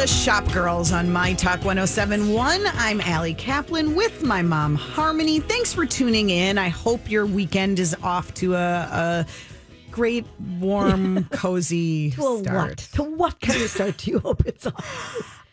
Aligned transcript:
the 0.00 0.06
Shop 0.06 0.50
Girls 0.50 0.92
on 0.92 1.12
My 1.12 1.34
Talk 1.34 1.62
1071. 1.62 2.62
I'm 2.74 3.02
Ali 3.02 3.34
Kaplan 3.34 3.94
with 3.94 4.22
my 4.22 4.40
mom, 4.40 4.74
Harmony. 4.74 5.40
Thanks 5.40 5.74
for 5.74 5.84
tuning 5.84 6.30
in. 6.30 6.56
I 6.56 6.68
hope 6.70 7.10
your 7.10 7.26
weekend 7.26 7.78
is 7.78 7.94
off 8.02 8.32
to 8.34 8.54
a, 8.54 8.56
a 8.58 9.26
great, 9.90 10.24
warm, 10.58 11.24
cozy 11.32 12.12
To 12.12 12.36
a 12.36 12.38
start. 12.38 12.68
what? 12.70 12.78
To 12.94 13.02
what 13.02 13.40
kind 13.40 13.60
of 13.60 13.68
start 13.68 13.98
do 13.98 14.10
you 14.10 14.20
hope 14.20 14.46
it's 14.46 14.64
on? 14.64 14.72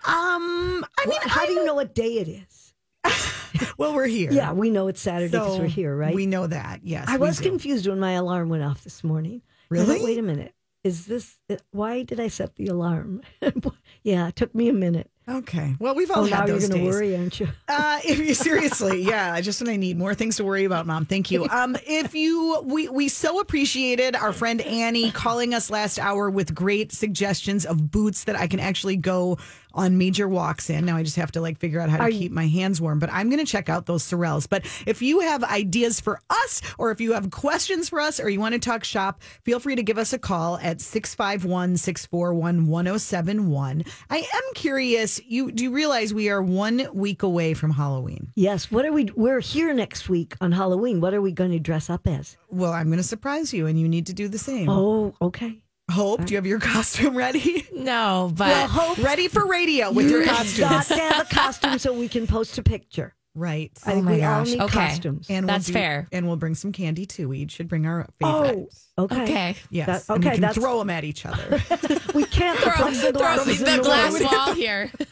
Um, 0.06 0.86
I 0.98 1.06
mean, 1.08 1.20
How 1.24 1.46
do 1.46 1.52
you 1.52 1.66
know 1.66 1.76
what 1.76 1.94
day 1.94 2.14
it 2.20 2.28
is? 2.30 2.74
Well, 3.78 3.94
we're 3.94 4.06
here. 4.08 4.32
Yeah, 4.32 4.54
we 4.54 4.70
know 4.70 4.88
it's 4.88 5.02
Saturday 5.02 5.32
because 5.32 5.56
So 5.56 5.62
we're 5.62 5.68
here, 5.68 5.96
right? 5.96 6.14
We 6.16 6.26
know 6.28 6.48
that. 6.48 6.82
Yes, 6.84 7.06
I 7.10 7.18
we 7.18 7.28
was 7.28 7.38
do. 7.38 7.50
confused 7.50 7.88
when 7.88 8.00
my 8.00 8.14
alarm 8.14 8.50
went 8.50 8.64
off 8.64 8.84
this 8.84 9.04
morning. 9.04 9.42
I 9.72 9.78
thought, 9.78 9.88
Really? 9.88 10.04
Wait 10.06 10.18
a 10.20 10.22
minute. 10.22 10.54
Is 10.84 11.06
this, 11.08 11.38
why 11.72 12.04
did 12.04 12.20
I 12.20 12.28
set 12.30 12.56
the 12.56 12.68
alarm? 12.68 13.22
yeah, 14.04 14.28
it 14.30 14.36
took 14.36 14.54
me 14.56 14.70
a 14.70 14.74
minute. 14.74 15.10
Okay. 15.30 15.76
Well, 15.80 15.94
we've 15.94 16.10
all 16.10 16.20
Oh, 16.22 16.24
had 16.24 16.32
now 16.32 16.46
you're 16.46 16.56
those 16.60 16.70
going 16.70 16.80
to 16.80 16.86
days. 16.86 16.96
worry, 16.96 17.18
aren't 17.18 17.40
you? 17.40 17.50
Uh, 17.70 18.00
if 18.06 18.18
you 18.18 18.34
seriously, 18.34 19.02
yeah, 19.04 19.34
I 19.34 19.42
just 19.42 19.62
when 19.62 19.70
I 19.70 19.76
need 19.76 19.98
more 19.98 20.16
things 20.16 20.38
to 20.38 20.46
worry 20.46 20.64
about, 20.64 20.88
mom. 20.88 21.06
Thank 21.06 21.30
you. 21.32 21.46
Um, 21.50 21.76
if 21.86 22.16
you, 22.16 22.62
we 22.64 22.88
we 22.88 23.10
so 23.10 23.40
appreciated 23.42 24.16
our 24.16 24.32
friend 24.32 24.62
Annie 24.62 25.12
calling 25.12 25.54
us 25.54 25.70
last 25.70 26.00
hour 26.00 26.30
with 26.30 26.56
great 26.56 26.94
suggestions 26.94 27.66
of 27.66 27.92
boots 27.92 28.24
that 28.24 28.38
I 28.38 28.48
can 28.48 28.62
actually 28.62 28.96
go 28.96 29.38
on 29.78 29.98
major 29.98 30.28
walks 30.28 30.70
in. 30.70 30.86
Now 30.86 30.98
I 30.98 31.04
just 31.04 31.16
have 31.16 31.32
to 31.34 31.42
like 31.42 31.60
figure 31.60 31.80
out 31.80 31.90
how 31.90 31.98
to 31.98 32.04
Are 32.04 32.10
keep 32.10 32.32
my 32.32 32.48
hands 32.48 32.82
warm. 32.82 33.00
But 33.00 33.12
I'm 33.14 33.30
going 33.30 33.44
to 33.44 33.50
check 33.50 33.70
out 33.70 33.86
those 33.86 34.04
Sorels. 34.04 34.50
But 34.50 34.66
if 34.86 35.02
you 35.02 35.22
have 35.22 35.44
ideas 35.44 36.00
for 36.00 36.20
us, 36.30 36.62
or 36.78 36.92
if 36.92 37.00
you 37.00 37.14
have 37.14 37.30
questions 37.32 37.90
for 37.90 38.00
us, 38.00 38.20
or 38.20 38.30
you 38.30 38.40
want 38.40 38.54
to 38.54 38.60
talk 38.60 38.84
shop, 38.84 39.22
feel 39.44 39.60
free 39.60 39.76
to 39.76 39.84
give 39.84 39.98
us 39.98 40.14
a 40.14 40.20
call 40.20 40.58
at 40.58 40.82
651 40.82 41.78
641 41.78 42.68
1071. 42.68 43.84
I 44.10 44.18
am 44.18 44.44
curious. 44.56 45.22
You 45.26 45.52
do 45.52 45.64
you 45.64 45.72
realize 45.72 46.14
we 46.14 46.30
are 46.30 46.42
one 46.42 46.88
week 46.94 47.24
away 47.24 47.54
from 47.54 47.72
Halloween? 47.72 48.32
Yes. 48.36 48.72
What 48.72 48.86
are 48.86 48.92
we? 48.92 49.06
We're 49.16 49.40
here 49.40 49.74
next 49.74 50.10
week 50.10 50.36
on 50.42 50.52
Halloween. 50.52 51.02
What 51.02 51.14
are 51.14 51.22
we 51.22 51.32
going 51.32 51.52
to 51.52 51.60
dress 51.60 51.90
up 51.90 52.08
as? 52.08 52.38
Well, 52.50 52.74
I'm 52.74 52.88
going 52.88 52.98
to 52.98 53.04
surprise 53.04 53.54
you, 53.54 53.68
and 53.68 53.80
you 53.80 53.88
need 53.88 54.08
to 54.08 54.14
do 54.14 54.28
the 54.28 54.40
same. 54.40 54.70
Oh, 54.70 55.14
okay. 55.22 55.62
Hope, 55.90 56.26
do 56.26 56.34
you 56.34 56.38
have 56.38 56.46
your 56.46 56.60
costume 56.76 57.16
ready? 57.16 57.66
No, 57.74 58.32
but 58.36 58.48
Well, 58.50 58.68
Hope, 58.68 58.98
ready 59.04 59.28
for 59.30 59.46
radio 59.48 59.92
with 59.92 60.10
your 60.12 60.22
you've 60.22 60.30
costume. 60.30 60.68
got 60.70 60.86
to 60.88 60.96
have 60.98 61.32
a 61.32 61.34
costume 61.34 61.80
so 61.80 61.94
we 61.94 62.10
can 62.10 62.28
post 62.28 62.58
a 62.58 62.64
picture. 62.64 63.14
Right. 63.36 63.72
I 63.86 63.92
think 63.92 64.00
oh 64.00 64.02
my 64.10 64.12
we 64.16 64.24
all 64.24 64.40
gosh. 64.40 64.48
need 64.48 64.62
Okay. 64.62 64.88
costumes. 64.88 65.28
And 65.30 65.48
That's 65.48 65.68
we'll 65.68 65.74
do- 65.74 65.80
fair. 65.80 66.08
And 66.12 66.26
we'll 66.28 66.38
bring 66.38 66.56
some 66.56 66.72
candy 66.72 67.06
too. 67.06 67.30
We 67.30 67.38
each 67.40 67.52
should 67.52 67.68
bring 67.68 67.86
our 67.86 68.08
oh, 68.24 68.42
favorite. 68.44 68.70
okay. 68.98 69.22
okay. 69.24 69.56
Yes. 69.70 70.08
That- 70.08 70.16
and 70.16 70.24
we 70.24 70.28
okay, 70.28 70.36
can 70.38 70.42
that's- 70.42 70.56
throw 70.58 70.80
them 70.80 70.90
at 70.90 71.04
each 71.04 71.24
other. 71.26 71.62
We 72.16 72.24
can't. 72.26 72.58
The 72.60 72.64
Throw, 72.72 72.74
plexiglass 72.74 73.36
throw 73.44 73.52
is 73.52 73.60
in 73.60 73.66
the 73.66 73.72
the 73.78 73.84
glass 73.84 74.14
way. 74.20 74.26
wall 74.26 74.54
here. 74.56 74.92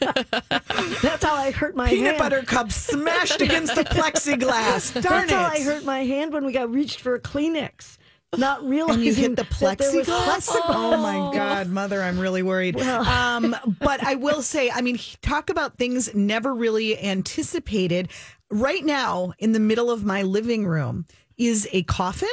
That's 1.02 1.22
how 1.24 1.34
I 1.36 1.52
hurt 1.52 1.76
my 1.76 1.88
Peanut 1.88 2.06
hand. 2.16 2.18
butter 2.18 2.42
cup 2.42 2.72
smashed 2.72 3.40
against 3.40 3.76
the 3.76 3.84
plexiglass. 3.84 4.92
Darn 5.00 5.28
That's 5.28 5.30
how 5.32 5.44
I 5.52 5.54
it. 5.58 5.62
hurt 5.62 5.84
my 5.84 6.00
hand 6.04 6.32
when 6.32 6.44
we 6.44 6.52
got 6.52 6.68
reached 6.72 7.00
for 7.00 7.14
a 7.14 7.20
Kleenex. 7.20 7.96
Not 8.38 8.66
realizing 8.66 8.94
And 8.94 9.04
you 9.04 9.14
hit 9.14 9.36
the 9.36 9.44
plexiglass. 9.44 10.48
Oh 10.68 10.96
my 10.96 11.34
God, 11.36 11.68
mother, 11.68 12.02
I'm 12.02 12.18
really 12.18 12.42
worried. 12.42 12.80
Um, 12.80 13.54
but 13.80 14.02
I 14.02 14.14
will 14.16 14.42
say, 14.42 14.70
I 14.70 14.80
mean, 14.80 14.98
talk 15.22 15.50
about 15.50 15.78
things 15.78 16.14
never 16.14 16.54
really 16.54 16.98
anticipated. 17.02 18.08
Right 18.50 18.84
now, 18.84 19.32
in 19.38 19.52
the 19.52 19.60
middle 19.60 19.90
of 19.90 20.04
my 20.04 20.22
living 20.22 20.66
room, 20.66 21.06
is 21.36 21.68
a 21.72 21.82
coffin. 21.84 22.28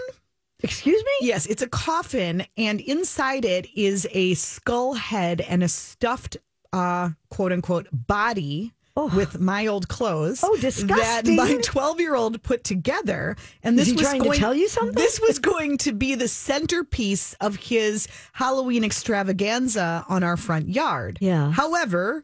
Excuse 0.62 1.04
me? 1.04 1.28
Yes, 1.28 1.46
it's 1.46 1.62
a 1.62 1.68
coffin, 1.68 2.46
and 2.56 2.80
inside 2.80 3.44
it 3.44 3.68
is 3.76 4.08
a 4.12 4.34
skull 4.36 4.94
head 4.94 5.42
and 5.42 5.62
a 5.62 5.68
stuffed, 5.68 6.38
uh, 6.72 7.10
quote 7.30 7.52
unquote, 7.52 7.88
body. 7.92 8.72
With 8.96 9.40
my 9.40 9.66
old 9.66 9.88
clothes, 9.88 10.42
Oh, 10.44 10.56
disgusting! 10.58 11.36
That 11.36 11.44
my 11.56 11.58
twelve-year-old 11.64 12.44
put 12.44 12.64
together, 12.64 13.36
and 13.64 13.80
Is 13.80 13.88
this 13.88 13.96
was 13.96 14.02
trying 14.04 14.24
to 14.24 14.38
tell 14.38 14.54
you 14.54 14.68
something? 14.68 14.94
This 14.94 15.20
was 15.20 15.40
going 15.40 15.80
to 15.80 15.94
be 15.94 16.14
the 16.14 16.28
centerpiece 16.28 17.34
of 17.42 17.56
his 17.56 18.08
Halloween 18.34 18.84
extravaganza 18.84 20.06
on 20.08 20.22
our 20.24 20.38
front 20.38 20.70
yard. 20.70 21.18
Yeah. 21.22 21.52
However, 21.52 22.24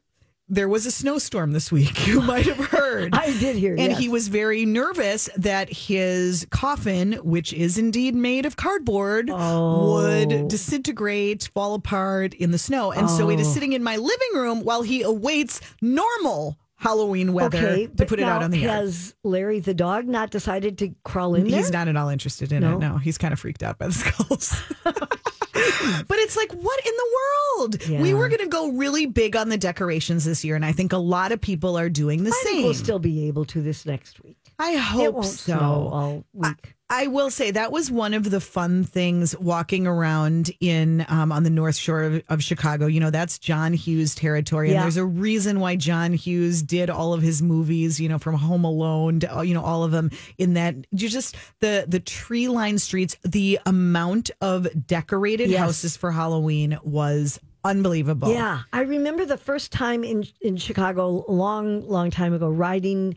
there 0.50 0.68
was 0.68 0.86
a 0.86 0.92
snowstorm 0.92 1.52
this 1.52 1.72
week. 1.72 2.08
You 2.08 2.22
might 2.22 2.46
have 2.46 2.58
heard. 2.58 3.14
I 3.14 3.28
did 3.40 3.56
hear, 3.56 3.74
And 3.74 3.92
yes. 3.92 4.00
he 4.00 4.10
was 4.10 4.28
very 4.30 4.66
nervous 4.66 5.30
that 5.38 5.72
his 5.72 6.48
coffin, 6.50 7.14
which 7.24 7.54
is 7.54 7.78
indeed 7.78 8.16
made 8.16 8.46
of 8.46 8.56
cardboard, 8.58 9.30
Oh. 9.32 9.94
would 9.94 10.48
disintegrate, 10.48 11.50
fall 11.54 11.76
apart 11.76 12.34
in 12.34 12.52
the 12.52 12.58
snow. 12.58 12.92
And 12.92 13.10
so 13.10 13.28
Oh. 13.28 13.30
it 13.30 13.40
is 13.40 13.48
oh. 13.48 13.52
sitting 13.52 13.74
in 13.74 13.84
my 13.84 13.96
living 13.98 14.30
room 14.34 14.64
while 14.64 14.82
he 14.82 15.02
awaits 15.04 15.62
normal 15.82 16.58
Halloween 16.78 17.34
weather 17.34 17.58
Okay, 17.58 17.88
to 17.88 18.06
put 18.06 18.20
it 18.20 18.24
out 18.24 18.42
on 18.42 18.52
the 18.52 18.60
yard. 18.60 18.72
Has 18.86 19.14
Larry 19.24 19.60
the 19.60 19.74
dog 19.74 20.08
not 20.08 20.32
decided 20.32 20.78
to 20.78 20.96
crawl 21.04 21.36
in 21.36 21.46
there? 21.48 21.60
He's 21.60 21.72
not 21.72 21.90
at 21.90 21.98
all 21.98 22.08
interested 22.08 22.54
in 22.54 22.62
No? 22.62 22.76
it. 22.78 22.80
No, 22.80 22.98
he's 22.98 23.18
kind 23.18 23.34
of 23.34 23.40
freaked 23.40 23.62
out 23.64 23.78
by 23.78 23.88
the 23.88 23.94
skulls. 23.94 24.56
but 25.54 26.18
it's 26.18 26.36
like, 26.36 26.52
what 26.52 26.80
in 26.86 26.94
the 26.96 27.18
world? 27.18 28.02
We 28.02 28.14
were 28.14 28.30
going 28.30 28.42
to 28.42 28.48
go 28.48 28.72
really 28.72 29.06
big 29.06 29.36
on 29.36 29.50
the 29.50 29.58
decorations 29.58 30.26
this 30.26 30.44
year, 30.44 30.56
and 30.56 30.66
I 30.66 30.72
think 30.72 30.94
a 30.94 30.98
lot 30.98 31.32
of 31.32 31.42
people 31.42 31.78
are 31.78 31.90
doing 31.90 32.24
the 32.24 32.32
I 32.32 32.44
same. 32.46 32.64
we'll 32.64 32.74
still 32.74 33.00
be 33.00 33.28
able 33.28 33.46
to 33.46 33.62
this 33.62 33.86
next 33.86 34.24
week. 34.24 34.38
I 34.58 34.74
hope 34.74 35.04
it 35.04 35.14
won't 35.14 35.26
so. 35.26 35.58
snow 35.58 35.90
all 35.92 36.26
week. 36.34 36.76
I 36.76 36.79
will 37.08 37.30
say 37.30 37.52
that 37.52 37.72
was 37.72 37.92
one 37.92 38.14
of 38.14 38.30
the 38.32 38.40
fun 38.42 38.84
things 38.84 39.38
walking 39.38 39.86
around 39.86 40.50
in 40.60 41.06
um, 41.08 41.32
on 41.32 41.44
the 41.44 41.50
North 41.50 41.76
Shore 41.76 42.04
of, 42.04 42.24
of 42.30 42.44
Chicago. 42.44 42.88
You 42.88 43.00
know, 43.00 43.12
that's 43.12 43.38
John 43.38 43.74
Hughes 43.74 44.16
territory, 44.16 44.70
and 44.70 44.76
Yeah. 44.76 44.82
there's 44.82 44.98
a 44.98 45.06
reason 45.06 45.60
why 45.60 45.76
John 45.76 46.14
Hughes 46.14 46.64
did 46.64 46.90
all 46.90 47.14
of 47.14 47.22
his 47.22 47.42
movies. 47.42 48.00
You 48.00 48.10
know, 48.10 48.18
from 48.18 48.36
Home 48.36 48.64
Alone 48.66 49.20
to 49.22 49.44
you 49.46 49.54
know 49.54 49.64
all 49.64 49.84
of 49.84 49.92
them. 49.92 50.10
In 50.38 50.56
that, 50.56 50.76
you 50.92 51.10
just 51.10 51.36
the 51.60 51.86
the 51.88 52.00
tree 52.00 52.48
lined 52.48 52.82
streets, 52.82 53.16
the 53.24 53.60
amount 53.66 54.32
of 54.42 54.68
decorated 54.88 55.50
Yes. 55.50 55.60
houses 55.60 55.96
for 55.98 56.12
Halloween 56.12 56.80
was 56.84 57.40
unbelievable. 57.64 58.32
Yeah, 58.32 58.62
I 58.74 58.82
remember 58.82 59.26
the 59.26 59.38
first 59.38 59.72
time 59.72 60.04
in 60.04 60.26
in 60.42 60.58
Chicago, 60.58 61.24
a 61.28 61.32
long, 61.32 61.88
long 61.88 62.10
time 62.10 62.34
ago, 62.34 62.50
riding 62.50 63.16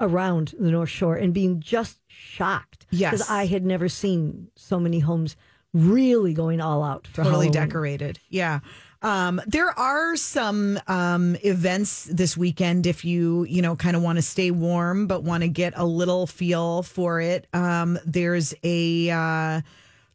around 0.00 0.54
the 0.58 0.70
North 0.70 0.88
Shore 0.88 1.16
and 1.16 1.32
being 1.34 1.60
just 1.60 1.98
shocked. 2.06 2.86
Yes. 2.90 3.12
because 3.12 3.30
I 3.30 3.46
had 3.46 3.64
never 3.64 3.88
seen 3.88 4.48
so 4.54 4.78
many 4.78 5.00
homes 5.00 5.36
really 5.74 6.32
going 6.32 6.60
all 6.60 6.82
out 6.82 7.06
for 7.06 7.24
totally 7.24 7.46
Halloween. 7.46 7.52
decorated. 7.52 8.18
Yeah. 8.28 8.60
Um, 9.02 9.40
there 9.46 9.70
are 9.78 10.16
some 10.16 10.80
um, 10.86 11.36
events 11.44 12.04
this 12.04 12.36
weekend 12.36 12.86
if 12.86 13.04
you 13.04 13.44
you 13.44 13.60
know 13.60 13.76
kind 13.76 13.94
of 13.94 14.02
want 14.02 14.16
to 14.16 14.22
stay 14.22 14.50
warm 14.50 15.06
but 15.06 15.22
want 15.22 15.42
to 15.42 15.48
get 15.48 15.74
a 15.76 15.84
little 15.84 16.26
feel 16.26 16.82
for 16.82 17.20
it. 17.20 17.46
Um, 17.52 17.98
there's 18.06 18.54
a 18.62 19.10
uh, 19.10 19.60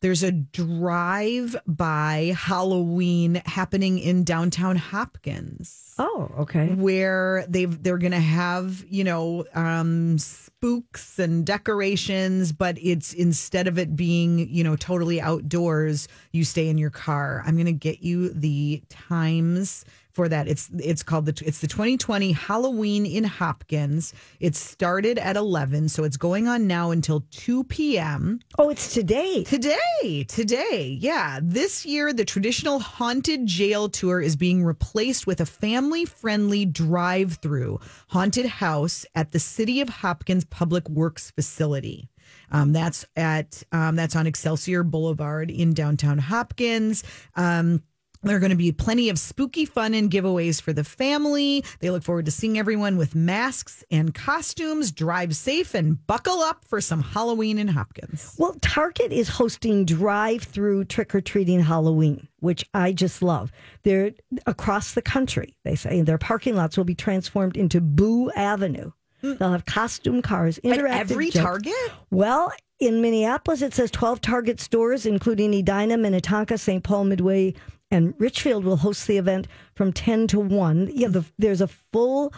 there's 0.01 0.23
a 0.23 0.31
drive 0.31 1.55
by 1.67 2.33
Halloween 2.37 3.41
happening 3.45 3.99
in 3.99 4.23
downtown 4.23 4.75
Hopkins 4.75 5.93
Oh, 5.99 6.31
okay. 6.39 6.69
where 6.69 7.45
they've 7.47 7.81
they're 7.83 7.97
gonna 7.99 8.19
have 8.19 8.83
you 8.89 9.03
know 9.03 9.45
um 9.53 10.17
spooks 10.17 11.19
and 11.19 11.45
decorations 11.45 12.51
but 12.51 12.77
it's 12.81 13.13
instead 13.13 13.67
of 13.67 13.77
it 13.77 13.95
being 13.95 14.47
you 14.49 14.63
know 14.63 14.75
totally 14.75 15.21
outdoors 15.21 16.07
you 16.31 16.43
stay 16.43 16.67
in 16.69 16.77
your 16.77 16.89
car 16.89 17.43
i'm 17.45 17.57
gonna 17.57 17.71
get 17.71 18.01
you 18.01 18.29
the 18.29 18.81
times 18.89 19.85
for 20.13 20.27
that 20.29 20.47
it's 20.47 20.69
it's 20.79 21.03
called 21.03 21.25
the 21.25 21.43
it's 21.45 21.59
the 21.59 21.67
2020 21.67 22.31
halloween 22.31 23.05
in 23.05 23.23
hopkins 23.23 24.13
it 24.39 24.55
started 24.55 25.17
at 25.17 25.35
11 25.35 25.89
so 25.89 26.03
it's 26.03 26.17
going 26.17 26.47
on 26.47 26.67
now 26.67 26.91
until 26.91 27.25
2 27.31 27.63
p.m 27.65 28.39
Oh, 28.57 28.69
it's 28.69 28.93
today. 28.93 29.43
Today, 29.43 30.25
today, 30.27 30.97
yeah. 30.99 31.39
This 31.41 31.85
year, 31.85 32.13
the 32.13 32.25
traditional 32.25 32.79
haunted 32.79 33.45
jail 33.45 33.89
tour 33.89 34.21
is 34.21 34.35
being 34.35 34.63
replaced 34.63 35.25
with 35.25 35.41
a 35.41 35.45
family 35.45 36.05
friendly 36.05 36.65
drive 36.65 37.39
through 37.41 37.79
haunted 38.09 38.45
house 38.45 39.05
at 39.15 39.31
the 39.31 39.39
City 39.39 39.81
of 39.81 39.89
Hopkins 39.89 40.43
Public 40.45 40.87
Works 40.89 41.31
facility. 41.31 42.09
Um, 42.51 42.73
that's 42.73 43.05
at 43.15 43.63
um, 43.71 43.95
that's 43.95 44.15
on 44.15 44.27
Excelsior 44.27 44.83
Boulevard 44.83 45.49
in 45.49 45.73
downtown 45.73 46.17
Hopkins. 46.17 47.03
Um, 47.35 47.81
there 48.23 48.35
are 48.35 48.39
going 48.39 48.51
to 48.51 48.55
be 48.55 48.71
plenty 48.71 49.09
of 49.09 49.17
spooky 49.17 49.65
fun 49.65 49.93
and 49.93 50.11
giveaways 50.11 50.61
for 50.61 50.73
the 50.73 50.83
family. 50.83 51.63
They 51.79 51.89
look 51.89 52.03
forward 52.03 52.25
to 52.25 52.31
seeing 52.31 52.57
everyone 52.59 52.97
with 52.97 53.15
masks 53.15 53.83
and 53.89 54.13
costumes. 54.13 54.91
Drive 54.91 55.35
safe 55.35 55.73
and 55.73 56.05
buckle 56.05 56.39
up 56.41 56.63
for 56.65 56.81
some 56.81 57.01
Halloween 57.01 57.57
in 57.57 57.67
Hopkins. 57.67 58.35
Well, 58.37 58.55
Target 58.61 59.11
is 59.11 59.27
hosting 59.27 59.85
drive-through 59.85 60.85
trick-or-treating 60.85 61.61
Halloween, 61.61 62.27
which 62.39 62.63
I 62.73 62.93
just 62.93 63.21
love. 63.21 63.51
They're 63.83 64.11
across 64.45 64.93
the 64.93 65.01
country. 65.01 65.55
They 65.63 65.75
say 65.75 66.01
their 66.01 66.17
parking 66.17 66.55
lots 66.55 66.77
will 66.77 66.83
be 66.83 66.95
transformed 66.95 67.57
into 67.57 67.81
Boo 67.81 68.31
Avenue. 68.31 68.91
Mm. 69.23 69.37
They'll 69.37 69.51
have 69.51 69.65
costume 69.65 70.21
cars, 70.21 70.59
At 70.63 70.79
every 70.79 71.29
jokes. 71.29 71.43
Target? 71.43 71.91
Well, 72.09 72.51
in 72.79 73.01
Minneapolis, 73.01 73.61
it 73.61 73.73
says 73.73 73.91
12 73.91 74.21
Target 74.21 74.59
stores, 74.59 75.05
including 75.05 75.53
Edina, 75.53 75.97
Minnetonka, 75.97 76.57
St. 76.57 76.83
Paul, 76.83 77.05
Midway, 77.05 77.53
and 77.91 78.13
Richfield 78.17 78.63
will 78.63 78.77
host 78.77 79.05
the 79.05 79.17
event 79.17 79.47
from 79.75 79.93
10 79.93 80.27
to 80.27 80.39
1. 80.39 80.91
Yeah, 80.93 81.09
the, 81.09 81.25
there's 81.37 81.61
a 81.61 81.67
full 81.67 82.33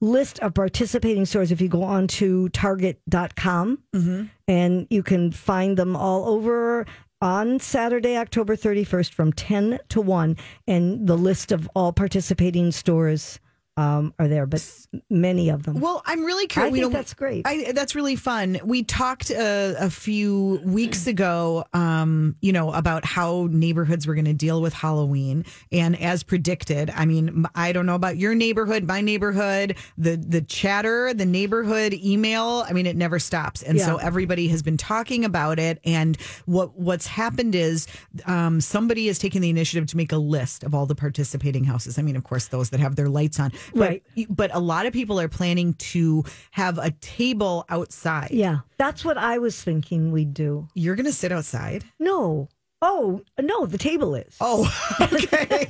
list 0.00 0.38
of 0.40 0.54
participating 0.54 1.24
stores 1.24 1.50
if 1.50 1.60
you 1.60 1.68
go 1.68 1.82
on 1.82 2.06
to 2.06 2.48
target.com 2.50 3.78
mm-hmm. 3.92 4.24
and 4.46 4.86
you 4.90 5.02
can 5.02 5.32
find 5.32 5.76
them 5.76 5.96
all 5.96 6.28
over 6.28 6.86
on 7.20 7.58
Saturday, 7.58 8.16
October 8.16 8.54
31st 8.54 9.12
from 9.12 9.32
10 9.32 9.80
to 9.88 10.00
1. 10.00 10.36
And 10.68 11.06
the 11.06 11.16
list 11.16 11.50
of 11.50 11.68
all 11.74 11.92
participating 11.92 12.70
stores 12.70 13.40
um, 13.78 14.12
are 14.18 14.26
there, 14.26 14.44
but 14.44 14.68
many 15.08 15.50
of 15.50 15.62
them. 15.62 15.78
Well, 15.78 16.02
I'm 16.04 16.24
really 16.24 16.44
I 16.44 16.46
curious. 16.48 16.80
think 16.80 16.92
that's 16.92 17.14
great. 17.14 17.46
I, 17.46 17.70
that's 17.70 17.94
really 17.94 18.16
fun. 18.16 18.58
We 18.64 18.82
talked 18.82 19.30
uh, 19.30 19.74
a 19.78 19.88
few 19.88 20.60
weeks 20.64 21.06
ago, 21.06 21.64
um, 21.72 22.34
you 22.40 22.52
know, 22.52 22.72
about 22.72 23.04
how 23.04 23.46
neighborhoods 23.50 24.04
were 24.04 24.16
going 24.16 24.24
to 24.24 24.34
deal 24.34 24.60
with 24.60 24.74
Halloween, 24.74 25.44
and 25.70 25.98
as 26.00 26.24
predicted, 26.24 26.90
I 26.90 27.06
mean, 27.06 27.46
I 27.54 27.70
don't 27.70 27.86
know 27.86 27.94
about 27.94 28.16
your 28.16 28.34
neighborhood, 28.34 28.84
my 28.84 29.00
neighborhood, 29.00 29.76
the 29.96 30.16
the 30.16 30.42
chatter, 30.42 31.14
the 31.14 31.26
neighborhood 31.26 31.94
email. 31.94 32.64
I 32.68 32.72
mean, 32.72 32.86
it 32.86 32.96
never 32.96 33.20
stops, 33.20 33.62
and 33.62 33.80
so 33.80 33.96
everybody 33.98 34.48
has 34.48 34.62
been 34.62 34.76
talking 34.76 35.24
about 35.24 35.60
it. 35.60 35.78
And 35.84 36.16
what 36.46 36.76
what's 36.76 37.06
happened 37.06 37.54
is 37.54 37.86
um, 38.26 38.60
somebody 38.60 39.06
has 39.06 39.20
taken 39.20 39.40
the 39.40 39.50
initiative 39.50 39.86
to 39.90 39.96
make 39.96 40.10
a 40.10 40.18
list 40.18 40.64
of 40.64 40.74
all 40.74 40.86
the 40.86 40.96
participating 40.96 41.62
houses. 41.62 41.96
I 41.96 42.02
mean, 42.02 42.16
of 42.16 42.24
course, 42.24 42.48
those 42.48 42.70
that 42.70 42.80
have 42.80 42.96
their 42.96 43.08
lights 43.08 43.38
on, 43.38 43.52
Right. 43.74 44.02
But 44.28 44.54
a 44.54 44.58
lot 44.60 44.86
of 44.86 44.92
people 44.92 45.20
are 45.20 45.28
planning 45.28 45.74
to 45.74 46.24
have 46.52 46.78
a 46.78 46.90
table 47.00 47.64
outside. 47.68 48.30
yeah, 48.32 48.58
that's 48.78 49.04
what 49.04 49.18
I 49.18 49.38
was 49.38 49.60
thinking 49.62 50.12
we'd 50.12 50.34
do. 50.34 50.68
You're 50.74 50.94
going 50.96 51.06
to 51.06 51.12
sit 51.12 51.32
outside? 51.32 51.84
No. 51.98 52.48
Oh, 52.80 53.22
no, 53.40 53.66
the 53.66 53.76
table 53.76 54.14
is. 54.14 54.36
Oh, 54.40 54.62
okay. 55.00 55.66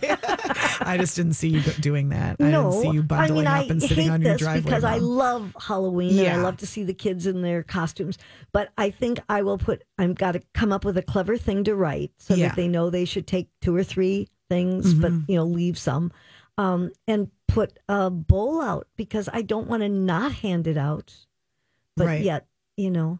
I 0.80 0.98
just 1.00 1.16
didn't 1.16 1.32
see 1.34 1.48
you 1.48 1.60
doing 1.80 2.10
that. 2.10 2.36
I 2.38 2.50
no, 2.50 2.70
didn't 2.70 2.82
see 2.82 2.90
you 2.90 3.02
bundling 3.02 3.46
I 3.46 3.60
mean, 3.60 3.64
up 3.64 3.70
and 3.70 3.82
I 3.82 3.86
sitting 3.86 4.10
on 4.10 4.20
your 4.20 4.36
driveway. 4.36 4.60
because 4.60 4.84
I 4.84 4.98
love 4.98 5.56
Halloween 5.58 6.18
and 6.18 6.28
I 6.28 6.36
love 6.42 6.58
to 6.58 6.66
see 6.66 6.84
the 6.84 6.92
kids 6.92 7.26
in 7.26 7.40
their 7.40 7.62
costumes. 7.62 8.18
But 8.52 8.68
I 8.76 8.90
think 8.90 9.20
I 9.28 9.40
will 9.40 9.56
put. 9.56 9.84
I've 9.96 10.16
got 10.16 10.32
to 10.32 10.42
come 10.52 10.70
up 10.70 10.84
with 10.84 10.98
a 10.98 11.02
clever 11.02 11.38
thing 11.38 11.64
to 11.64 11.74
write 11.74 12.12
so 12.18 12.34
Yeah. 12.34 12.48
that 12.48 12.56
they 12.56 12.68
know 12.68 12.90
they 12.90 13.06
should 13.06 13.26
take 13.26 13.48
two 13.62 13.74
or 13.74 13.84
three 13.84 14.28
things, 14.50 14.92
but 14.92 15.10
Mm-hmm. 15.12 15.30
you 15.32 15.36
know, 15.38 15.44
leave 15.44 15.78
some, 15.78 16.12
um, 16.58 16.90
and 17.06 17.30
put 17.48 17.78
a 17.88 18.10
bowl 18.10 18.60
out 18.60 18.86
because 18.96 19.28
I 19.32 19.42
don't 19.42 19.66
want 19.68 19.82
to 19.82 19.88
not 19.88 20.32
hand 20.32 20.66
it 20.66 20.76
out, 20.76 21.14
but 21.96 22.06
Right. 22.06 22.22
yet, 22.22 22.46
you 22.76 22.90
know, 22.90 23.18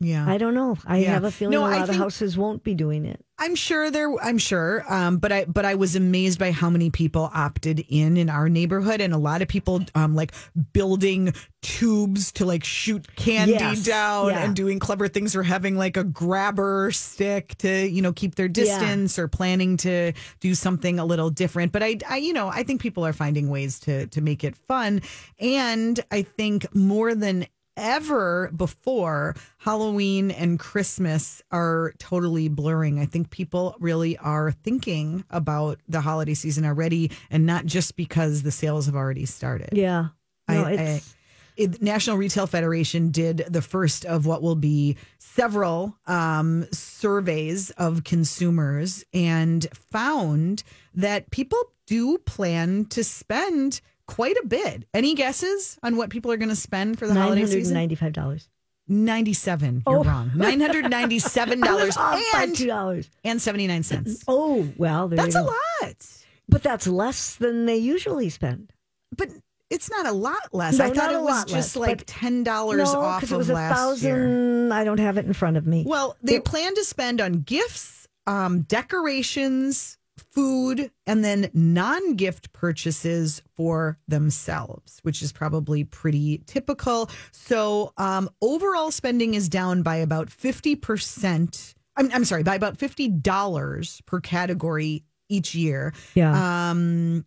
yeah. 0.00 0.28
I 0.28 0.38
don't 0.38 0.54
know. 0.54 0.76
I 0.84 0.98
Yeah. 0.98 1.12
have 1.12 1.24
a 1.24 1.30
feeling 1.30 1.52
No, 1.52 1.66
a 1.66 1.70
lot 1.70 1.88
of 1.88 1.94
houses 1.96 2.36
won't 2.36 2.64
be 2.64 2.74
doing 2.74 3.04
it. 3.04 3.24
I'm 3.40 3.54
sure 3.54 3.90
there. 3.90 4.12
I'm 4.20 4.38
sure, 4.38 4.84
um, 4.92 5.18
but 5.18 5.30
I 5.30 5.44
but 5.44 5.64
I 5.64 5.76
was 5.76 5.94
amazed 5.94 6.38
by 6.40 6.50
how 6.50 6.68
many 6.70 6.90
people 6.90 7.30
opted 7.32 7.84
in 7.88 8.16
in 8.16 8.28
our 8.28 8.48
neighborhood, 8.48 9.00
and 9.00 9.14
a 9.14 9.18
lot 9.18 9.42
of 9.42 9.48
people 9.48 9.80
um, 9.94 10.16
like 10.16 10.32
building 10.72 11.32
tubes 11.62 12.32
to 12.32 12.44
like 12.44 12.64
shoot 12.64 13.14
candy 13.16 13.52
Yes, 13.52 13.84
down 13.84 14.30
yeah. 14.30 14.44
and 14.44 14.56
doing 14.56 14.78
clever 14.80 15.06
things, 15.06 15.36
or 15.36 15.44
having 15.44 15.76
like 15.76 15.96
a 15.96 16.02
grabber 16.04 16.90
stick 16.90 17.56
to 17.58 17.88
you 17.88 18.02
know 18.02 18.12
keep 18.12 18.34
their 18.34 18.48
distance, 18.48 19.18
or 19.20 19.28
planning 19.28 19.76
to 19.78 20.12
do 20.40 20.54
something 20.54 20.98
a 20.98 21.04
little 21.04 21.30
different. 21.30 21.70
But 21.70 21.84
I, 21.84 21.98
I 22.08 22.16
you 22.16 22.32
know 22.32 22.48
I 22.48 22.64
think 22.64 22.80
people 22.80 23.06
are 23.06 23.12
finding 23.12 23.50
ways 23.50 23.78
to 23.80 24.08
to 24.08 24.20
make 24.20 24.42
it 24.42 24.56
fun, 24.56 25.00
and 25.38 26.00
I 26.10 26.22
think 26.22 26.74
more 26.74 27.14
than 27.14 27.46
ever 27.78 28.50
before 28.54 29.34
Halloween 29.58 30.30
and 30.30 30.58
Christmas 30.58 31.40
are 31.50 31.94
totally 31.98 32.48
blurring. 32.48 32.98
I 32.98 33.06
think 33.06 33.30
people 33.30 33.76
really 33.80 34.18
are 34.18 34.50
thinking 34.50 35.24
about 35.30 35.78
the 35.88 36.00
holiday 36.00 36.34
season 36.34 36.64
already 36.66 37.10
and 37.30 37.46
not 37.46 37.64
just 37.64 37.96
because 37.96 38.42
the 38.42 38.50
sales 38.50 38.86
have 38.86 38.96
already 38.96 39.24
started. 39.24 39.70
Yeah. 39.72 40.08
No, 40.48 40.64
I- 40.64 40.72
it's 40.72 41.14
It, 41.56 41.82
National 41.82 42.16
Retail 42.16 42.46
Federation 42.46 43.10
did 43.10 43.38
the 43.48 43.62
first 43.62 44.04
of 44.04 44.26
what 44.26 44.42
will 44.42 44.54
be 44.54 44.96
several 45.18 45.96
um, 46.06 46.64
surveys 46.70 47.70
of 47.70 48.04
consumers 48.04 49.04
and 49.12 49.66
found 49.74 50.62
that 50.94 51.30
people 51.32 51.58
do 51.86 52.18
plan 52.18 52.84
to 52.86 53.02
spend 53.02 53.80
quite 54.08 54.36
a 54.36 54.46
bit. 54.46 54.84
Any 54.92 55.14
guesses 55.14 55.78
on 55.84 55.96
what 55.96 56.10
people 56.10 56.32
are 56.32 56.36
going 56.36 56.48
to 56.48 56.56
spend 56.56 56.98
for 56.98 57.06
the 57.06 57.14
holiday 57.14 57.46
season? 57.46 57.74
ninety-five 57.74 58.12
dollars. 58.12 58.48
97. 58.90 59.82
You're 59.86 59.98
Oh. 59.98 60.02
wrong. 60.02 60.30
$997 60.34 61.62
Off 61.98 62.32
by 62.32 62.42
and, 62.42 62.56
two 62.56 62.66
dollars. 62.66 63.10
and 63.22 63.40
79 63.40 63.82
cents. 63.82 64.24
Oh 64.26 64.66
well, 64.76 65.08
there 65.08 65.16
That's 65.18 65.34
a 65.34 65.42
lot. 65.42 66.06
But 66.48 66.62
that's 66.62 66.86
less 66.86 67.34
than 67.36 67.66
they 67.66 67.76
usually 67.76 68.30
spend. 68.30 68.72
But 69.14 69.28
it's 69.68 69.90
not 69.90 70.06
a 70.06 70.12
lot 70.12 70.54
less. 70.54 70.78
No, 70.78 70.86
I 70.86 70.90
thought 70.90 71.12
it 71.12 71.20
was 71.20 71.44
just 71.44 71.76
less, 71.76 71.88
like 71.88 72.06
$10 72.06 72.44
no, 72.44 72.84
off 73.00 73.22
of 73.24 73.32
it 73.32 73.36
was 73.36 73.50
a 73.50 73.54
last 73.54 74.02
year. 74.02 74.72
I 74.72 74.84
don't 74.84 75.00
have 75.00 75.18
it 75.18 75.26
in 75.26 75.34
front 75.34 75.58
of 75.58 75.66
me. 75.66 75.84
Well, 75.86 76.16
they 76.22 76.36
It- 76.36 76.46
plan 76.46 76.74
to 76.74 76.84
spend 76.84 77.20
on 77.20 77.40
gifts, 77.42 78.08
um, 78.26 78.62
decorations, 78.62 79.97
food, 80.38 80.90
and 81.06 81.24
then 81.24 81.50
non 81.52 82.14
gift 82.14 82.52
purchases 82.52 83.42
for 83.56 83.98
themselves, 84.06 85.00
which 85.02 85.20
is 85.22 85.32
probably 85.32 85.82
pretty 85.82 86.42
typical. 86.46 87.10
So, 87.32 87.92
um, 87.96 88.30
overall 88.40 88.90
spending 88.90 89.34
is 89.34 89.48
down 89.48 89.82
by 89.82 89.96
about 89.96 90.28
50%. 90.28 91.74
I'm, 91.96 92.10
I'm 92.12 92.24
sorry, 92.24 92.44
by 92.44 92.54
about 92.54 92.78
$50 92.78 94.06
per 94.06 94.20
category 94.20 95.04
each 95.28 95.54
year. 95.54 95.92
yeah, 96.14 96.70
Um, 96.70 97.24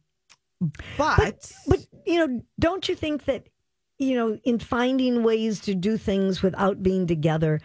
but, 0.97 1.17
but 1.17 1.51
but 1.67 1.79
you 2.05 2.25
know, 2.25 2.41
don't 2.59 2.87
you 2.87 2.95
think 2.95 3.25
that 3.25 3.47
you 3.97 4.15
know, 4.15 4.39
in 4.43 4.57
finding 4.57 5.23
ways 5.23 5.59
to 5.61 5.75
do 5.75 5.97
things 5.97 6.41
without 6.41 6.81
being 6.81 7.05
together, 7.07 7.59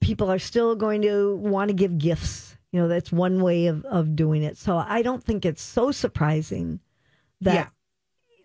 people 0.00 0.30
are 0.30 0.38
still 0.38 0.74
going 0.74 1.02
to 1.02 1.36
want 1.36 1.68
to 1.68 1.74
give 1.74 1.96
gifts. 1.98 2.51
You 2.72 2.80
know, 2.80 2.88
that's 2.88 3.12
one 3.12 3.42
way 3.42 3.66
of 3.66 3.84
of 3.84 4.16
doing 4.16 4.42
it. 4.42 4.56
So 4.56 4.76
I 4.78 5.02
don't 5.02 5.22
think 5.22 5.44
it's 5.44 5.62
so 5.62 5.92
surprising 5.92 6.80
that 7.40 7.54
Yeah. 7.54 7.66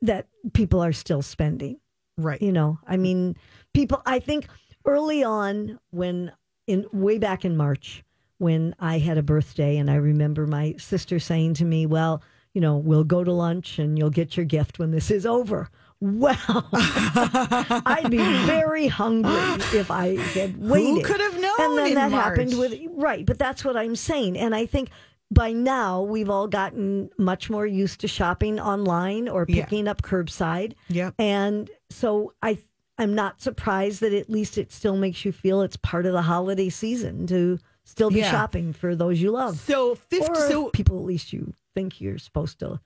that 0.01 0.27
people 0.53 0.81
are 0.83 0.93
still 0.93 1.21
spending. 1.21 1.79
right. 2.17 2.41
you 2.41 2.51
know 2.51 2.79
i 2.87 2.97
mean 2.97 3.35
people 3.75 4.01
i 4.07 4.17
think 4.19 4.47
early 4.85 5.23
on 5.23 5.79
when 5.91 6.31
in 6.65 6.83
way 6.91 7.19
back 7.19 7.45
in 7.45 7.55
march 7.55 8.03
when 8.39 8.73
i 8.79 8.97
had 8.97 9.17
a 9.19 9.23
birthday 9.23 9.77
and 9.77 9.89
i 9.91 9.95
remember 9.95 10.47
my 10.47 10.73
sister 10.79 11.19
saying 11.19 11.53
to 11.53 11.63
me 11.65 11.85
well 11.85 12.23
you 12.55 12.61
know 12.61 12.75
we'll 12.77 13.03
go 13.03 13.23
to 13.23 13.31
lunch 13.31 13.77
and 13.77 13.99
you'll 13.99 14.09
get 14.09 14.35
your 14.35 14.45
gift 14.47 14.79
when 14.79 14.89
this 14.91 15.11
is 15.11 15.25
over 15.27 15.69
well 15.99 16.67
i'd 16.73 18.07
be 18.09 18.17
very 18.45 18.87
hungry 18.87 19.31
if 19.77 19.89
i 19.89 20.15
had 20.15 20.55
waited 20.61 20.87
Who 20.89 21.01
could 21.03 21.19
have 21.21 21.39
known 21.39 21.55
and 21.59 21.77
then 21.77 21.93
that 21.95 22.11
happened 22.11 22.57
with 22.57 22.73
right 22.91 23.25
but 23.25 23.39
that's 23.39 23.65
what 23.65 23.75
i'm 23.75 23.95
saying 23.95 24.37
and 24.37 24.53
i 24.53 24.65
think 24.65 24.89
by 25.31 25.51
now 25.53 26.03
we've 26.03 26.29
all 26.29 26.47
gotten 26.47 27.09
much 27.17 27.49
more 27.49 27.65
used 27.65 27.99
to 28.01 28.07
shopping 28.07 28.59
online 28.59 29.27
or 29.27 29.45
Yeah. 29.47 29.63
picking 29.65 29.87
up 29.87 30.01
curbside 30.01 30.73
Yep. 30.89 31.15
and 31.19 31.69
so 31.89 32.33
I 32.41 32.59
I'm 32.99 33.13
not 33.13 33.41
surprised 33.41 33.99
that 34.01 34.13
at 34.13 34.29
least 34.29 34.57
it 34.57 34.71
still 34.71 34.95
makes 34.97 35.23
you 35.25 35.31
feel 35.31 35.61
it's 35.61 35.75
part 35.77 36.05
of 36.07 36.13
the 36.13 36.21
holiday 36.23 36.69
season 36.69 37.27
to 37.27 37.59
still 37.83 38.09
be 38.09 38.19
Yeah. 38.21 38.31
shopping 38.31 38.73
for 38.73 38.95
those 38.95 39.21
you 39.21 39.29
love. 39.31 39.59
So, 39.59 39.93
50, 39.93 40.27
or 40.31 40.35
so 40.49 40.69
people 40.71 40.97
at 40.97 41.05
least 41.05 41.31
you 41.31 41.53
think 41.75 42.01
you're 42.01 42.17
supposed 42.17 42.57
to 42.59 42.79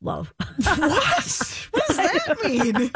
love. 0.00 0.32
what? 0.66 1.24
What 2.40 2.48
does 2.48 2.58
that 2.58 2.74
mean? 2.74 2.90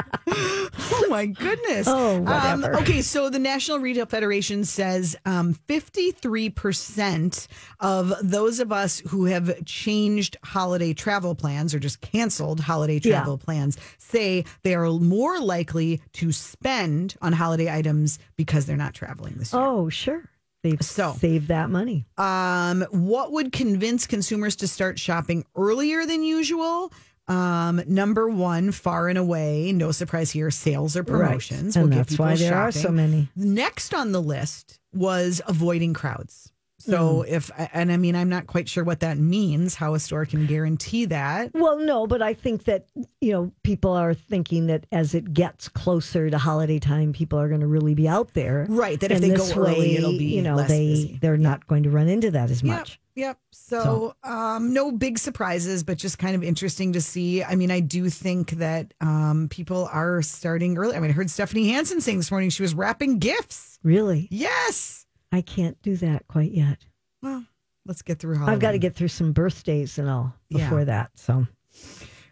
oh 0.92 1.06
my 1.10 1.26
goodness. 1.26 1.86
Oh, 1.88 2.16
Um, 2.16 2.24
whatever. 2.24 2.76
okay, 2.80 3.02
so 3.02 3.28
the 3.30 3.38
National 3.38 3.78
Retail 3.78 4.06
Federation 4.06 4.64
says 4.64 5.16
um, 5.26 5.54
53% 5.68 7.46
of 7.80 8.12
those 8.22 8.60
of 8.60 8.72
us 8.72 9.00
who 9.08 9.26
have 9.26 9.64
changed 9.64 10.36
holiday 10.44 10.92
travel 10.94 11.34
plans 11.34 11.74
or 11.74 11.78
just 11.78 12.00
canceled 12.00 12.60
holiday 12.60 13.00
Yeah. 13.02 13.18
travel 13.18 13.38
plans 13.38 13.76
say 13.98 14.44
they 14.62 14.74
are 14.74 14.90
more 14.90 15.40
likely 15.40 16.00
to 16.14 16.32
spend 16.32 17.16
on 17.22 17.32
holiday 17.32 17.72
items 17.72 18.18
because 18.36 18.66
they're 18.66 18.76
not 18.76 18.94
traveling 18.94 19.34
this 19.36 19.52
year. 19.52 19.62
oh, 19.62 19.88
sure. 19.88 20.22
They've 20.62 20.80
So- 20.80 21.16
saved 21.18 21.48
that 21.48 21.70
money. 21.70 22.06
Um, 22.16 22.82
what 22.90 23.32
would 23.32 23.50
convince 23.52 24.06
consumers 24.06 24.54
to 24.56 24.68
start 24.68 24.96
shopping 24.98 25.44
earlier 25.56 26.06
than 26.06 26.22
usual? 26.22 26.92
Um, 27.28 27.82
number 27.86 28.28
one, 28.28 28.72
far 28.72 29.08
and 29.08 29.16
away, 29.18 29.72
no 29.72 29.92
surprise 29.92 30.30
here, 30.30 30.50
sales 30.50 30.96
or 30.96 31.04
promotions. 31.04 31.76
Right. 31.76 31.82
And 31.84 31.92
get 31.92 31.98
that's 32.08 32.18
why 32.18 32.32
people 32.34 32.48
there 32.48 32.56
are 32.58 32.72
shopping. 32.72 32.82
so 32.82 32.90
many. 32.92 33.28
Next 33.36 33.94
on 33.94 34.12
the 34.12 34.20
list 34.20 34.80
was 34.92 35.40
avoiding 35.46 35.94
crowds. 35.94 36.48
So 36.80 37.22
Hmm. 37.22 37.32
if 37.34 37.48
and 37.72 37.92
I 37.92 37.96
mean 37.96 38.16
I'm 38.16 38.28
not 38.28 38.48
quite 38.48 38.68
sure 38.68 38.82
what 38.82 38.98
that 39.00 39.16
means, 39.16 39.76
how 39.76 39.94
a 39.94 40.00
store 40.00 40.26
can 40.26 40.46
guarantee 40.46 41.04
that. 41.04 41.52
Well, 41.54 41.78
no, 41.78 42.08
but 42.08 42.22
I 42.22 42.34
think 42.34 42.64
that 42.64 42.86
you 43.20 43.30
know 43.30 43.52
people 43.62 43.92
are 43.92 44.14
thinking 44.14 44.66
that 44.66 44.86
as 44.90 45.14
it 45.14 45.32
gets 45.32 45.68
closer 45.68 46.28
to 46.28 46.38
holiday 46.38 46.80
time, 46.80 47.12
people 47.12 47.38
are 47.38 47.46
going 47.48 47.60
to 47.60 47.68
really 47.68 47.94
be 47.94 48.08
out 48.08 48.34
there. 48.34 48.66
Right, 48.68 48.98
that 48.98 49.12
if 49.12 49.18
And 49.18 49.24
they 49.24 49.28
go 49.36 49.44
this 49.44 49.56
early, 49.56 49.78
way, 49.78 49.94
it'll 49.96 50.18
be 50.18 50.24
you 50.34 50.42
know 50.42 50.56
less 50.56 50.68
they 50.70 50.88
busy. 50.88 51.18
they're 51.22 51.36
not 51.36 51.68
going 51.68 51.84
to 51.84 51.90
run 51.90 52.08
into 52.08 52.32
that 52.32 52.50
as 52.50 52.64
much. 52.64 52.98
Yep. 53.14 53.38
So, 53.50 54.14
um, 54.22 54.72
no 54.72 54.90
big 54.90 55.18
surprises, 55.18 55.84
but 55.84 55.98
just 55.98 56.18
kind 56.18 56.34
of 56.34 56.42
interesting 56.42 56.92
to 56.94 57.00
see. 57.00 57.42
I 57.44 57.56
mean, 57.56 57.70
I 57.70 57.80
do 57.80 58.08
think 58.08 58.52
that 58.52 58.94
um, 59.00 59.48
people 59.50 59.88
are 59.92 60.22
starting 60.22 60.78
early. 60.78 60.96
I 60.96 61.00
mean, 61.00 61.10
I 61.10 61.14
heard 61.14 61.30
Stephanie 61.30 61.68
Hansen 61.68 62.00
saying 62.00 62.18
this 62.18 62.30
morning 62.30 62.48
she 62.50 62.62
was 62.62 62.74
wrapping 62.74 63.18
gifts. 63.18 63.78
Really? 63.82 64.28
Yes. 64.30 65.06
I 65.30 65.42
can't 65.42 65.80
do 65.82 65.96
that 65.98 66.26
quite 66.28 66.52
yet. 66.52 66.86
Well, 67.22 67.44
let's 67.86 68.02
get 68.02 68.18
through 68.18 68.34
Halloween. 68.36 68.54
I've 68.54 68.60
got 68.60 68.72
to 68.72 68.78
get 68.78 68.94
through 68.94 69.08
some 69.08 69.32
birthdays 69.32 69.98
and 69.98 70.08
all 70.08 70.34
Yeah. 70.48 70.64
before 70.64 70.84
that. 70.86 71.10
So 71.16 71.46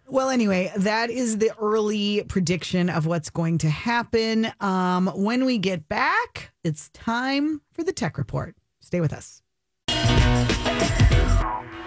Well, 0.09 0.29
anyway, 0.31 0.73
that 0.77 1.11
is 1.11 1.39
the 1.39 1.53
early 1.59 2.25
prediction 2.25 2.89
of 2.91 3.07
what's 3.07 3.31
going 3.31 3.59
to 3.59 3.71
happen. 3.71 4.51
Um, 4.61 5.09
when 5.15 5.45
we 5.45 5.59
get 5.59 5.89
back, 5.89 6.53
it's 6.65 6.89
time 6.91 7.61
for 7.73 7.85
the 7.85 7.93
tech 7.93 8.19
report. 8.19 8.57
Stay 8.81 9.01
with 9.01 9.13
us. 9.13 9.43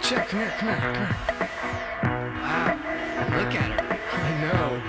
Check, 0.04 0.28
come 0.30 0.40
here, 0.42 0.54
come 0.58 0.70
here, 0.70 0.78
come 0.80 0.94
here. 0.96 1.16
Wow, 2.04 2.80
look 3.38 3.56
at 3.56 3.82
her. 3.82 4.00
I 4.12 4.42
know. 4.42 4.84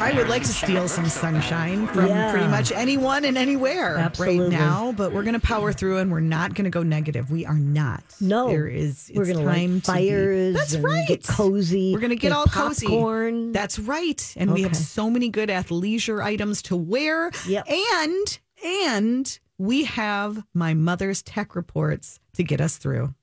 I 0.00 0.12
would 0.12 0.28
like 0.28 0.42
to 0.42 0.48
steal 0.48 0.86
some 0.86 1.06
sunshine 1.06 1.88
from 1.88 2.06
Yeah. 2.06 2.30
pretty 2.30 2.46
much 2.46 2.70
anyone 2.70 3.24
and 3.24 3.36
anywhere 3.36 4.10
right 4.18 4.38
now, 4.40 4.92
but 4.92 5.12
we're 5.12 5.24
going 5.24 5.34
to 5.38 5.40
power 5.44 5.72
through 5.72 5.98
and 5.98 6.10
we're 6.12 6.20
not 6.20 6.54
going 6.54 6.64
to 6.64 6.70
go 6.70 6.84
negative. 6.84 7.30
We 7.32 7.44
are 7.46 7.58
not. 7.58 8.04
no, 8.20 8.48
there 8.48 8.68
is. 8.68 9.10
we're 9.12 9.22
it's 9.22 9.32
gonna 9.32 9.44
time 9.44 9.74
light 9.74 9.84
to 9.84 9.92
be- 9.92 10.08
fires. 10.08 10.54
That's 10.54 10.72
and 10.74 10.84
right. 10.84 11.08
Get 11.08 11.24
cozy. 11.26 11.92
We're 11.92 11.98
going 12.00 12.10
to 12.10 12.16
get 12.16 12.28
Get 12.28 12.32
all 12.32 12.44
cozy. 12.46 12.86
popcorn. 12.86 13.50
That's 13.52 13.78
right. 13.80 14.34
And 14.36 14.52
we 14.52 14.62
have 14.62 14.70
Okay. 14.72 14.80
so 14.80 15.10
many 15.10 15.28
good 15.30 15.48
athleisure 15.48 16.22
items 16.22 16.62
to 16.62 16.76
wear. 16.76 17.32
Yep. 17.48 17.68
And 17.68 18.38
and 18.64 19.38
we 19.58 19.84
have 19.84 20.44
my 20.54 20.74
mother's 20.74 21.22
tech 21.22 21.56
reports 21.56 22.20
to 22.34 22.44
get 22.44 22.60
us 22.60 22.76
through. 22.76 23.14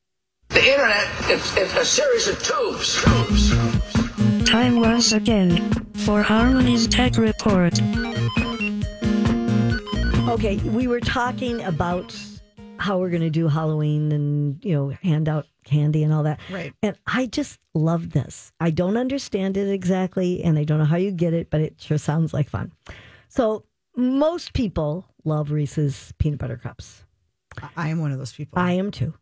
The 0.55 0.65
internet 0.71 1.29
is, 1.29 1.57
is 1.57 1.75
a 1.75 1.83
series 1.83 2.29
of 2.29 2.41
tubes. 2.41 3.03
Tubes. 3.03 4.49
Time 4.49 4.79
once 4.79 5.11
again 5.11 5.69
for 5.95 6.21
Harmony's 6.21 6.87
Tech 6.87 7.17
Report. 7.17 7.77
Okay, 10.29 10.55
we 10.69 10.87
were 10.87 11.01
talking 11.01 11.61
about 11.63 12.17
how 12.77 12.97
we're 12.97 13.09
going 13.09 13.21
to 13.21 13.29
do 13.29 13.49
Halloween 13.49 14.13
and, 14.13 14.63
you 14.63 14.73
know, 14.73 14.89
hand 15.03 15.27
out 15.27 15.45
candy 15.65 16.03
and 16.03 16.13
all 16.13 16.23
that. 16.23 16.39
Right. 16.49 16.73
And 16.81 16.97
I 17.05 17.25
just 17.25 17.59
love 17.73 18.11
this. 18.11 18.53
I 18.61 18.69
don't 18.69 18.95
understand 18.95 19.57
it 19.57 19.67
exactly 19.67 20.41
and 20.41 20.57
I 20.57 20.63
don't 20.63 20.77
know 20.77 20.85
how 20.85 20.95
you 20.95 21.11
get 21.11 21.33
it, 21.33 21.49
but 21.49 21.59
it 21.59 21.81
sure 21.81 21.97
sounds 21.97 22.33
like 22.33 22.49
fun. 22.49 22.71
So, 23.27 23.65
most 23.97 24.53
people 24.53 25.05
love 25.25 25.51
Reese's 25.51 26.13
peanut 26.17 26.39
butter 26.39 26.55
cups. 26.55 27.03
I 27.75 27.89
am 27.89 27.99
one 27.99 28.13
of 28.13 28.19
those 28.19 28.31
people. 28.31 28.57
I 28.57 28.71
am 28.71 28.89
too. 28.89 29.13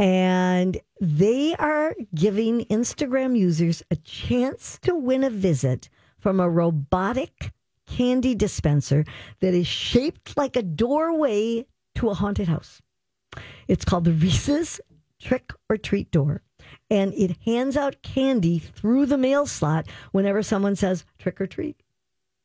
And 0.00 0.80
they 0.98 1.54
are 1.56 1.94
giving 2.14 2.64
Instagram 2.64 3.38
users 3.38 3.82
a 3.90 3.96
chance 3.96 4.78
to 4.80 4.94
win 4.94 5.22
a 5.22 5.28
visit 5.28 5.90
from 6.18 6.40
a 6.40 6.48
robotic 6.48 7.52
candy 7.86 8.34
dispenser 8.34 9.04
that 9.40 9.52
is 9.52 9.66
shaped 9.66 10.38
like 10.38 10.56
a 10.56 10.62
doorway 10.62 11.66
to 11.96 12.08
a 12.08 12.14
haunted 12.14 12.48
house. 12.48 12.80
It's 13.68 13.84
called 13.84 14.04
the 14.04 14.12
Reese's 14.12 14.80
Trick 15.20 15.52
or 15.68 15.76
Treat 15.76 16.10
Door. 16.10 16.40
And 16.88 17.12
it 17.12 17.36
hands 17.44 17.76
out 17.76 18.00
candy 18.00 18.58
through 18.58 19.04
the 19.04 19.18
mail 19.18 19.44
slot 19.44 19.86
whenever 20.12 20.42
someone 20.42 20.76
says 20.76 21.04
trick 21.18 21.42
or 21.42 21.46
treat. 21.46 21.82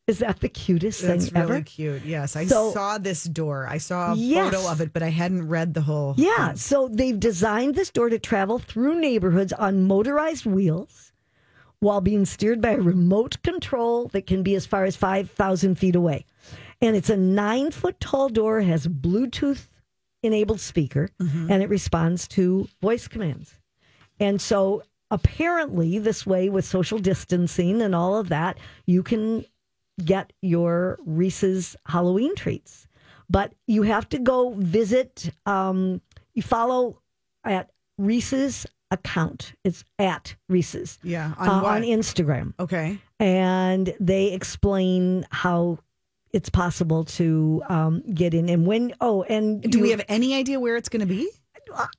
Is 0.08 0.20
that 0.20 0.40
the 0.40 0.50
cutest 0.50 1.02
That's 1.02 1.30
thing 1.30 1.42
really 1.42 1.56
ever? 1.56 1.64
cute. 1.64 2.06
Yes, 2.06 2.36
I 2.36 2.46
So- 2.46 2.72
saw 2.72 3.00
this 3.00 3.24
door. 3.24 3.66
I 3.68 3.80
saw 3.80 4.14
a 4.14 4.16
Yes. 4.16 4.54
photo 4.54 4.70
of 4.72 4.80
it, 4.80 4.94
but 4.94 5.02
I 5.02 5.10
hadn't 5.10 5.48
read 5.48 5.74
the 5.74 5.82
whole. 5.82 6.14
Yeah, 6.16 6.50
thing. 6.50 6.58
so 6.58 6.88
they've 6.88 7.20
designed 7.20 7.74
this 7.74 7.90
door 7.90 8.10
to 8.10 8.20
travel 8.20 8.60
through 8.60 9.00
neighborhoods 9.00 9.52
on 9.54 9.82
motorized 9.88 10.46
wheels 10.46 11.12
while 11.80 12.02
being 12.02 12.26
steered 12.26 12.62
by 12.62 12.72
a 12.72 12.80
remote 12.80 13.42
control 13.42 14.08
that 14.10 14.28
can 14.28 14.44
be 14.44 14.54
as 14.54 14.68
far 14.68 14.86
as 14.86 14.96
5,000 14.96 15.76
feet 15.80 15.96
away. 15.96 16.26
And 16.82 16.96
it's 16.96 17.10
a 17.10 17.18
nine 17.18 17.72
foot 17.72 18.00
tall 18.00 18.30
door, 18.30 18.62
has 18.62 18.86
Bluetooth 18.86 19.70
enabled 20.22 20.60
speaker, 20.60 21.10
mm-hmm. 21.20 21.52
and 21.52 21.64
it 21.64 21.70
responds 21.70 22.28
to 22.30 22.68
voice 22.80 23.08
commands. 23.08 23.56
And 24.20 24.40
so 24.40 24.84
apparently, 25.10 25.98
this 25.98 26.26
way 26.28 26.50
with 26.50 26.66
social 26.66 27.00
distancing 27.00 27.82
and 27.82 27.96
all 27.96 28.18
of 28.18 28.30
that, 28.30 28.58
you 28.86 29.02
can 29.02 29.46
get 30.04 30.34
your 30.42 30.98
Reese's 31.06 31.76
Halloween 31.86 32.36
treats. 32.36 32.88
But 33.30 33.54
you 33.68 33.84
have 33.84 34.08
to 34.10 34.20
go 34.20 34.52
visit, 34.58 35.30
um, 35.46 36.02
you 36.34 36.42
follow 36.44 37.02
at 37.44 37.72
Reese's 37.98 38.66
account. 38.92 39.54
It's 39.64 39.84
at 39.98 40.36
Reese's 40.50 41.00
Yeah. 41.02 41.34
On 41.38 41.50
uh, 41.50 41.64
on 41.68 41.82
Instagram. 41.82 42.54
okay. 42.60 43.00
And 43.20 43.94
they 44.00 44.34
explain 44.34 45.26
how 45.32 45.80
it's 46.34 46.50
possible 46.50 47.06
to 47.06 47.64
um, 47.70 48.04
get 48.14 48.34
in 48.34 48.50
and 48.50 48.68
when. 48.68 48.94
Oh, 49.02 49.24
and 49.24 49.62
Do 49.62 49.78
you- 49.78 49.84
we 49.86 49.90
have 49.92 50.04
any 50.10 50.36
idea 50.36 50.60
where 50.60 50.76
it's 50.76 50.90
going 50.90 51.00
to 51.00 51.06
be? 51.08 51.30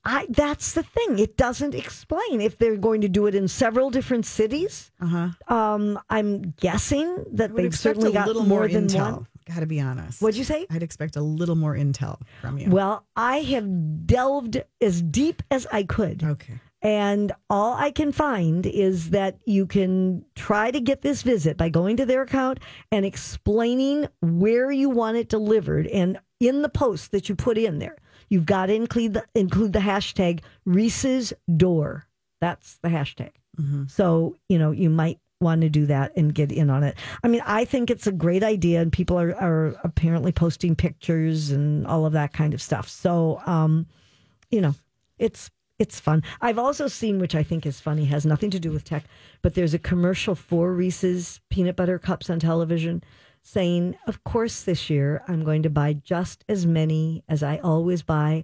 I, 0.05 0.27
that's 0.29 0.73
the 0.73 0.83
thing. 0.83 1.19
It 1.19 1.37
doesn't 1.37 1.75
explain 1.75 2.41
if 2.41 2.57
they're 2.57 2.77
going 2.77 3.01
to 3.01 3.09
do 3.09 3.27
it 3.27 3.35
in 3.35 3.47
several 3.47 3.89
different 3.89 4.25
cities. 4.25 4.91
Uh 5.01 5.05
huh. 5.05 5.53
Um, 5.55 5.99
I'm 6.09 6.53
guessing 6.59 7.25
that 7.33 7.55
they've 7.55 7.75
certainly 7.75 8.11
a 8.11 8.13
got 8.13 8.27
little 8.27 8.43
more, 8.43 8.59
more, 8.59 8.67
than 8.67 8.87
intel. 8.87 9.11
one. 9.13 9.27
Got 9.47 9.61
to 9.61 9.65
be 9.65 9.79
honest. 9.79 10.21
What'd 10.21 10.37
you 10.37 10.43
say? 10.43 10.65
I'd 10.69 10.83
expect 10.83 11.15
a 11.15 11.21
little 11.21 11.55
more 11.55 11.75
intel 11.75 12.19
from 12.41 12.57
you. 12.57 12.69
Well, 12.69 13.05
I 13.15 13.37
have 13.37 14.05
delved 14.05 14.61
as 14.81 15.01
deep 15.01 15.41
as 15.49 15.65
I 15.71 15.83
could. 15.83 16.23
okay. 16.23 16.59
And 16.81 17.31
all 17.49 17.73
I 17.73 17.89
can 17.89 18.11
find 18.11 18.65
is 18.65 19.09
that 19.09 19.39
you 19.45 19.65
can 19.65 20.23
try 20.35 20.69
to 20.69 20.79
get 20.79 21.01
this 21.01 21.23
visit 21.23 21.57
by 21.57 21.69
going 21.69 21.97
to 21.97 22.05
their 22.05 22.21
account 22.21 22.59
and 22.91 23.03
explaining 23.03 24.07
where 24.21 24.71
you 24.71 24.89
want 24.89 25.17
it 25.17 25.27
delivered. 25.27 25.87
And 25.87 26.19
in 26.39 26.61
the 26.61 26.69
post 26.69 27.11
that 27.11 27.29
you 27.29 27.35
put 27.35 27.57
in 27.57 27.79
there, 27.79 27.97
you've 28.29 28.45
got 28.45 28.67
to 28.67 28.73
include 28.73 29.13
the, 29.13 29.25
include 29.35 29.73
the 29.73 29.79
hashtag 29.79 30.41
Reese's 30.65 31.33
Door. 31.55 32.07
That's 32.41 32.77
the 32.83 32.89
hashtag. 32.89 33.31
So, 33.87 34.35
you 34.49 34.59
know, 34.59 34.71
you 34.71 34.89
might 34.89 35.19
want 35.39 35.61
to 35.61 35.69
do 35.69 35.85
that 35.87 36.15
and 36.15 36.33
get 36.33 36.51
in 36.51 36.69
on 36.69 36.83
it. 36.83 36.95
I 37.23 37.27
mean, 37.27 37.41
I 37.45 37.65
think 37.65 37.89
it's 37.89 38.07
a 38.07 38.11
great 38.11 38.43
idea, 38.43 38.81
and 38.81 38.91
people 38.91 39.19
are, 39.19 39.35
are 39.35 39.75
apparently 39.83 40.31
posting 40.31 40.75
pictures 40.75 41.51
and 41.51 41.85
all 41.87 42.05
of 42.05 42.13
that 42.13 42.33
kind 42.33 42.53
of 42.53 42.61
stuff. 42.61 42.87
So, 42.87 43.41
um, 43.45 43.87
you 44.51 44.61
know, 44.61 44.75
it's 45.17 45.49
it's 45.79 45.99
fun. 45.99 46.23
I've 46.41 46.57
also 46.57 46.87
seen, 46.87 47.19
which 47.19 47.35
I 47.35 47.43
think 47.43 47.65
is 47.65 47.79
funny, 47.79 48.05
has 48.05 48.25
nothing 48.25 48.49
to 48.51 48.59
do 48.59 48.71
with 48.71 48.83
tech, 48.83 49.03
but 49.43 49.53
there's 49.53 49.75
a 49.75 49.79
commercial 49.79 50.33
for 50.33 50.73
Reese's 50.73 51.39
peanut 51.49 51.75
butter 51.75 51.99
cups 51.99 52.31
on 52.31 52.39
television 52.39 53.03
saying, 53.47 53.95
"Of 54.07 54.23
course, 54.23 54.63
this 54.63 54.89
year 54.89 55.23
I'm 55.27 55.43
going 55.43 55.63
to 55.63 55.69
buy 55.69 55.93
just 55.93 56.43
as 56.49 56.65
many 56.65 57.23
as 57.29 57.41
I 57.43 57.57
always 57.57 58.01
buy, 58.01 58.43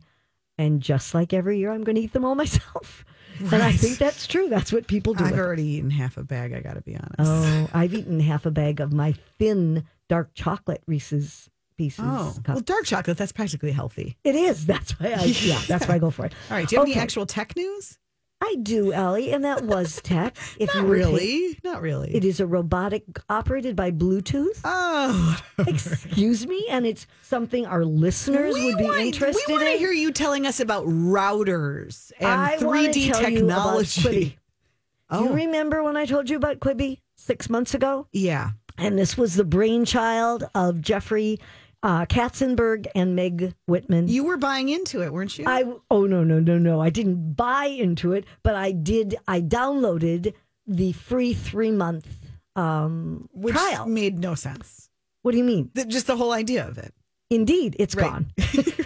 and 0.58 0.82
just 0.82 1.14
like 1.14 1.34
every 1.34 1.60
year, 1.60 1.72
I'm 1.72 1.84
going 1.84 1.96
to 1.98 2.02
eat 2.02 2.14
them 2.14 2.24
all 2.26 2.36
myself." 2.46 3.04
And 3.52 3.64
I 3.64 3.72
think 3.72 3.98
that's 3.98 4.28
true. 4.28 4.48
That's 4.48 4.72
what 4.72 4.86
people 4.88 5.14
do. 5.16 5.26
I've 5.26 5.38
already 5.40 5.64
eaten 5.66 5.90
half 5.90 6.18
a 6.18 6.24
bag. 6.24 6.54
I 6.54 6.62
got 6.62 6.76
to 6.76 6.82
be 6.82 6.96
honest. 6.96 7.16
Oh, 7.20 7.70
I've 7.74 7.94
eaten 7.94 8.20
half 8.20 8.46
a 8.46 8.52
bag 8.52 8.80
of 8.80 8.94
my 8.94 9.14
thin 9.40 9.84
dark 10.08 10.30
chocolate 10.36 10.84
Reese's 10.86 11.50
pieces. 11.76 12.06
Oh, 12.08 12.36
well, 12.48 12.60
dark 12.60 12.86
chocolate. 12.86 13.18
That's 13.18 13.32
practically 13.32 13.72
healthy. 13.72 14.18
it 14.24 14.36
is. 14.36 14.68
That's 14.68 14.92
why 15.00 15.14
I 15.14 15.24
yeah, 15.26 15.60
that's 15.68 15.88
why 15.88 15.96
I 15.96 15.98
go 16.00 16.12
for 16.12 16.26
it. 16.28 16.34
All 16.52 16.58
right. 16.58 16.68
Do 16.70 16.76
you 16.76 16.80
have 16.80 16.88
Okay. 16.88 16.94
any 16.94 17.02
actual 17.02 17.26
tech 17.26 17.56
news? 17.56 17.98
I 18.46 18.56
do, 18.62 18.92
Ellie, 18.92 19.32
and 19.32 19.46
that 19.46 19.64
was 19.64 20.02
tech. 20.02 20.36
If 20.60 20.68
Not 20.68 20.76
you 20.76 20.84
were 20.84 20.94
really. 20.94 21.60
Not 21.64 21.82
really. 21.82 22.14
it 22.14 22.26
is 22.26 22.42
a 22.42 22.46
robotic 22.46 23.04
operated 23.30 23.76
by 23.76 23.92
Bluetooth. 23.92 24.60
oh, 24.66 25.42
Excuse 25.68 26.46
me, 26.46 26.66
and 26.70 26.86
it's 26.86 27.08
something 27.22 27.66
our 27.66 27.86
listeners 27.86 28.54
would 28.54 28.78
be 28.78 28.84
want, 28.84 29.00
interested 29.00 29.44
We 29.48 29.54
want 29.54 29.66
to 29.66 29.72
in. 29.72 29.78
hear 29.80 29.92
you 29.94 30.12
telling 30.12 30.46
us 30.46 30.60
about 30.60 30.86
routers 30.86 32.12
and 32.20 32.28
I 32.28 32.58
wanna 32.60 32.90
3D 32.90 33.12
tell 33.14 33.30
you 33.30 33.46
about 33.46 33.78
Quibi. 33.78 33.94
technology. 33.94 34.38
Do 35.12 35.20
you 35.20 35.30
oh. 35.30 35.34
remember 35.34 35.84
when 35.84 35.96
I 35.96 36.06
told 36.06 36.30
you 36.30 36.36
about 36.36 36.60
Quibi 36.60 37.00
six 37.16 37.50
months 37.50 37.74
ago? 37.74 38.08
yeah. 38.12 38.52
And 38.76 38.98
this 38.98 39.16
was 39.16 39.36
the 39.36 39.44
brainchild 39.44 40.46
of 40.56 40.82
Jeffrey 40.82 41.40
uh, 41.84 42.06
Katzenberg 42.06 42.88
and 42.96 43.16
Meg 43.16 43.54
Whitman. 43.68 44.08
You 44.08 44.24
were 44.24 44.38
buying 44.38 44.70
into 44.70 45.04
it, 45.04 45.12
weren't 45.14 45.38
you? 45.38 45.46
I 45.48 45.66
oh 45.92 46.06
no 46.06 46.24
no 46.24 46.40
no 46.40 46.58
no 46.58 46.82
I 46.82 46.90
didn't 46.90 47.34
buy 47.36 47.66
into 47.66 48.14
it, 48.14 48.26
but 48.42 48.56
I 48.56 48.72
did. 48.72 49.16
I 49.28 49.42
downloaded 49.42 50.34
the 50.66 50.94
free 50.94 51.34
three 51.34 51.72
month 51.72 52.08
um, 52.56 53.28
Which 53.34 53.56
trial. 53.56 53.86
made 53.86 54.20
no 54.20 54.36
sense. 54.36 54.90
What 55.24 55.32
do 55.32 55.38
you 55.38 55.44
mean? 55.44 55.72
The- 55.74 55.86
just 55.86 56.08
the 56.08 56.16
whole 56.16 56.32
idea 56.32 56.68
of 56.68 56.78
it. 56.78 56.94
Indeed, 57.30 57.76
it's 57.80 57.96
Right. 57.96 58.12
gone. 58.12 58.28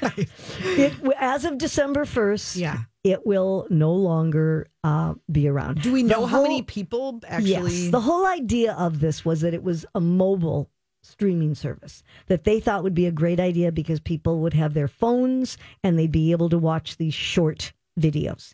right. 0.01 0.29
It, 0.61 0.93
as 1.19 1.43
of 1.45 1.57
December 1.57 2.05
first, 2.05 2.55
Yeah. 2.55 2.77
it 3.03 3.25
will 3.25 3.67
no 3.69 3.93
longer 3.93 4.67
uh, 4.83 5.15
be 5.31 5.47
around. 5.49 5.81
Do 5.81 5.91
we 5.91 6.01
know 6.03 6.25
how 6.25 6.43
many 6.43 6.61
people 6.61 7.19
actually? 7.27 7.51
Yes, 7.85 7.91
the 7.91 7.99
whole 7.99 8.25
idea 8.25 8.73
of 8.73 8.99
this 9.01 9.25
was 9.25 9.41
that 9.41 9.53
it 9.53 9.63
was 9.63 9.85
a 9.95 9.99
mobile 9.99 10.69
streaming 11.07 11.55
service 11.55 12.03
that 12.27 12.43
they 12.43 12.59
thought 12.59 12.83
would 12.83 12.93
be 12.93 13.05
a 13.05 13.11
great 13.11 13.39
idea 13.39 13.71
because 13.71 13.99
people 13.99 14.39
would 14.41 14.53
have 14.53 14.73
their 14.73 14.87
phones 14.87 15.57
and 15.83 15.97
they'd 15.97 16.11
be 16.11 16.31
able 16.31 16.49
to 16.49 16.57
watch 16.57 16.97
these 16.97 17.13
short 17.13 17.73
videos. 17.99 18.53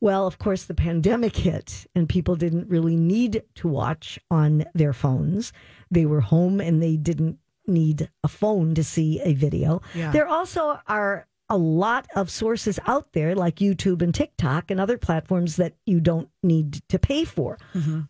Well, 0.00 0.26
of 0.26 0.38
course, 0.38 0.64
the 0.64 0.74
pandemic 0.74 1.36
hit 1.36 1.86
and 1.94 2.08
people 2.08 2.36
didn't 2.36 2.68
really 2.68 2.96
need 2.96 3.42
to 3.54 3.68
watch 3.68 4.18
on 4.30 4.64
their 4.74 4.92
phones. 4.92 5.52
They 5.90 6.04
were 6.04 6.20
home 6.20 6.60
and 6.60 6.82
they 6.82 6.96
didn't 6.96 7.38
need 7.66 8.10
a 8.22 8.28
phone 8.28 8.74
to 8.74 8.84
see 8.84 9.20
a 9.22 9.32
video. 9.32 9.80
Yeah. 9.94 10.10
There 10.10 10.26
also 10.26 10.78
are 10.86 11.26
a 11.50 11.58
lot 11.58 12.06
of 12.16 12.30
sources 12.30 12.78
out 12.86 13.12
there 13.12 13.34
like 13.34 13.56
YouTube 13.56 14.00
and 14.00 14.14
TikTok 14.14 14.70
and 14.70 14.80
other 14.80 14.96
platforms 14.96 15.56
that 15.56 15.74
you 15.84 16.00
don't 16.00 16.28
need 16.42 16.80
to 16.88 16.98
pay 16.98 17.24
for. 17.24 17.58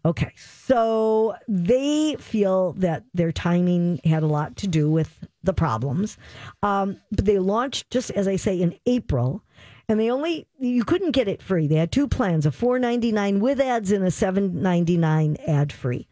Okay. 0.04 0.32
So 0.36 1.34
they 1.48 2.16
feel 2.20 2.74
that 2.74 3.04
their 3.12 3.32
timing 3.32 4.00
had 4.04 4.22
a 4.22 4.28
lot 4.28 4.56
to 4.58 4.68
do 4.68 4.88
with 4.90 5.26
the 5.42 5.52
problems. 5.52 6.16
Um, 6.62 6.98
but 7.10 7.24
they 7.24 7.38
launched, 7.38 7.90
just 7.90 8.10
as 8.12 8.28
I 8.28 8.36
say, 8.36 8.60
in 8.60 8.78
April. 8.86 9.42
And 9.88 10.00
they 10.00 10.10
only 10.10 10.46
you 10.58 10.84
couldn't 10.84 11.10
get 11.10 11.28
it 11.28 11.42
free. 11.42 11.66
They 11.66 11.74
had 11.74 11.92
two 11.92 12.08
plans: 12.08 12.46
a 12.46 12.52
four 12.52 12.78
ninety 12.78 13.12
nine 13.12 13.40
with 13.40 13.60
ads 13.60 13.92
and 13.92 14.04
a 14.04 14.10
seven 14.10 14.62
ninety 14.62 14.96
nine 14.96 15.36
ad 15.46 15.72
free. 15.72 16.06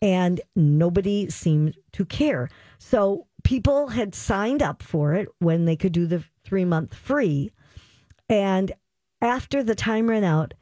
And 0.00 0.40
nobody 0.54 1.28
seemed 1.28 1.76
to 1.92 2.04
care. 2.06 2.48
So 2.78 3.26
people 3.42 3.88
had 3.88 4.14
signed 4.14 4.62
up 4.62 4.82
for 4.82 5.14
it 5.14 5.28
when 5.40 5.64
they 5.64 5.76
could 5.76 5.92
do 5.92 6.06
the 6.06 6.22
three 6.48 6.64
month 6.64 6.94
free. 6.94 7.50
And 8.28 8.72
after 9.20 9.62
the 9.62 9.74
time 9.74 10.08
ran 10.08 10.24
out, 10.24 10.54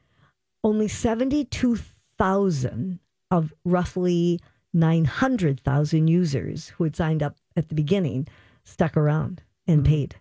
only 0.65 0.89
72,000 0.89 2.99
of 3.31 3.55
roughly 3.65 4.41
900,000 4.73 6.09
users 6.09 6.71
who 6.71 6.83
had 6.85 6.97
signed 6.97 7.23
up 7.23 7.37
at 7.57 7.69
the 7.69 7.75
beginning 7.75 8.27
stuck 8.65 8.97
around 8.97 9.43
and 9.67 9.85
paid. 9.85 10.17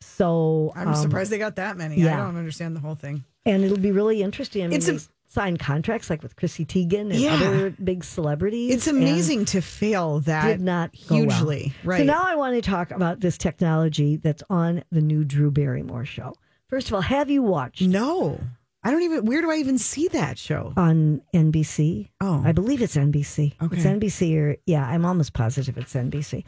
So 0.00 0.72
I'm 0.76 0.88
um, 0.88 0.94
surprised 0.94 1.30
they 1.30 1.38
got 1.38 1.56
that 1.56 1.76
many. 1.76 2.06
I 2.06 2.16
don't 2.16 2.36
understand 2.36 2.76
the 2.76 2.80
whole 2.80 2.94
thing. 2.94 3.24
and 3.44 3.64
it'll 3.64 3.78
be 3.78 3.92
really 3.92 4.22
interesting. 4.22 4.64
I 4.64 4.68
mean, 4.68 4.76
It's 4.76 4.88
a- 4.88 5.00
signed 5.28 5.58
contracts 5.58 6.08
like 6.10 6.22
with 6.22 6.34
Chrissy 6.36 6.64
Teigen 6.64 7.10
and 7.10 7.14
Yeah. 7.14 7.34
other 7.34 7.70
big 7.70 8.02
celebrities. 8.02 8.74
It's 8.74 8.86
amazing 8.86 9.44
to 9.46 9.60
fail 9.60 10.20
that 10.20 10.46
Did 10.46 10.60
not 10.62 10.90
go 11.08 11.16
well. 11.16 11.24
hugely. 11.38 11.72
Right. 11.84 11.98
So 11.98 12.04
now 12.04 12.22
I 12.26 12.34
want 12.36 12.56
to 12.56 12.62
talk 12.62 12.90
about 12.90 13.20
this 13.20 13.36
technology 13.38 14.16
that's 14.16 14.42
on 14.48 14.82
the 14.90 15.02
new 15.02 15.24
Drew 15.24 15.50
Barrymore 15.50 16.04
show. 16.06 16.34
First 16.68 16.88
of 16.88 16.94
all, 16.94 17.00
have 17.02 17.30
you 17.30 17.42
watched 17.42 17.82
no. 17.82 18.40
I 18.82 18.90
don't 18.90 19.02
even 19.02 19.26
where 19.26 19.40
do 19.42 19.50
I 19.50 19.56
even 19.56 19.76
see 19.76 20.08
that 20.08 20.38
show? 20.38 20.72
on 20.76 21.20
NBC? 21.34 22.08
Oh. 22.20 22.42
I 22.44 22.52
believe 22.52 22.80
it's 22.80 22.96
NBC. 22.96 23.54
It's 23.72 23.84
NBC 23.84 24.36
or 24.38 24.56
yeah, 24.66 24.86
I'm 24.86 25.04
almost 25.04 25.34
positive 25.34 25.76
it's 25.76 25.94
NBC. 25.94 26.44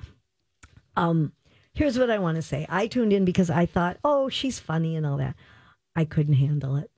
Um, 0.97 1.33
here's 1.73 1.99
what 1.99 2.11
I 2.11 2.19
want 2.19 2.37
to 2.37 2.43
say. 2.43 2.67
I 2.69 2.87
tuned 2.87 3.13
in 3.13 3.25
because 3.25 3.51
I 3.51 3.67
thought, 3.67 3.99
oh, 4.05 4.29
she's 4.29 4.59
funny 4.59 4.97
and 4.97 5.05
all 5.07 5.17
that. 5.19 5.37
I 5.97 6.05
couldn't 6.05 6.35
handle 6.35 6.77
it. 6.77 6.91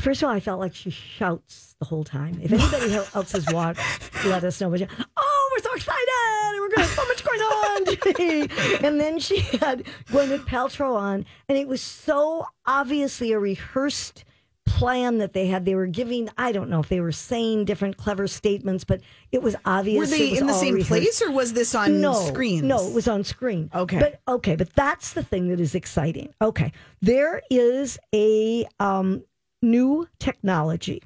First 0.00 0.22
of 0.22 0.28
all, 0.28 0.34
I 0.34 0.40
felt 0.40 0.60
like 0.60 0.74
she 0.74 0.90
shouts 0.90 1.74
the 1.78 1.84
whole 1.84 2.04
time. 2.04 2.38
If 2.42 2.52
anybody 2.52 2.94
else 3.14 3.32
has 3.32 3.46
watched, 3.52 3.80
let 4.24 4.44
us 4.44 4.60
know. 4.60 4.70
But 4.70 4.80
she- 4.80 4.86
oh, 5.16 5.50
we're 5.52 5.62
so 5.62 5.74
excited! 5.74 6.08
and 6.54 6.60
We're 6.60 6.68
going 6.68 6.76
to 6.76 6.80
have 6.82 6.90
so 6.90 7.06
much 7.06 7.24
going 7.24 7.40
on. 7.40 8.84
and 8.84 9.00
then 9.00 9.18
she 9.18 9.40
had 9.58 9.84
Gwyneth 10.08 10.46
Paltrow 10.46 10.94
on, 10.96 11.26
and 11.48 11.58
it 11.58 11.68
was 11.68 11.80
so 11.80 12.46
obviously 12.66 13.32
a 13.32 13.38
rehearsed 13.38 14.24
plan 14.66 15.18
that 15.18 15.32
they 15.32 15.46
had. 15.46 15.64
They 15.64 15.74
were 15.74 15.86
giving, 15.86 16.28
I 16.38 16.52
don't 16.52 16.70
know 16.70 16.80
if 16.80 16.88
they 16.88 17.00
were 17.00 17.12
saying 17.12 17.64
different 17.64 17.96
clever 17.96 18.28
statements, 18.28 18.84
but 18.84 19.00
it 19.32 19.42
was 19.42 19.56
obvious. 19.64 19.98
Were 19.98 20.06
they 20.06 20.36
in 20.36 20.46
the 20.46 20.52
same 20.52 20.74
rehearsed. 20.74 20.88
place 20.88 21.22
or 21.22 21.32
was 21.32 21.52
this 21.52 21.74
on 21.74 22.00
no, 22.00 22.12
screens? 22.12 22.62
No, 22.62 22.86
it 22.86 22.94
was 22.94 23.08
on 23.08 23.24
screen. 23.24 23.70
Okay. 23.74 23.98
But 23.98 24.20
okay, 24.28 24.56
but 24.56 24.72
that's 24.74 25.14
the 25.14 25.22
thing 25.22 25.48
that 25.48 25.60
is 25.60 25.74
exciting. 25.74 26.32
Okay. 26.40 26.72
There 27.00 27.42
is 27.50 27.98
a 28.14 28.66
um, 28.78 29.24
new 29.62 30.08
technology 30.18 31.02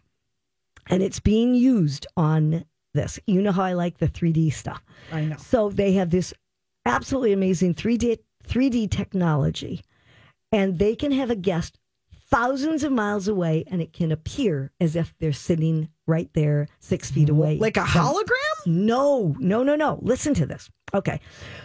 and 0.89 1.03
it's 1.03 1.21
being 1.21 1.55
used 1.55 2.07
on 2.17 2.65
this. 2.95 3.19
You 3.27 3.41
know 3.43 3.53
how 3.53 3.63
I 3.63 3.73
like 3.73 3.99
the 3.99 4.09
3D 4.09 4.53
stuff. 4.53 4.83
I 5.11 5.25
know. 5.25 5.37
So 5.37 5.71
they 5.71 5.93
have 5.95 6.11
this 6.11 6.35
absolutely 6.85 7.33
amazing 7.33 7.75
3D 7.75 8.19
3D 8.47 8.91
technology 8.91 9.83
and 10.51 10.79
they 10.79 10.97
can 10.97 11.13
have 11.13 11.31
a 11.31 11.37
guest 11.37 11.79
thousands 12.29 12.83
of 12.83 12.91
miles 12.91 13.29
away 13.29 13.65
and 13.69 13.81
it 13.81 13.93
can 13.93 14.11
appear 14.11 14.73
as 14.81 14.97
if 14.97 15.15
they're 15.21 15.33
sitting 15.33 15.89
right 16.07 16.31
there 16.35 16.67
6 16.81 17.11
feet 17.11 17.29
away. 17.29 17.59
Like 17.59 17.77
a 17.77 17.81
hologram? 17.81 18.67
no, 18.67 19.37
no, 19.39 19.63
no, 19.63 19.77
no. 19.77 19.99
Listen 20.03 20.35
to 20.35 20.47
this. 20.47 20.71
Okay. 20.95 21.21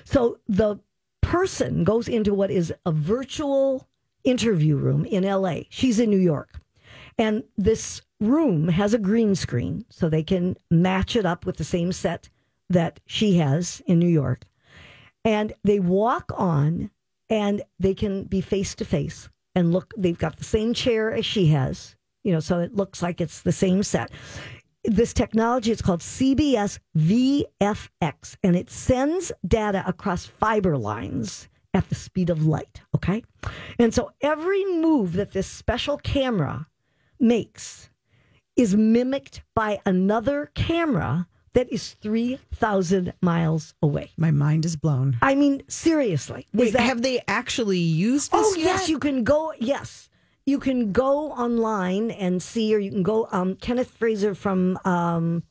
So 0.05 0.39
the 0.47 0.77
person 1.21 1.83
goes 1.83 2.07
into 2.07 2.33
what 2.33 2.51
is 2.51 2.73
a 2.85 2.91
virtual 2.91 3.87
interview 4.23 4.75
room 4.75 5.05
in 5.05 5.23
LA. 5.23 5.61
She's 5.69 5.99
in 5.99 6.09
New 6.09 6.19
York. 6.19 6.59
And 7.17 7.43
this 7.57 8.01
room 8.19 8.67
has 8.67 8.93
a 8.93 8.99
green 8.99 9.35
screen 9.35 9.85
so 9.89 10.09
they 10.09 10.23
can 10.23 10.55
match 10.69 11.15
it 11.15 11.25
up 11.25 11.45
with 11.45 11.57
the 11.57 11.63
same 11.63 11.91
set 11.91 12.29
that 12.69 12.99
she 13.05 13.37
has 13.37 13.81
in 13.87 13.99
New 13.99 14.07
York. 14.07 14.43
And 15.23 15.53
they 15.63 15.79
walk 15.79 16.31
on 16.35 16.91
and 17.29 17.61
they 17.79 17.93
can 17.93 18.23
be 18.23 18.41
face 18.41 18.75
to 18.75 18.85
face 18.85 19.29
and 19.55 19.73
look, 19.73 19.93
they've 19.97 20.17
got 20.17 20.37
the 20.37 20.43
same 20.43 20.73
chair 20.73 21.11
as 21.11 21.25
she 21.25 21.47
has, 21.47 21.95
you 22.23 22.31
know, 22.31 22.39
so 22.39 22.59
it 22.59 22.75
looks 22.75 23.01
like 23.01 23.19
it's 23.19 23.41
the 23.41 23.51
same 23.51 23.81
set 23.81 24.11
this 24.87 25.13
technology 25.13 25.71
is 25.71 25.81
called 25.81 25.99
CBS 25.99 26.79
VFX 26.97 28.37
and 28.41 28.55
it 28.55 28.69
sends 28.69 29.31
data 29.45 29.83
across 29.85 30.25
fiber 30.25 30.77
lines 30.77 31.49
at 31.73 31.87
the 31.89 31.95
speed 31.95 32.29
of 32.29 32.45
light 32.45 32.81
okay 32.95 33.21
and 33.77 33.93
so 33.93 34.11
every 34.21 34.63
move 34.65 35.13
that 35.13 35.31
this 35.31 35.47
special 35.47 35.97
camera 35.97 36.65
makes 37.19 37.89
is 38.55 38.75
mimicked 38.75 39.41
by 39.55 39.79
another 39.85 40.51
camera 40.55 41.27
that 41.53 41.71
is 41.71 41.93
3000 42.01 43.13
miles 43.21 43.73
away 43.81 44.11
My 44.17 44.31
mind 44.31 44.65
is 44.65 44.75
blown. 44.75 45.17
i 45.21 45.33
mean 45.35 45.63
seriously 45.67 46.47
Wait, 46.53 46.73
that- 46.73 46.81
have 46.81 47.01
they 47.01 47.21
actually 47.27 47.79
used 47.79 48.31
this 48.31 48.41
Oh 48.45 48.55
yet? 48.55 48.65
yes, 48.65 48.89
you 48.89 48.99
can 48.99 49.23
go. 49.23 49.53
Yes, 49.59 50.09
you 50.45 50.59
can 50.59 50.91
go 50.91 51.31
online 51.31 52.09
and 52.11 52.41
see, 52.41 52.73
or 52.73 52.79
you 52.79 52.89
can 52.91 53.03
go. 53.03 53.27
Um, 53.31 53.55
Kenneth 53.55 53.91
Fraser 53.91 54.33
from 54.33 54.79
um, 54.85 55.43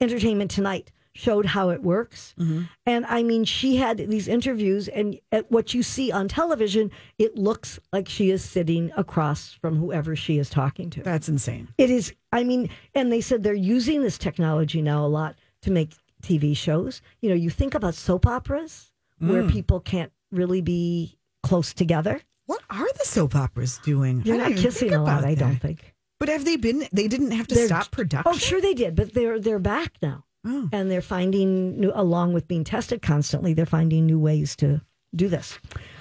Entertainment 0.00 0.50
Tonight 0.50 0.90
showed 1.14 1.46
how 1.46 1.68
it 1.70 1.82
works, 1.82 2.34
Mm-hmm. 2.38 2.62
and 2.86 3.04
I 3.06 3.22
mean, 3.22 3.44
she 3.44 3.76
had 3.76 3.98
these 3.98 4.28
interviews, 4.28 4.88
and 4.88 5.18
at 5.30 5.50
what 5.50 5.74
you 5.74 5.82
see 5.82 6.10
on 6.10 6.26
television, 6.28 6.90
it 7.18 7.36
looks 7.36 7.78
like 7.92 8.08
she 8.08 8.30
is 8.30 8.42
sitting 8.44 8.90
across 8.96 9.52
from 9.52 9.76
whoever 9.76 10.16
she 10.16 10.38
is 10.38 10.48
talking 10.48 10.88
to. 10.90 11.02
That's 11.02 11.28
insane. 11.28 11.68
It 11.78 11.90
is. 11.90 12.14
I 12.32 12.44
mean, 12.44 12.70
and 12.94 13.12
they 13.12 13.20
said 13.20 13.42
they're 13.42 13.52
using 13.54 14.02
this 14.02 14.16
technology 14.18 14.80
now 14.80 15.04
a 15.04 15.08
lot 15.08 15.36
to 15.62 15.70
make 15.70 15.92
TV 16.22 16.56
shows. 16.56 17.02
You 17.20 17.28
know, 17.28 17.34
you 17.36 17.50
think 17.50 17.74
about 17.74 17.94
soap 17.94 18.26
operas 18.26 18.90
where 19.18 19.42
Mm. 19.42 19.50
people 19.52 19.80
can't 19.80 20.12
really 20.30 20.62
be 20.62 21.18
close 21.42 21.74
together. 21.74 22.20
What 22.46 22.62
are 22.70 22.88
the 22.98 23.04
soap 23.04 23.34
operas 23.36 23.78
doing? 23.84 24.20
They're 24.22 24.38
not 24.38 24.56
kissing 24.56 24.92
a 24.94 25.02
lot, 25.02 25.18
about 25.20 25.24
I 25.28 25.34
don't 25.34 25.56
think. 25.60 25.94
But 26.18 26.28
have 26.28 26.44
they 26.44 26.56
been? 26.56 26.86
They 26.92 27.06
didn't 27.08 27.32
have 27.32 27.46
to 27.48 27.54
They're- 27.54 27.66
stop 27.66 27.90
production. 27.90 28.32
Oh, 28.32 28.36
sure 28.38 28.60
they 28.60 28.74
did, 28.74 28.94
but 28.96 29.12
they're 29.12 29.38
they're 29.40 29.58
back 29.58 29.92
now, 30.00 30.24
Oh. 30.44 30.68
and 30.72 30.90
they're 30.90 31.00
finding 31.00 31.78
new, 31.80 31.92
along 31.94 32.32
with 32.32 32.48
being 32.48 32.64
tested 32.64 33.00
constantly, 33.00 33.54
they're 33.54 33.64
finding 33.64 34.06
new 34.06 34.18
ways 34.18 34.56
to 34.56 34.80
do 35.14 35.28
this. 35.28 35.58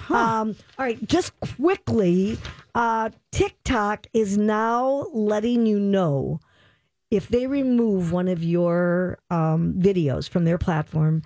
Um, 0.10 0.56
all 0.80 0.86
right, 0.86 1.06
just 1.08 1.32
quickly, 1.40 2.38
uh, 2.74 3.12
TikTok 3.32 4.08
is 4.14 4.38
now 4.38 5.06
letting 5.14 5.66
you 5.66 5.80
know 5.80 6.40
if 7.12 7.28
they 7.28 7.46
remove 7.46 8.12
one 8.12 8.28
of 8.28 8.44
your 8.44 9.20
um, 9.30 9.74
videos 9.78 10.28
from 10.28 10.46
their 10.46 10.58
platform 10.58 11.22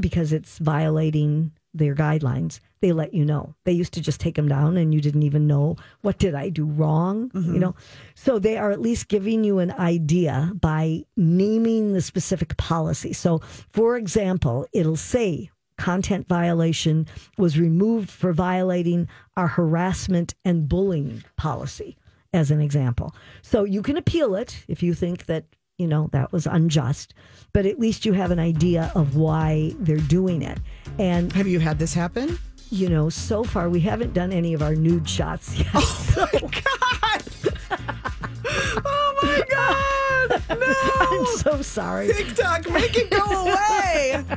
because 0.00 0.32
it's 0.32 0.58
violating 0.58 1.52
their 1.78 1.94
guidelines, 1.94 2.60
they 2.80 2.92
let 2.92 3.14
you 3.14 3.24
know. 3.24 3.54
They 3.64 3.72
used 3.72 3.94
to 3.94 4.00
just 4.00 4.20
take 4.20 4.34
them 4.34 4.48
down 4.48 4.76
and 4.76 4.92
you 4.94 5.00
didn't 5.00 5.22
even 5.22 5.46
know 5.46 5.76
what 6.02 6.18
did 6.18 6.34
I 6.34 6.48
do 6.48 6.64
wrong, 6.64 7.30
you 7.34 7.40
mm-hmm. 7.40 7.58
know. 7.58 7.74
So 8.14 8.38
they 8.38 8.56
are 8.56 8.70
at 8.70 8.80
least 8.80 9.08
giving 9.08 9.44
you 9.44 9.58
an 9.58 9.72
idea 9.72 10.52
by 10.60 11.04
naming 11.16 11.92
the 11.92 12.02
specific 12.02 12.56
policy. 12.56 13.12
So 13.12 13.40
for 13.70 13.96
example, 13.96 14.66
it'll 14.72 14.96
say 14.96 15.50
content 15.78 16.26
violation 16.28 17.06
was 17.38 17.58
removed 17.58 18.10
for 18.10 18.32
violating 18.32 19.08
our 19.36 19.48
harassment 19.48 20.34
and 20.44 20.68
bullying 20.68 21.22
policy 21.36 21.96
as 22.32 22.50
an 22.50 22.60
example. 22.60 23.14
So 23.42 23.64
you 23.64 23.82
can 23.82 23.96
appeal 23.96 24.34
it 24.34 24.64
if 24.68 24.82
you 24.82 24.94
think 24.94 25.26
that, 25.26 25.44
you 25.78 25.86
know, 25.86 26.08
that 26.12 26.32
was 26.32 26.46
unjust, 26.46 27.12
but 27.52 27.66
at 27.66 27.78
least 27.78 28.06
you 28.06 28.14
have 28.14 28.30
an 28.30 28.38
idea 28.38 28.90
of 28.94 29.16
why 29.16 29.74
they're 29.80 29.96
doing 29.98 30.42
it. 30.42 30.58
And, 30.98 31.32
Have 31.34 31.46
you 31.46 31.60
had 31.60 31.78
this 31.78 31.92
happen? 31.94 32.38
you 32.70 32.88
know, 32.88 33.08
so 33.08 33.44
far 33.44 33.68
we 33.68 33.78
haven't 33.78 34.12
done 34.12 34.32
any 34.32 34.52
of 34.52 34.60
our 34.60 34.74
nude 34.74 35.08
shots 35.08 35.56
yet. 35.56 35.68
Oh 35.74 36.28
my 36.32 36.40
god! 36.40 37.22
oh 38.84 39.20
my 39.22 39.42
God. 39.48 40.42
No. 40.58 41.18
I'm 41.18 41.26
so 41.36 41.62
sorry. 41.62 42.08
TikTok, 42.12 42.68
make 42.70 42.96
it 42.96 43.10
go 43.10 43.22
away. 43.24 44.24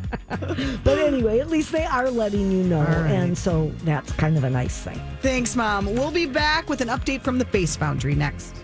But 0.83 0.99
anyway, 0.99 1.39
at 1.39 1.49
least 1.49 1.71
they 1.71 1.85
are 1.85 2.09
letting 2.11 2.51
you 2.51 2.63
know. 2.63 2.81
right. 2.81 3.11
And 3.11 3.35
so 3.37 3.71
that's 3.83 4.11
kind 4.13 4.37
of 4.37 4.43
a 4.43 4.49
nice 4.49 4.79
thing. 4.79 5.01
Thanks, 5.21 5.55
Mom. 5.55 5.85
We'll 5.87 6.11
be 6.11 6.27
back 6.27 6.69
with 6.69 6.81
an 6.81 6.87
update 6.89 7.21
from 7.23 7.39
the 7.39 7.45
Face 7.45 7.75
Foundrie 7.75 8.15
next. 8.15 8.55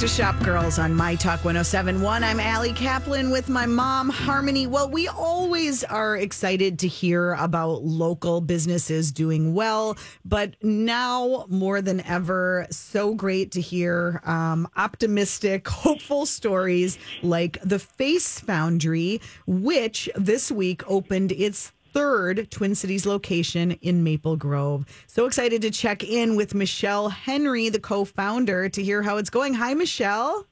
To 0.00 0.08
Shop 0.08 0.42
Girls 0.42 0.78
on 0.78 0.94
My 0.94 1.14
Talk 1.14 1.44
1071. 1.44 2.24
I'm 2.24 2.40
Ali 2.40 2.72
Kaplan 2.72 3.28
with 3.28 3.50
my 3.50 3.66
mom, 3.66 4.08
Harmony. 4.08 4.66
Well, 4.66 4.88
we 4.88 5.08
always 5.08 5.84
are 5.84 6.16
excited 6.16 6.78
to 6.78 6.88
hear 6.88 7.34
about 7.34 7.84
local 7.84 8.40
businesses 8.40 9.12
doing 9.12 9.52
well, 9.52 9.98
but 10.24 10.54
now 10.62 11.44
more 11.50 11.82
than 11.82 12.00
ever, 12.06 12.66
so 12.70 13.14
great 13.14 13.52
to 13.52 13.60
hear 13.60 14.22
um, 14.24 14.66
optimistic, 14.74 15.68
hopeful 15.68 16.24
stories 16.24 16.96
like 17.22 17.58
the 17.62 17.78
Face 17.78 18.40
Foundrie, 18.40 19.20
which 19.46 20.08
this 20.16 20.50
week 20.50 20.82
opened 20.88 21.30
its 21.32 21.72
third 21.92 22.50
Twin 22.50 22.74
Cities 22.74 23.06
location 23.06 23.72
in 23.82 24.04
Maple 24.04 24.36
Grove. 24.36 24.84
So 25.06 25.26
excited 25.26 25.62
to 25.62 25.70
check 25.70 26.04
in 26.04 26.36
with 26.36 26.54
Michele 26.54 27.08
Henry, 27.08 27.68
the 27.68 27.80
co 27.80 28.04
founder, 28.04 28.68
to 28.68 28.82
hear 28.82 29.02
how 29.02 29.16
it's 29.16 29.30
going. 29.30 29.54
Hi, 29.54 29.74
Michele. 29.74 30.46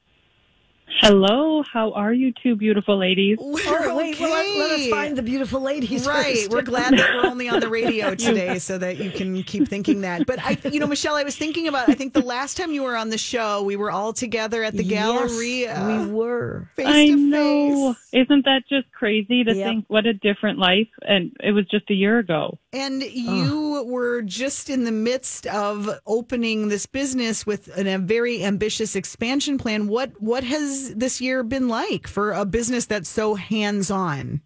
Hello, 0.90 1.62
how 1.70 1.92
are 1.92 2.12
you 2.12 2.32
two 2.42 2.56
beautiful 2.56 2.98
ladies? 2.98 3.38
We're 3.40 3.60
Oh, 3.90 3.96
wait, 3.96 4.18
well, 4.18 4.30
let, 4.30 4.56
let 4.58 4.80
us 4.80 4.88
find 4.88 5.16
the 5.16 5.22
beautiful 5.22 5.60
ladies 5.60 6.06
Right. 6.06 6.36
first. 6.38 6.50
We're 6.50 6.62
glad 6.62 6.96
that 6.96 7.14
we're 7.14 7.26
only 7.26 7.48
on 7.48 7.60
the 7.60 7.68
radio 7.78 8.14
today 8.14 8.58
so 8.58 8.78
that 8.78 8.96
you 8.98 9.10
can 9.10 9.42
keep 9.44 9.68
thinking 9.68 10.00
that. 10.00 10.26
But 10.26 10.38
I, 10.44 10.56
you 10.68 10.80
know, 10.80 10.86
Michele, 10.86 11.14
I 11.14 11.22
was 11.24 11.36
thinking 11.36 11.68
about, 11.68 11.88
I 11.88 11.94
think 11.94 12.14
the 12.14 12.22
last 12.22 12.56
time 12.56 12.72
you 12.72 12.82
were 12.82 12.96
on 12.96 13.10
the 13.10 13.18
show, 13.18 13.62
we 13.62 13.76
were 13.76 13.90
all 13.90 14.12
together 14.12 14.64
at 14.64 14.74
the 14.74 14.82
Galleria. 14.82 15.84
We 15.86 16.10
were. 16.10 16.68
face 16.74 16.86
I 16.88 17.06
to 17.08 17.16
know. 17.16 17.92
face. 17.94 18.24
Isn't 18.24 18.44
that 18.46 18.62
just 18.68 18.90
crazy 18.92 19.44
to 19.44 19.54
Yep. 19.54 19.66
think 19.68 19.84
what 19.88 20.06
a 20.06 20.14
different 20.14 20.58
life? 20.58 20.88
And 21.02 21.32
it 21.40 21.52
was 21.52 21.66
just 21.70 21.90
a 21.90 21.94
year 21.94 22.18
ago. 22.18 22.58
And 22.72 23.02
you 23.02 23.84
were 23.86 24.22
just 24.22 24.68
in 24.70 24.84
the 24.84 24.92
midst 24.92 25.46
of 25.46 25.88
opening 26.06 26.68
this 26.68 26.86
business 26.86 27.46
with 27.46 27.68
an, 27.78 27.86
a 27.86 27.98
very 27.98 28.42
ambitious 28.42 28.96
expansion 28.96 29.58
plan. 29.58 29.86
What 29.88 30.20
what 30.20 30.44
has 30.44 30.77
this 30.94 31.20
year 31.20 31.42
been 31.42 31.68
like 31.68 32.06
for 32.06 32.32
a 32.32 32.44
business 32.44 32.86
that's 32.86 33.08
so 33.08 33.34
hands 33.34 33.90
on? 33.90 34.40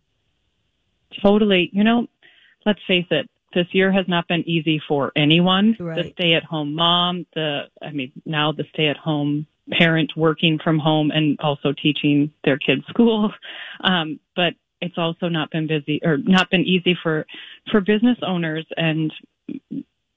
Totally. 1.22 1.70
You 1.72 1.84
know, 1.84 2.06
let's 2.64 2.80
face 2.86 3.06
it. 3.10 3.28
This 3.54 3.66
year 3.72 3.92
has 3.92 4.06
not 4.08 4.28
been 4.28 4.48
easy 4.48 4.80
for 4.88 5.12
anyone. 5.14 5.76
The 5.78 6.12
stay 6.18 6.34
at 6.34 6.44
home 6.44 6.74
mom, 6.74 7.26
the, 7.34 7.64
I 7.82 7.90
mean, 7.90 8.12
now 8.24 8.52
the 8.52 8.64
stay 8.72 8.86
at 8.88 8.96
home 8.96 9.46
parent 9.70 10.12
working 10.16 10.58
from 10.62 10.78
home 10.78 11.10
and 11.10 11.38
also 11.40 11.72
teaching 11.72 12.32
their 12.44 12.58
kids 12.58 12.82
school. 12.88 13.32
Um, 13.84 14.18
but 14.34 14.54
it's 14.80 14.96
also 14.96 15.28
not 15.28 15.50
been 15.50 15.66
busy 15.66 16.00
or 16.02 16.16
not 16.16 16.50
been 16.50 16.62
easy 16.64 16.96
for, 17.02 17.26
for 17.70 17.80
business 17.80 18.18
owners. 18.26 18.66
And 18.76 19.12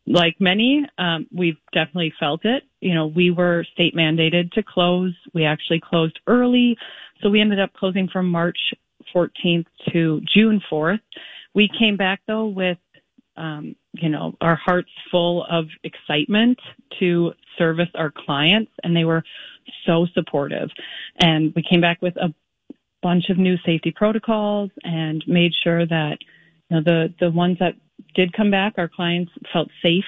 like 0.07 0.35
many, 0.39 0.85
um, 0.97 1.27
we've 1.35 1.57
definitely 1.73 2.13
felt 2.19 2.45
it. 2.45 2.63
You 2.79 2.93
know, 2.93 3.07
we 3.07 3.31
were 3.31 3.65
state 3.73 3.95
mandated 3.95 4.51
to 4.51 4.63
close. 4.63 5.13
We 5.33 5.45
actually 5.45 5.81
closed 5.83 6.19
early. 6.27 6.77
So 7.21 7.29
we 7.29 7.41
ended 7.41 7.59
up 7.59 7.73
closing 7.73 8.07
from 8.07 8.29
March 8.29 8.57
14th 9.15 9.65
to 9.91 10.21
June 10.33 10.61
4th. 10.71 10.99
We 11.53 11.69
came 11.79 11.97
back 11.97 12.21
though 12.27 12.47
with, 12.47 12.77
um, 13.37 13.75
you 13.93 14.09
know, 14.09 14.35
our 14.41 14.55
hearts 14.55 14.89
full 15.09 15.45
of 15.49 15.65
excitement 15.83 16.59
to 16.99 17.33
service 17.57 17.89
our 17.95 18.11
clients 18.25 18.71
and 18.83 18.95
they 18.95 19.05
were 19.05 19.23
so 19.85 20.05
supportive. 20.13 20.69
And 21.19 21.53
we 21.55 21.63
came 21.63 21.81
back 21.81 22.01
with 22.01 22.15
a 22.17 22.33
bunch 23.01 23.29
of 23.29 23.37
new 23.37 23.55
safety 23.65 23.91
protocols 23.95 24.69
and 24.83 25.23
made 25.27 25.51
sure 25.63 25.85
that, 25.87 26.17
you 26.69 26.77
know, 26.77 26.83
the, 26.83 27.13
the 27.19 27.31
ones 27.31 27.57
that 27.59 27.75
did 28.13 28.33
come 28.33 28.51
back, 28.51 28.73
our 28.77 28.87
clients 28.87 29.31
felt 29.51 29.69
safe 29.81 30.03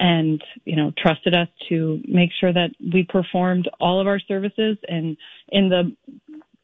and, 0.00 0.42
you 0.64 0.76
know, 0.76 0.92
trusted 0.98 1.34
us 1.34 1.48
to 1.68 2.02
make 2.08 2.30
sure 2.40 2.52
that 2.52 2.70
we 2.92 3.04
performed 3.04 3.68
all 3.80 4.00
of 4.00 4.06
our 4.06 4.18
services 4.18 4.76
and 4.88 5.16
in 5.48 5.68
the 5.68 5.94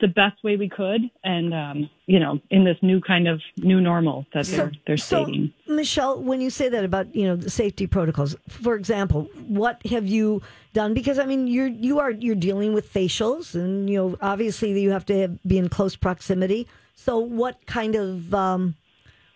the 0.00 0.08
best 0.08 0.42
way 0.42 0.56
we 0.56 0.68
could 0.68 1.02
and 1.24 1.54
um, 1.54 1.90
you 2.06 2.18
know 2.18 2.40
in 2.50 2.64
this 2.64 2.76
new 2.82 3.00
kind 3.00 3.28
of 3.28 3.40
new 3.58 3.80
normal 3.80 4.26
that 4.32 4.46
they're 4.46 4.72
they're 4.86 4.96
So, 4.96 5.24
stating 5.24 5.52
Michele, 5.68 6.20
when 6.22 6.40
you 6.40 6.50
say 6.50 6.68
that 6.68 6.84
about 6.84 7.14
you 7.14 7.26
know 7.26 7.36
the 7.36 7.50
safety 7.50 7.86
protocols, 7.86 8.34
for 8.48 8.74
example, 8.74 9.30
what 9.46 9.84
have 9.86 10.06
you 10.06 10.42
done? 10.72 10.94
Because 10.94 11.18
I 11.18 11.26
mean, 11.26 11.46
you're 11.46 11.68
you 11.68 11.98
are 12.00 12.10
you're 12.10 12.34
dealing 12.34 12.72
with 12.72 12.92
facials, 12.92 13.54
and 13.54 13.88
you 13.88 13.98
know 13.98 14.16
obviously 14.20 14.80
you 14.80 14.90
have 14.90 15.04
to 15.06 15.20
have, 15.20 15.42
be 15.42 15.58
in 15.58 15.68
close 15.68 15.96
proximity. 15.96 16.66
So, 16.94 17.18
what 17.18 17.66
kind 17.66 17.94
of 17.94 18.34
um, 18.34 18.74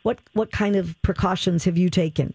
what 0.04 0.20
what 0.34 0.52
kind 0.52 0.76
of 0.76 0.94
precautions 1.02 1.64
have 1.64 1.76
you 1.76 1.90
taken? 1.90 2.34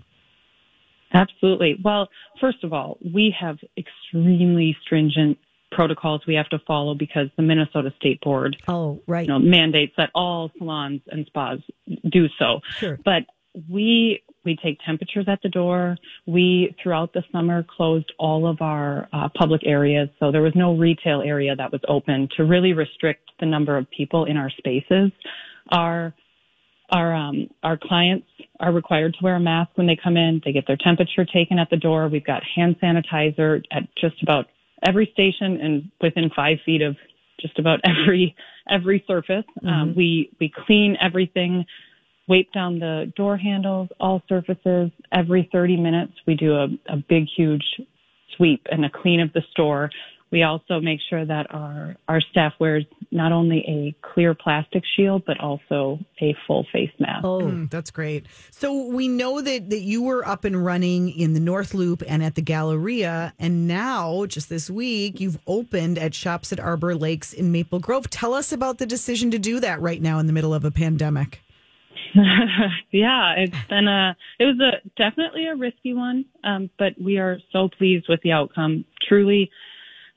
absolutely 1.14 1.76
well 1.84 2.08
first 2.40 2.64
of 2.64 2.72
all 2.72 2.98
we 3.14 3.34
have 3.40 3.58
extremely 3.78 4.78
stringent 4.84 5.38
protocols 5.72 6.22
we 6.28 6.36
have 6.36 6.48
to 6.50 6.60
follow 6.68 6.94
because 6.94 7.28
the 7.36 7.42
minnesota 7.42 7.92
state 7.98 8.20
board 8.22 8.56
Oh, 8.68 9.02
right. 9.08 9.26
you 9.26 9.34
know, 9.34 9.40
mandates 9.40 9.94
that 9.98 10.12
all 10.14 10.52
salons 10.60 11.02
and 11.08 11.26
spas 11.28 11.60
do 12.12 12.28
so. 12.38 12.60
Sure. 12.78 13.00
But 13.04 13.24
we 13.70 14.22
we 14.46 14.56
take 14.64 14.80
temperatures 14.86 15.26
at 15.28 15.42
the 15.42 15.50
door. 15.50 15.98
We 16.26 16.76
throughout 16.82 17.14
the 17.14 17.24
summer 17.32 17.64
closed 17.78 18.12
all 18.20 18.48
of 18.48 18.62
our 18.62 19.08
uh, 19.12 19.30
public 19.36 19.62
areas, 19.66 20.10
so 20.20 20.32
there 20.32 20.42
was 20.44 20.54
no 20.56 20.76
retail 20.78 21.22
area 21.22 21.56
that 21.56 21.72
was 21.72 21.82
open 21.88 22.30
to 22.38 22.44
really 22.46 22.74
restrict 22.74 23.30
the 23.40 23.46
number 23.48 23.76
of 23.78 23.90
people 23.90 24.26
in 24.26 24.38
our 24.38 24.50
spaces. 24.52 25.12
Our 25.72 26.14
our 26.92 27.14
um, 27.16 27.50
our 27.64 27.78
clients 27.78 28.28
are 28.60 28.72
required 28.72 29.14
to 29.14 29.24
wear 29.24 29.36
a 29.36 29.40
mask 29.40 29.72
when 29.76 29.88
they 29.88 29.98
come 30.02 30.18
in. 30.18 30.42
They 30.44 30.52
get 30.52 30.66
their 30.68 30.78
temperature 30.78 31.26
taken 31.26 31.60
at 31.60 31.70
the 31.70 31.78
door. 31.78 32.08
We've 32.08 32.26
got 32.26 32.44
hand 32.56 32.76
sanitizer 32.82 33.64
at 33.72 33.84
just 33.96 34.22
about 34.24 34.48
every 34.86 35.10
station 35.14 35.60
and 35.62 35.92
within 36.02 36.30
five 36.36 36.58
feet 36.66 36.82
of 36.82 36.96
just 37.40 37.58
about 37.60 37.80
every 37.84 38.36
every 38.70 39.04
surface. 39.08 39.46
Um, 39.66 39.94
we 39.96 40.32
we 40.40 40.52
clean 40.66 40.98
everything, 41.02 41.66
wipe 42.28 42.52
down 42.54 42.80
the 42.80 43.12
door 43.16 43.38
handles, 43.38 43.90
all 44.00 44.22
surfaces. 44.28 44.92
Every 45.12 45.50
30 45.52 45.78
minutes, 45.78 46.14
we 46.28 46.36
do 46.36 46.56
a, 46.56 46.68
a 46.88 46.98
big, 46.98 47.26
huge 47.36 47.64
sweep 48.38 48.66
and 48.72 48.86
a 48.86 48.90
clean 48.90 49.20
of 49.20 49.34
the 49.34 49.42
store. 49.52 49.90
We 50.32 50.44
also 50.44 50.80
make 50.80 51.00
sure 51.10 51.26
that 51.26 51.48
our 51.54 51.96
our 52.08 52.22
staff 52.22 52.54
wears 52.60 52.86
not 53.12 53.32
only 53.32 53.60
a 53.68 53.96
clear 54.14 54.36
plastic 54.36 54.84
shield 54.96 55.24
but 55.26 55.40
also 55.40 56.00
a 56.22 56.36
full 56.46 56.66
face 56.72 56.92
mask. 57.00 57.26
Oh, 57.26 57.40
Mm, 57.40 57.70
that's 57.70 57.90
great. 57.90 58.26
So 58.52 58.88
we 58.88 59.08
know 59.08 59.42
that 59.42 59.70
that 59.70 59.80
you 59.80 60.04
were 60.04 60.28
up 60.28 60.46
and 60.46 60.64
running 60.64 61.10
in 61.10 61.34
the 61.34 61.40
North 61.40 61.74
Loop 61.74 62.04
and 62.08 62.24
at 62.24 62.36
the 62.36 62.42
Galleria, 62.42 63.34
and 63.40 63.68
now 63.68 64.26
just 64.26 64.50
this 64.50 64.70
week 64.70 65.20
you've 65.20 65.40
opened 65.48 65.98
at 65.98 66.14
Shops 66.14 66.54
at 66.54 66.60
Arbor 66.60 66.96
Lakes 66.96 67.34
in 67.34 67.52
Maple 67.52 67.80
Grove. 67.80 68.10
Tell 68.10 68.34
us 68.34 68.52
about 68.52 68.78
the 68.78 68.86
decision 68.86 69.32
to 69.32 69.40
do 69.40 69.60
that 69.60 69.82
right 69.82 70.02
now 70.02 70.20
in 70.20 70.28
the 70.28 70.34
middle 70.34 70.54
of 70.54 70.64
a 70.64 70.72
pandemic. 70.72 71.42
yeah, 72.92 73.34
it's 73.38 73.68
been 73.70 73.88
a, 73.88 74.16
it 74.40 74.46
was 74.46 74.60
a 74.60 74.90
definitely 74.98 75.46
a 75.48 75.56
risky 75.56 75.94
one, 75.94 76.26
um, 76.44 76.70
but 76.80 76.94
we 77.00 77.18
are 77.18 77.38
so 77.52 77.70
pleased 77.70 78.08
with 78.10 78.22
the 78.22 78.32
outcome. 78.32 78.86
Truly, 79.08 79.50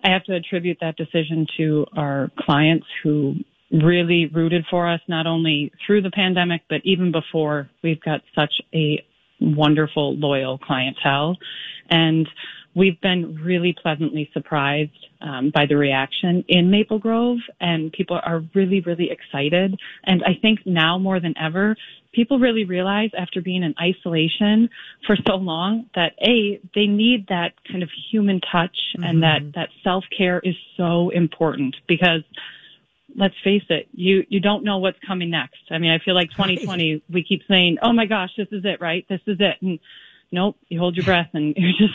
I 0.04 0.10
have 0.10 0.24
to 0.24 0.34
attribute 0.34 0.78
that 0.80 0.96
decision 0.96 1.46
to 1.56 1.86
our 1.96 2.30
clients 2.38 2.86
who 3.02 3.36
really 3.70 4.26
rooted 4.26 4.64
for 4.70 4.88
us, 4.88 5.00
not 5.08 5.26
only 5.26 5.72
through 5.86 6.02
the 6.02 6.10
pandemic, 6.10 6.62
but 6.68 6.80
even 6.84 7.12
before. 7.12 7.70
We've 7.82 8.00
got 8.00 8.20
such 8.34 8.52
a 8.74 9.02
wonderful, 9.40 10.16
loyal 10.16 10.58
clientele. 10.58 11.36
And 11.90 12.28
we've 12.74 13.00
been 13.00 13.36
really 13.42 13.74
pleasantly 13.80 14.30
surprised 14.32 14.90
um, 15.20 15.50
by 15.54 15.66
the 15.66 15.76
reaction 15.76 16.44
in 16.48 16.70
Maple 16.70 16.98
Grove, 16.98 17.38
and 17.60 17.92
people 17.92 18.18
are 18.22 18.42
really, 18.54 18.80
really 18.80 19.10
excited. 19.10 19.78
And 20.04 20.22
I 20.24 20.38
think 20.40 20.60
now 20.64 20.98
more 20.98 21.20
than 21.20 21.34
ever, 21.38 21.76
people 22.12 22.38
really 22.38 22.64
realize 22.64 23.10
after 23.16 23.40
being 23.40 23.62
in 23.62 23.74
isolation 23.80 24.68
for 25.06 25.16
so 25.26 25.34
long 25.34 25.86
that 25.94 26.12
a 26.20 26.60
they 26.74 26.86
need 26.86 27.26
that 27.28 27.52
kind 27.70 27.82
of 27.82 27.90
human 28.10 28.40
touch 28.40 28.76
and 29.02 29.22
that 29.22 29.40
that 29.54 29.68
self 29.82 30.04
care 30.16 30.40
is 30.40 30.54
so 30.76 31.10
important 31.10 31.74
because 31.88 32.22
let's 33.16 33.34
face 33.44 33.64
it, 33.68 33.88
you 33.92 34.24
you 34.28 34.40
don't 34.40 34.64
know 34.64 34.78
what's 34.78 34.98
coming 35.06 35.30
next. 35.30 35.60
I 35.70 35.78
mean, 35.78 35.90
I 35.90 35.98
feel 36.04 36.14
like 36.14 36.30
2020, 36.30 37.02
we 37.10 37.22
keep 37.22 37.42
saying, 37.48 37.78
"Oh 37.82 37.92
my 37.92 38.06
gosh, 38.06 38.30
this 38.36 38.48
is 38.52 38.64
it, 38.64 38.80
right? 38.80 39.06
This 39.08 39.20
is 39.26 39.38
it." 39.40 39.56
And 39.60 39.78
nope, 40.30 40.56
you 40.68 40.78
hold 40.78 40.96
your 40.96 41.04
breath 41.04 41.30
and 41.34 41.54
you're 41.56 41.72
just 41.72 41.94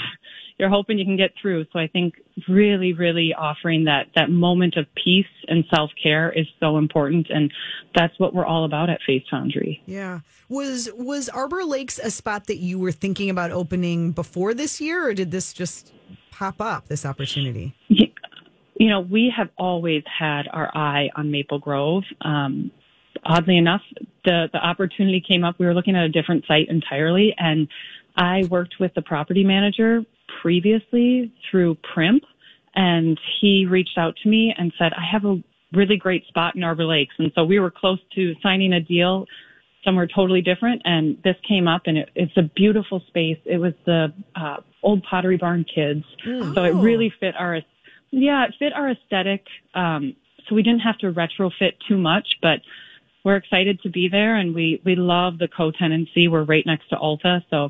you're 0.58 0.70
hoping 0.70 0.98
you 0.98 1.06
can 1.06 1.17
get 1.17 1.34
through. 1.39 1.65
So 1.72 1.80
I 1.80 1.88
think 1.88 2.15
really, 2.48 2.93
really 2.93 3.34
offering 3.38 3.84
that 3.86 4.08
that 4.15 4.30
moment 4.30 4.76
of 4.76 4.86
peace 4.96 5.26
and 5.48 5.63
self 5.74 5.91
care 6.02 6.32
is 6.32 6.48
so 6.60 6.78
important, 6.78 7.28
and 7.30 7.52
that's 7.96 8.17
what 8.20 8.34
we're 8.34 8.46
all 8.46 8.65
about 8.65 8.89
at 8.89 9.00
Face 9.06 9.24
Foundrie. 9.32 9.82
Yeah. 9.86 10.22
Was 10.50 10.89
was 10.96 11.30
Arbor 11.30 11.63
Lakes 11.63 12.00
a 12.00 12.10
spot 12.10 12.48
that 12.48 12.58
you 12.58 12.80
were 12.80 12.91
thinking 12.91 13.30
about 13.30 13.52
opening 13.52 14.12
before 14.12 14.54
this 14.54 14.82
year, 14.82 15.08
or 15.08 15.13
did 15.13 15.32
this 15.32 15.54
just 15.54 15.93
pop 16.32 16.60
up? 16.60 16.88
This 16.88 17.06
opportunity. 17.06 17.76
You 18.80 18.89
know, 18.89 19.00
we 19.00 19.34
have 19.36 19.50
always 19.58 20.04
had 20.20 20.43
our 20.54 20.70
eye 20.78 21.10
on 21.15 21.32
Maple 21.32 21.58
Grove. 21.58 22.04
Um, 22.22 22.70
oddly 23.26 23.58
enough, 23.58 23.82
the 24.24 24.50
the 24.54 24.60
opportunity 24.60 25.20
came 25.20 25.43
up. 25.43 25.56
We 25.58 25.65
were 25.65 25.74
looking 25.74 25.96
at 25.96 26.04
a 26.04 26.10
different 26.10 26.46
site 26.48 26.67
entirely, 26.70 27.34
and 27.39 27.67
I 28.15 28.43
worked 28.52 28.76
with 28.80 28.93
the 28.93 29.02
property 29.02 29.43
manager 29.43 30.06
previously 30.41 31.32
through 31.50 31.78
Primp, 31.95 32.21
and 32.76 33.19
he 33.41 33.65
reached 33.69 33.97
out 33.97 34.15
to 34.23 34.30
me 34.30 34.54
and 34.58 34.71
said, 34.78 34.93
"I 34.93 35.04
have 35.12 35.26
a 35.26 35.41
really 35.73 35.97
great 35.97 36.26
spot 36.28 36.56
in 36.56 36.63
Arbor 36.63 36.86
Lakes," 36.86 37.15
and 37.17 37.32
so 37.36 37.43
we 37.43 37.60
were 37.60 37.71
close 37.71 38.00
to 38.15 38.36
signing 38.41 38.73
a 38.73 38.80
deal 38.80 39.26
somewhere 39.84 40.08
totally 40.08 40.41
different, 40.41 40.82
and 40.86 41.17
this 41.23 41.36
came 41.47 41.67
up, 41.67 41.84
and 41.86 41.97
it, 41.97 42.10
it's 42.15 42.36
a 42.36 42.43
beautiful 42.56 43.02
space. 43.08 43.38
It 43.45 43.58
was 43.58 43.73
the 43.86 44.12
uh, 44.36 44.58
old 44.84 45.04
Pottery 45.04 45.38
Barn 45.38 45.63
kids, 45.63 46.04
so 46.54 46.63
it 46.63 46.73
really 46.73 47.13
fit 47.19 47.36
our 47.38 47.62
yeah, 48.12 48.45
it 48.45 48.56
fit 48.60 48.73
our 48.73 48.89
aesthetic. 48.89 49.45
Um, 49.73 50.15
so 50.47 50.56
we 50.56 50.63
didn't 50.63 50.80
have 50.80 50.97
to 51.00 51.12
retrofit 51.12 51.73
too 51.88 51.97
much, 51.97 52.28
but 52.41 52.60
we're 53.23 53.36
excited 53.36 53.82
to 53.82 53.89
be 53.89 54.08
there 54.10 54.36
and 54.36 54.56
we, 54.56 54.82
we 54.86 54.95
love 54.95 55.38
the 55.38 55.50
co-tenancy. 55.50 56.28
We're 56.28 56.45
right 56.45 56.65
next 56.65 56.89
to 56.89 56.95
Ulta. 56.95 57.41
So 57.50 57.69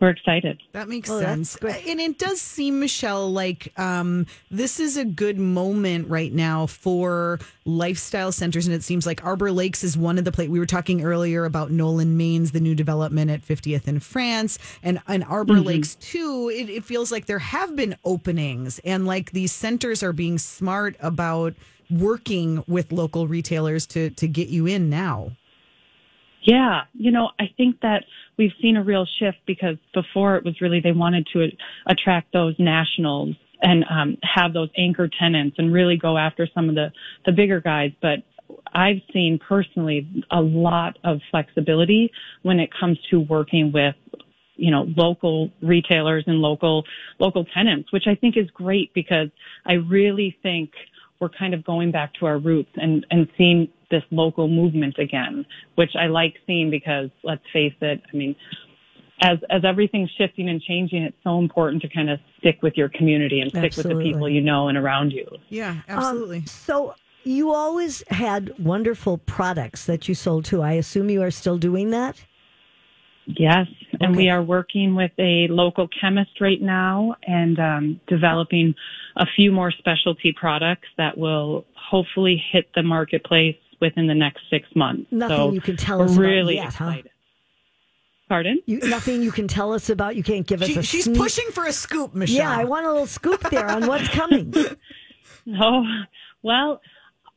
we're 0.00 0.10
excited. 0.10 0.60
That 0.72 0.88
makes 0.88 1.10
Oh, 1.10 1.18
that's 1.18 1.50
sense. 1.50 1.86
And 1.86 2.00
it 2.00 2.18
does 2.18 2.40
seem, 2.40 2.78
Michele, 2.80 3.32
like 3.32 3.72
um, 3.78 4.26
this 4.50 4.78
is 4.78 4.96
a 4.96 5.04
good 5.04 5.38
moment 5.38 6.08
right 6.08 6.32
now 6.32 6.66
for 6.66 7.40
lifestyle 7.64 8.30
centers. 8.30 8.66
And 8.66 8.74
it 8.74 8.84
seems 8.84 9.06
like 9.06 9.24
Arbor 9.24 9.50
Lakes 9.50 9.82
is 9.82 9.96
one 9.96 10.16
of 10.18 10.24
the 10.24 10.30
places. 10.30 10.50
We 10.50 10.60
were 10.60 10.66
talking 10.66 11.04
earlier 11.04 11.44
about 11.44 11.70
Nolan 11.72 12.16
Mains, 12.16 12.52
the 12.52 12.60
new 12.60 12.74
development 12.76 13.30
at 13.30 13.42
50th 13.42 13.88
in 13.88 13.98
France, 14.00 14.58
and, 14.82 15.00
and 15.08 15.24
Arbor 15.24 15.60
Lakes 15.60 15.96
too. 15.96 16.50
It, 16.54 16.70
it 16.70 16.84
feels 16.84 17.10
like 17.10 17.26
there 17.26 17.40
have 17.40 17.74
been 17.74 17.96
openings 18.04 18.78
and 18.84 19.04
like 19.06 19.32
these 19.32 19.52
centers 19.52 20.02
are 20.02 20.12
being 20.12 20.38
smart 20.38 20.96
about 21.00 21.54
working 21.90 22.62
with 22.68 22.92
local 22.92 23.26
retailers 23.26 23.86
to, 23.88 24.10
to 24.10 24.28
get 24.28 24.48
you 24.48 24.66
in 24.66 24.90
now. 24.90 25.32
Yeah, 26.42 26.82
you 26.94 27.10
know, 27.10 27.30
I 27.38 27.50
think 27.56 27.80
that 27.80 28.04
we've 28.36 28.52
seen 28.62 28.76
a 28.76 28.82
real 28.82 29.06
shift 29.18 29.38
because 29.46 29.76
before 29.92 30.36
it 30.36 30.44
was 30.44 30.60
really 30.60 30.80
they 30.80 30.92
wanted 30.92 31.26
to 31.32 31.48
attract 31.86 32.32
those 32.32 32.54
nationals 32.58 33.34
and 33.60 33.84
um, 33.90 34.16
have 34.22 34.52
those 34.52 34.68
anchor 34.76 35.08
tenants 35.20 35.56
and 35.58 35.72
really 35.72 35.96
go 35.96 36.16
after 36.16 36.48
some 36.54 36.68
of 36.68 36.74
the 36.74 36.92
the 37.26 37.32
bigger 37.32 37.60
guys. 37.60 37.90
But 38.00 38.20
I've 38.72 39.00
seen 39.12 39.38
personally 39.46 40.08
a 40.30 40.40
lot 40.40 40.98
of 41.04 41.20
flexibility 41.30 42.10
when 42.42 42.60
it 42.60 42.70
comes 42.78 42.98
to 43.10 43.20
working 43.20 43.72
with 43.72 43.94
you 44.56 44.70
know 44.70 44.86
local 44.96 45.50
retailers 45.60 46.24
and 46.26 46.38
local 46.38 46.84
local 47.18 47.44
tenants, 47.46 47.92
which 47.92 48.04
I 48.06 48.14
think 48.14 48.36
is 48.36 48.48
great 48.50 48.92
because 48.94 49.28
I 49.66 49.74
really 49.74 50.36
think 50.42 50.70
we're 51.20 51.30
kind 51.30 51.52
of 51.52 51.64
going 51.64 51.90
back 51.90 52.14
to 52.14 52.26
our 52.26 52.38
roots 52.38 52.70
and 52.76 53.04
and 53.10 53.28
seeing 53.36 53.68
this 53.90 54.02
local 54.10 54.48
movement 54.48 54.98
again, 54.98 55.46
which 55.76 55.92
I 55.98 56.06
like 56.06 56.34
seeing 56.46 56.70
because 56.70 57.10
let's 57.22 57.42
face 57.52 57.74
it, 57.80 58.02
I 58.12 58.16
mean, 58.16 58.36
as 59.20 59.38
as 59.50 59.64
everything's 59.64 60.10
shifting 60.16 60.48
and 60.48 60.60
changing, 60.62 61.02
it's 61.02 61.16
so 61.24 61.38
important 61.38 61.82
to 61.82 61.88
kind 61.88 62.10
of 62.10 62.20
stick 62.38 62.62
with 62.62 62.74
your 62.76 62.88
community 62.88 63.40
and 63.40 63.50
stick 63.50 63.76
with 63.76 63.88
the 63.88 63.96
people 63.96 64.28
you 64.28 64.40
know 64.40 64.68
and 64.68 64.78
around 64.78 65.12
you. 65.12 65.26
Yeah, 65.48 65.70
Um, 65.70 65.82
absolutely. 65.88 66.46
so 66.46 66.94
you 67.24 67.52
always 67.52 68.04
had 68.08 68.56
wonderful 68.58 69.18
products 69.18 69.86
that 69.86 70.08
you 70.08 70.14
sold 70.14 70.44
to. 70.46 70.62
I 70.62 70.72
assume 70.72 71.10
you 71.10 71.22
are 71.22 71.30
still 71.30 71.58
doing 71.58 71.90
that. 71.90 72.24
Yes, 73.26 73.66
and 74.00 74.16
we 74.16 74.30
are 74.30 74.42
working 74.42 74.94
with 74.94 75.10
a 75.18 75.48
local 75.50 75.86
chemist 76.00 76.40
right 76.40 76.62
now 76.62 77.14
and 77.26 77.58
um, 77.58 78.00
developing 78.06 78.74
a 79.16 79.26
few 79.36 79.52
more 79.52 79.70
specialty 79.70 80.32
products 80.32 80.88
that 80.96 81.18
will 81.18 81.66
hopefully 81.74 82.42
hit 82.52 82.70
the 82.74 82.82
marketplace 82.82 83.56
within 83.80 84.06
the 84.06 84.14
next 84.14 84.40
six 84.50 84.66
months. 84.74 85.06
Nothing 85.10 85.36
so 85.36 85.52
you 85.52 85.60
can 85.60 85.76
tell 85.76 85.98
we're 85.98 86.04
us 86.06 86.12
about 86.16 86.22
really 86.22 86.54
yet, 86.56 86.74
huh? 86.74 86.84
excited. 86.88 87.10
Pardon? 88.28 88.60
You, 88.66 88.80
nothing 88.80 89.22
you 89.22 89.32
can 89.32 89.48
tell 89.48 89.72
us 89.72 89.88
about. 89.88 90.14
You 90.14 90.22
can't 90.22 90.46
give 90.46 90.60
us 90.60 90.68
She, 90.68 90.76
a 90.78 90.82
she's 90.82 91.04
sneak- 91.04 91.16
pushing 91.16 91.46
for 91.50 91.64
a 91.64 91.72
scoop, 91.72 92.14
Michele. 92.14 92.36
Yeah, 92.36 92.50
I 92.50 92.64
want 92.64 92.84
a 92.84 92.90
little 92.90 93.06
scoop 93.06 93.40
there 93.50 93.66
on 93.70 93.86
what's 93.86 94.08
coming. 94.08 94.54
Oh, 95.58 95.82
well, 96.42 96.82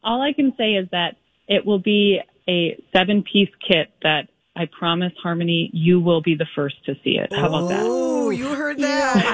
all 0.04 0.22
I 0.22 0.34
can 0.34 0.54
say 0.58 0.74
is 0.74 0.86
that 0.92 1.16
it 1.48 1.66
will 1.66 1.80
be 1.80 2.20
a 2.50 2.78
seven 2.92 3.24
piece 3.24 3.48
kit 3.66 3.90
that 4.04 4.28
I 4.54 4.68
promise, 4.78 5.14
Harmony, 5.24 5.70
you 5.72 6.02
will 6.02 6.22
be 6.22 6.36
the 6.36 6.48
first 6.54 6.84
to 6.88 6.96
see 7.06 7.12
it. 7.12 7.32
How 7.32 7.48
about 7.48 7.70
that? 7.70 7.80
Oh, 7.86 8.30
you 8.30 8.54
heard 8.54 8.80
You 8.80 8.82
know, 8.84 8.88
that. 8.90 9.26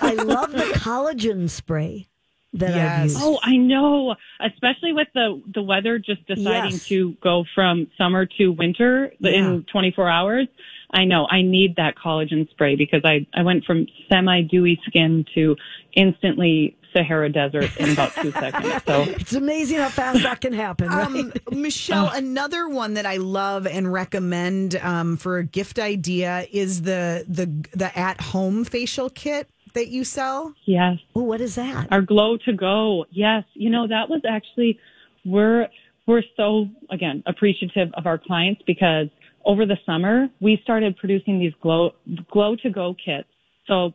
I 0.00 0.10
I 0.10 0.12
love 0.14 0.52
the 0.52 0.70
collagen 0.74 1.50
spray 1.50 2.06
that 2.54 2.74
I've 2.74 3.02
used. 3.04 3.18
Oh, 3.20 3.38
I 3.42 3.56
know. 3.56 4.14
Especially 4.40 4.92
with 4.92 5.08
the 5.14 5.40
the 5.54 5.62
weather 5.62 5.98
just 5.98 6.26
deciding 6.26 6.72
Yes. 6.72 6.86
to 6.88 7.12
go 7.22 7.44
from 7.54 7.86
summer 7.96 8.26
to 8.38 8.48
winter 8.52 9.12
in 9.20 9.64
24 9.72 10.08
hours. 10.08 10.48
I 10.94 11.04
know. 11.06 11.26
I 11.30 11.40
need 11.40 11.76
that 11.76 11.94
collagen 11.96 12.48
spray 12.50 12.76
because 12.76 13.00
I 13.04 13.26
I 13.34 13.42
went 13.42 13.64
from 13.64 13.86
semi 14.10 14.42
dewy 14.42 14.78
skin 14.86 15.24
to 15.34 15.56
instantly 15.94 16.76
Sahara 16.94 17.30
Desert 17.32 17.74
in 17.78 17.90
about 17.90 18.12
two 18.16 18.30
seconds. 18.32 18.82
So 18.86 19.02
It's 19.08 19.32
amazing 19.32 19.78
how 19.78 19.88
fast 19.88 20.22
that 20.24 20.42
can 20.42 20.52
happen, 20.52 20.88
right? 20.88 21.06
Um, 21.08 21.32
Michele, 21.50 22.08
another 22.12 22.68
one 22.68 22.94
that 22.94 23.06
I 23.06 23.16
love 23.16 23.66
and 23.66 23.90
recommend 23.90 24.76
um, 24.76 25.16
for 25.16 25.38
a 25.38 25.44
gift 25.44 25.78
idea 25.78 26.46
is 26.52 26.82
the 26.82 27.24
the 27.26 27.46
the 27.74 27.98
at 27.98 28.20
home 28.20 28.64
facial 28.64 29.08
kit 29.08 29.48
that 29.74 29.88
you 29.88 30.04
sell. 30.04 30.54
yes. 30.64 30.98
oh, 31.14 31.22
what 31.22 31.40
is 31.40 31.54
that? 31.54 31.88
Our 31.90 32.02
glow 32.02 32.36
to 32.44 32.52
go. 32.52 33.06
Yes. 33.10 33.44
You 33.54 33.70
know, 33.70 33.86
that 33.88 34.08
was 34.08 34.22
actually, 34.28 34.78
we're, 35.24 35.68
we're 36.06 36.22
so, 36.36 36.66
again, 36.90 37.22
appreciative 37.26 37.88
of 37.94 38.06
our 38.06 38.18
clients 38.18 38.62
because 38.66 39.08
over 39.44 39.66
the 39.66 39.76
summer, 39.84 40.28
we 40.40 40.60
started 40.62 40.96
producing 40.96 41.38
these 41.38 41.52
glow, 41.62 41.92
glow 42.30 42.56
to 42.56 42.70
go 42.70 42.94
kits. 43.04 43.28
So 43.66 43.92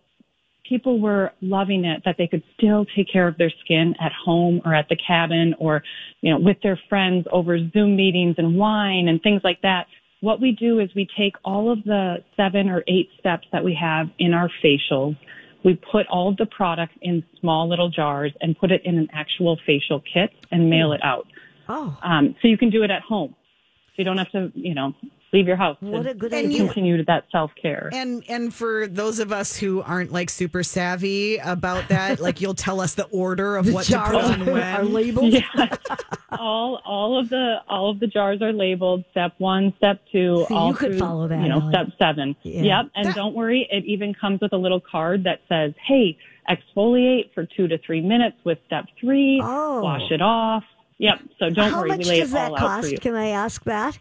people 0.68 1.00
were 1.00 1.32
loving 1.42 1.86
it 1.86 2.02
that 2.06 2.16
they 2.18 2.28
could 2.28 2.44
still 2.58 2.86
take 2.96 3.12
care 3.12 3.28
of 3.28 3.38
their 3.38 3.52
skin 3.64 3.94
at 4.02 4.12
home 4.12 4.62
or 4.66 4.74
at 4.74 4.90
the 4.90 4.98
cabin 5.08 5.56
or, 5.60 5.84
you 6.22 6.32
know, 6.32 6.40
with 6.40 6.58
their 6.64 6.80
friends 6.90 7.26
over 7.32 7.58
Zoom 7.72 7.96
meetings 7.96 8.36
and 8.38 8.58
wine 8.58 9.08
and 9.08 9.22
things 9.22 9.42
like 9.44 9.62
that. 9.62 9.86
What 10.22 10.42
we 10.42 10.52
do 10.52 10.80
is 10.80 10.90
we 10.96 11.08
take 11.18 11.34
all 11.46 11.72
of 11.72 11.84
the 11.84 12.18
seven 12.36 12.70
or 12.70 12.84
eight 12.88 13.10
steps 13.20 13.48
that 13.52 13.64
we 13.64 13.78
have 13.80 14.08
in 14.18 14.34
our 14.34 14.50
facials. 14.64 15.16
We 15.64 15.80
put 15.92 16.08
all 16.08 16.30
of 16.30 16.38
the 16.38 16.46
products 16.46 16.94
in 17.02 17.24
small 17.40 17.68
little 17.68 17.90
jars 17.90 18.32
and 18.42 18.58
put 18.58 18.72
it 18.72 18.82
in 18.86 18.98
an 18.98 19.10
actual 19.14 19.58
facial 19.66 20.02
kit 20.02 20.32
and 20.52 20.70
mail 20.70 20.92
it 20.94 21.02
out. 21.04 21.28
Oh, 21.68 21.98
Um, 22.02 22.36
so 22.42 22.48
you 22.48 22.58
can 22.58 22.70
do 22.70 22.84
it 22.84 22.92
at 22.92 23.02
home. 23.02 23.36
So 23.88 23.94
you 23.98 24.04
don't 24.06 24.18
have 24.18 24.32
to, 24.32 24.52
you 24.56 24.74
know, 24.74 24.94
leave 25.34 25.46
your 25.48 25.58
house 25.58 25.76
what 25.82 26.06
a 26.08 26.14
good 26.14 26.34
And 26.34 26.48
idea. 26.48 26.66
continue 26.66 26.98
to 26.98 27.04
that 27.04 27.26
self 27.32 27.52
care. 27.62 27.90
And 27.94 28.24
and 28.30 28.54
for 28.54 28.88
those 28.88 29.20
of 29.20 29.32
us 29.32 29.58
who 29.58 29.82
aren't 29.82 30.12
like 30.12 30.30
super 30.30 30.64
savvy 30.64 31.38
about 31.38 31.90
that, 31.90 32.20
like 32.26 32.40
you'll 32.42 32.54
tell 32.54 32.80
us 32.80 32.94
the 32.96 33.06
order 33.06 33.58
of 33.58 33.72
what 33.74 33.86
to 33.86 33.92
Jars 33.94 34.12
put 34.38 34.50
on 34.50 34.50
are 34.62 34.84
labeled. 34.84 35.34
Yeah. 35.50 35.68
all 36.32 36.82
all 36.86 37.18
of 37.20 37.30
the 37.30 37.58
all 37.70 37.90
of 37.90 38.00
the 38.00 38.08
jars 38.08 38.42
are 38.42 38.52
labeled 38.54 39.04
step 39.12 39.34
one, 39.38 39.74
step 39.78 40.02
two, 40.12 40.46
See, 40.48 40.54
all 40.54 40.70
you 40.70 40.74
could 40.76 40.90
through, 40.92 41.00
follow 41.00 41.28
that, 41.28 41.42
You 41.42 41.50
know, 41.50 41.60
Ellen. 41.60 41.72
step 41.72 41.88
seven. 42.00 42.36
Yeah. 42.44 42.62
Yep. 42.82 42.92
And 42.96 43.08
That- 43.08 43.16
don't 43.16 43.34
worry, 43.36 43.68
it 43.72 43.86
even 43.86 44.14
comes 44.14 44.42
with 44.42 44.54
a 44.54 44.58
little 44.58 44.80
card 44.82 45.24
that 45.26 45.42
says, 45.50 45.74
"Hey, 45.86 46.18
exfoliate 46.50 47.34
for 47.34 47.46
two 47.46 47.68
to 47.68 47.78
three 47.78 48.02
minutes 48.02 48.38
with 48.44 48.58
step 48.66 48.86
three. 49.00 49.40
Oh. 49.44 49.82
Wash 49.82 50.10
it 50.12 50.22
off." 50.22 50.64
Yep. 51.00 51.20
So 51.40 51.50
don't 51.50 51.70
How 51.72 51.80
worry, 51.82 51.90
much 51.90 52.00
we 52.00 52.06
lay 52.06 52.20
does 52.22 52.32
it 52.32 52.34
that 52.34 52.50
all 52.52 52.56
out 52.58 52.60
for 52.60 52.82
cost? 52.82 52.92
you. 52.92 52.98
Can 52.98 53.16
I 53.16 53.28
ask 53.30 53.64
that? 53.66 53.98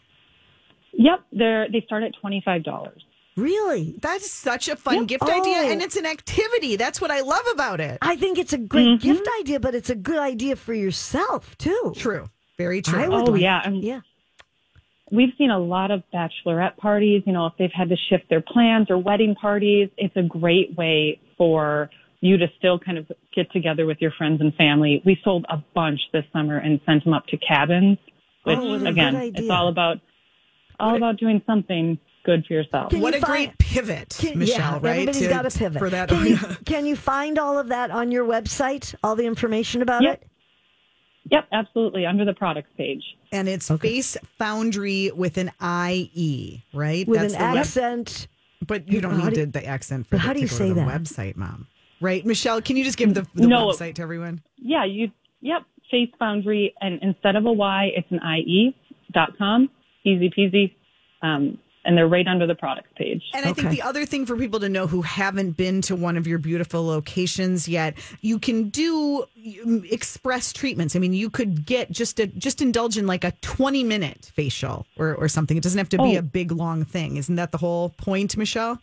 Yep. 0.98 1.20
They're 1.32 1.68
they 1.70 1.82
start 1.86 2.02
at 2.02 2.12
twenty 2.20 2.42
five 2.44 2.64
dollars. 2.64 3.02
Really? 3.36 3.96
That's 4.00 4.30
such 4.30 4.66
a 4.68 4.76
fun 4.76 5.04
gift 5.04 5.22
idea, 5.24 5.58
Oh. 5.64 5.70
and 5.70 5.82
it's 5.82 5.96
an 5.96 6.06
activity. 6.06 6.76
That's 6.76 7.02
what 7.02 7.10
I 7.10 7.20
love 7.20 7.44
about 7.52 7.80
it. 7.80 7.98
I 8.00 8.16
think 8.16 8.38
it's 8.38 8.54
a 8.54 8.58
great 8.58 8.86
Mm-hmm. 8.88 9.06
gift 9.08 9.28
idea, 9.40 9.60
but 9.60 9.74
it's 9.74 9.90
a 9.90 9.94
good 9.94 10.18
idea 10.18 10.56
for 10.56 10.72
yourself 10.72 11.56
too. 11.58 11.92
True, 11.96 12.30
very 12.56 12.80
true. 12.80 12.98
I 12.98 13.08
would 13.08 13.28
Oh 13.28 13.32
like- 13.32 13.42
yeah. 13.42 13.60
And 13.62 13.84
Yeah. 13.84 14.00
we've 15.12 15.34
seen 15.36 15.50
a 15.50 15.58
lot 15.58 15.90
of 15.90 16.02
bachelorette 16.14 16.76
parties, 16.78 17.22
you 17.26 17.32
know, 17.34 17.44
if 17.46 17.52
they've 17.58 17.70
had 17.72 17.90
to 17.90 17.96
shift 18.08 18.28
their 18.30 18.40
plans 18.40 18.90
or 18.90 18.96
wedding 18.98 19.34
parties, 19.34 19.90
it's 19.98 20.16
a 20.16 20.22
great 20.22 20.74
way 20.76 21.20
for 21.36 21.90
you 22.22 22.38
to 22.38 22.46
still 22.58 22.78
kind 22.78 22.96
of 22.96 23.06
get 23.34 23.50
together 23.52 23.84
with 23.84 23.98
your 24.00 24.10
friends 24.12 24.40
and 24.40 24.54
family. 24.54 25.02
We 25.04 25.20
sold 25.22 25.44
a 25.50 25.58
bunch 25.74 26.00
this 26.12 26.24
summer 26.32 26.56
and 26.56 26.80
sent 26.86 27.04
them 27.04 27.12
up 27.12 27.26
to 27.26 27.36
cabins, 27.36 27.98
which 28.44 28.58
Oh, 28.58 28.74
a 28.74 28.78
good 28.78 28.86
again, 28.88 29.14
it's 29.36 29.50
all 29.50 29.68
about 29.68 29.98
all 30.80 30.96
about 30.96 31.16
doing 31.18 31.42
something 31.46 31.98
good 32.24 32.44
for 32.46 32.54
yourself. 32.54 32.90
Can 32.90 33.00
what 33.00 33.14
you 33.14 33.18
a 33.18 33.22
find- 33.22 33.48
great 33.48 33.58
pivot, 33.58 34.16
Can- 34.18 34.38
Michele, 34.38 34.56
yeah, 34.58 34.72
right? 34.82 34.92
Everybody's 35.08 35.22
To- 35.22 35.28
got 35.28 35.46
a 35.46 35.50
pivot. 35.58 35.78
For 35.78 35.90
that. 35.90 36.08
Can 36.08 36.26
you, 36.26 36.36
can 36.66 36.86
you 36.86 36.96
find 36.96 37.38
all 37.38 37.58
of 37.58 37.68
that 37.68 37.90
on 37.90 38.10
your 38.10 38.24
website? 38.24 38.94
All 39.04 39.14
the 39.16 39.26
information 39.26 39.82
about 39.82 40.02
Yep. 40.02 40.22
it? 40.22 40.28
Yep, 41.30 41.48
absolutely. 41.52 42.06
Under 42.06 42.24
the 42.24 42.34
products 42.34 42.70
page. 42.76 43.02
and 43.32 43.48
it's 43.48 43.68
Face 43.68 44.16
Foundrie 44.40 45.12
with 45.12 45.38
an 45.38 45.50
IE, 45.60 46.62
right? 46.72 47.06
With 47.08 47.20
That's 47.20 47.34
an 47.34 47.40
the 47.40 47.46
web- 47.46 47.56
accent. 47.58 48.28
But 48.66 48.88
you 48.90 49.00
don't 49.00 49.18
How 49.20 49.26
need 49.28 49.34
do 49.34 49.46
the, 49.46 49.52
the 49.60 49.66
accent 49.66 50.06
for 50.06 50.16
How 50.18 50.28
the, 50.28 50.34
do 50.34 50.40
you 50.40 50.46
to 50.48 50.52
go 50.54 50.58
say 50.58 50.68
to 50.68 50.74
the 50.74 50.80
that? 50.84 51.00
website, 51.02 51.36
Mom. 51.36 51.66
Right, 52.00 52.24
Michelle? 52.24 52.60
Can 52.62 52.76
you 52.76 52.84
just 52.84 52.96
give 52.96 53.12
the, 53.14 53.26
the 53.34 53.46
No. 53.46 53.66
website 53.68 53.94
to 53.96 54.02
everyone? 54.02 54.42
Yeah, 54.56 54.84
you. 54.84 55.10
Yep, 55.40 55.62
Face 55.90 56.10
Foundrie, 56.20 56.72
and 56.80 57.00
instead 57.02 57.36
of 57.36 57.44
a 57.46 57.52
Y, 57.52 57.90
it's 57.94 58.10
an 58.10 58.20
IE 58.24 58.74
dot 59.12 59.36
com. 59.38 59.68
Easy 60.06 60.30
peasy. 60.30 60.74
Um, 61.22 61.58
and 61.84 61.96
they're 61.96 62.08
right 62.08 62.26
under 62.26 62.48
the 62.48 62.54
products 62.56 62.88
page. 62.96 63.22
And 63.32 63.46
I 63.46 63.52
think 63.52 63.70
the 63.70 63.82
other 63.82 64.04
thing 64.04 64.26
for 64.26 64.36
people 64.36 64.58
to 64.58 64.68
know 64.68 64.88
who 64.88 65.02
haven't 65.02 65.52
been 65.52 65.82
to 65.82 65.94
one 65.94 66.16
of 66.16 66.26
your 66.26 66.38
beautiful 66.38 66.84
locations 66.84 67.68
yet, 67.68 67.96
you 68.22 68.40
can 68.40 68.70
do 68.70 69.24
um, 69.64 69.84
express 69.88 70.52
treatments. 70.52 70.96
I 70.96 70.98
mean, 70.98 71.12
you 71.12 71.30
could 71.30 71.64
get 71.64 71.92
just 71.92 72.18
a 72.18 72.26
just 72.26 72.60
indulge 72.60 72.98
in 72.98 73.06
like 73.06 73.22
a 73.22 73.30
twenty 73.40 73.84
minute 73.84 74.32
facial 74.34 74.84
or, 74.98 75.14
or 75.14 75.28
something. 75.28 75.56
It 75.56 75.62
doesn't 75.62 75.78
have 75.78 75.88
to 75.90 75.98
be 75.98 76.16
Oh. 76.16 76.18
a 76.18 76.22
big 76.22 76.50
long 76.50 76.84
thing. 76.84 77.18
Isn't 77.18 77.36
that 77.36 77.52
the 77.52 77.58
whole 77.58 77.90
point, 77.90 78.36
Michelle? 78.36 78.80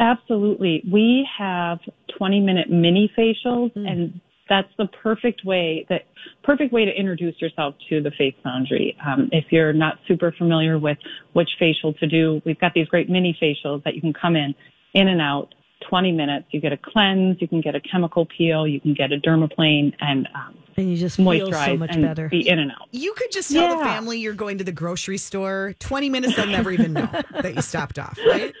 Absolutely. 0.00 0.82
We 0.90 1.28
have 1.38 1.80
20 2.16 2.40
minute 2.40 2.70
mini 2.70 3.12
facials 3.18 3.72
and 3.74 4.20
that's 4.48 4.68
the 4.78 4.86
perfect 5.02 5.44
way 5.44 5.86
that 5.88 6.02
perfect 6.42 6.72
way 6.72 6.84
to 6.84 6.90
introduce 6.92 7.40
yourself 7.40 7.74
to 7.88 8.00
the 8.02 8.10
Face 8.12 8.34
Foundrie. 8.44 8.94
Um, 9.06 9.28
if 9.32 9.46
you're 9.50 9.72
not 9.72 9.98
super 10.06 10.32
familiar 10.36 10.78
with 10.78 10.98
which 11.34 11.50
facial 11.58 11.92
to 11.94 12.06
do, 12.06 12.40
we've 12.44 12.58
got 12.58 12.72
these 12.74 12.86
great 12.88 13.08
mini 13.10 13.36
facials 13.40 13.82
that 13.84 13.94
you 13.94 14.00
can 14.00 14.12
come 14.12 14.36
in, 14.36 14.54
in 14.94 15.08
and 15.08 15.20
out, 15.20 15.54
20 15.88 16.12
minutes. 16.12 16.46
You 16.50 16.60
get 16.60 16.72
a 16.72 16.76
cleanse, 16.78 17.40
you 17.40 17.48
can 17.48 17.60
get 17.60 17.74
a 17.74 17.80
chemical 17.80 18.26
peel, 18.26 18.66
you 18.66 18.80
can 18.80 18.94
get 18.94 19.12
a 19.12 19.16
dermaplane 19.18 19.92
and 20.00 20.26
um, 20.34 20.56
And 20.76 20.90
you 20.90 20.96
just 20.96 21.16
feel 21.16 21.26
moisturize 21.26 21.66
so 21.66 21.76
much 21.76 21.90
and 21.92 22.02
better. 22.02 22.28
be 22.28 22.48
in 22.48 22.58
and 22.58 22.70
out. 22.72 22.88
You 22.90 23.12
could 23.14 23.30
just 23.30 23.52
tell 23.52 23.78
the 23.78 23.84
family 23.84 24.18
you're 24.18 24.34
going 24.34 24.58
to 24.58 24.64
the 24.64 24.72
grocery 24.72 25.18
store. 25.18 25.74
Twenty 25.78 26.08
minutes, 26.10 26.36
they'll 26.36 26.46
never 26.46 26.70
even 26.70 26.94
know 26.94 27.08
that 27.42 27.54
you 27.54 27.62
stopped 27.62 27.98
off, 27.98 28.18
right? 28.26 28.52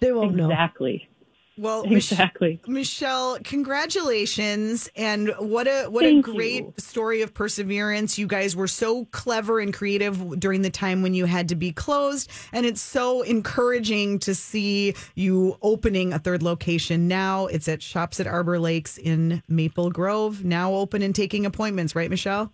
They 0.00 0.12
won't 0.12 0.34
know. 0.34 0.46
Exactly. 0.50 1.08
Well, 1.58 1.84
Mich- 1.84 2.10
Exactly. 2.12 2.58
Michele, 2.66 3.38
congratulations. 3.44 4.88
And 4.96 5.30
what 5.38 5.66
a 5.66 5.86
what 5.90 6.04
Thank 6.04 6.26
a 6.26 6.32
great 6.32 6.64
you. 6.64 6.74
story 6.78 7.20
of 7.22 7.34
perseverance. 7.34 8.18
You 8.18 8.26
guys 8.26 8.56
were 8.56 8.68
so 8.68 9.04
clever 9.06 9.60
and 9.60 9.74
creative 9.74 10.40
during 10.40 10.62
the 10.62 10.70
time 10.70 11.02
when 11.02 11.12
you 11.12 11.26
had 11.26 11.48
to 11.50 11.54
be 11.56 11.72
closed. 11.72 12.30
And 12.52 12.64
it's 12.64 12.80
so 12.80 13.22
encouraging 13.22 14.20
to 14.20 14.34
see 14.34 14.94
you 15.14 15.58
opening 15.60 16.12
a 16.14 16.18
third 16.18 16.42
location. 16.42 17.08
Now 17.08 17.46
it's 17.46 17.68
at 17.68 17.82
Shops 17.82 18.20
at 18.20 18.26
Arbor 18.26 18.58
Lakes 18.58 18.96
in 18.96 19.42
Maple 19.48 19.90
Grove, 19.90 20.44
now 20.44 20.72
open 20.74 21.02
and 21.02 21.14
taking 21.14 21.44
appointments, 21.44 21.94
right, 21.94 22.08
Michele? 22.08 22.50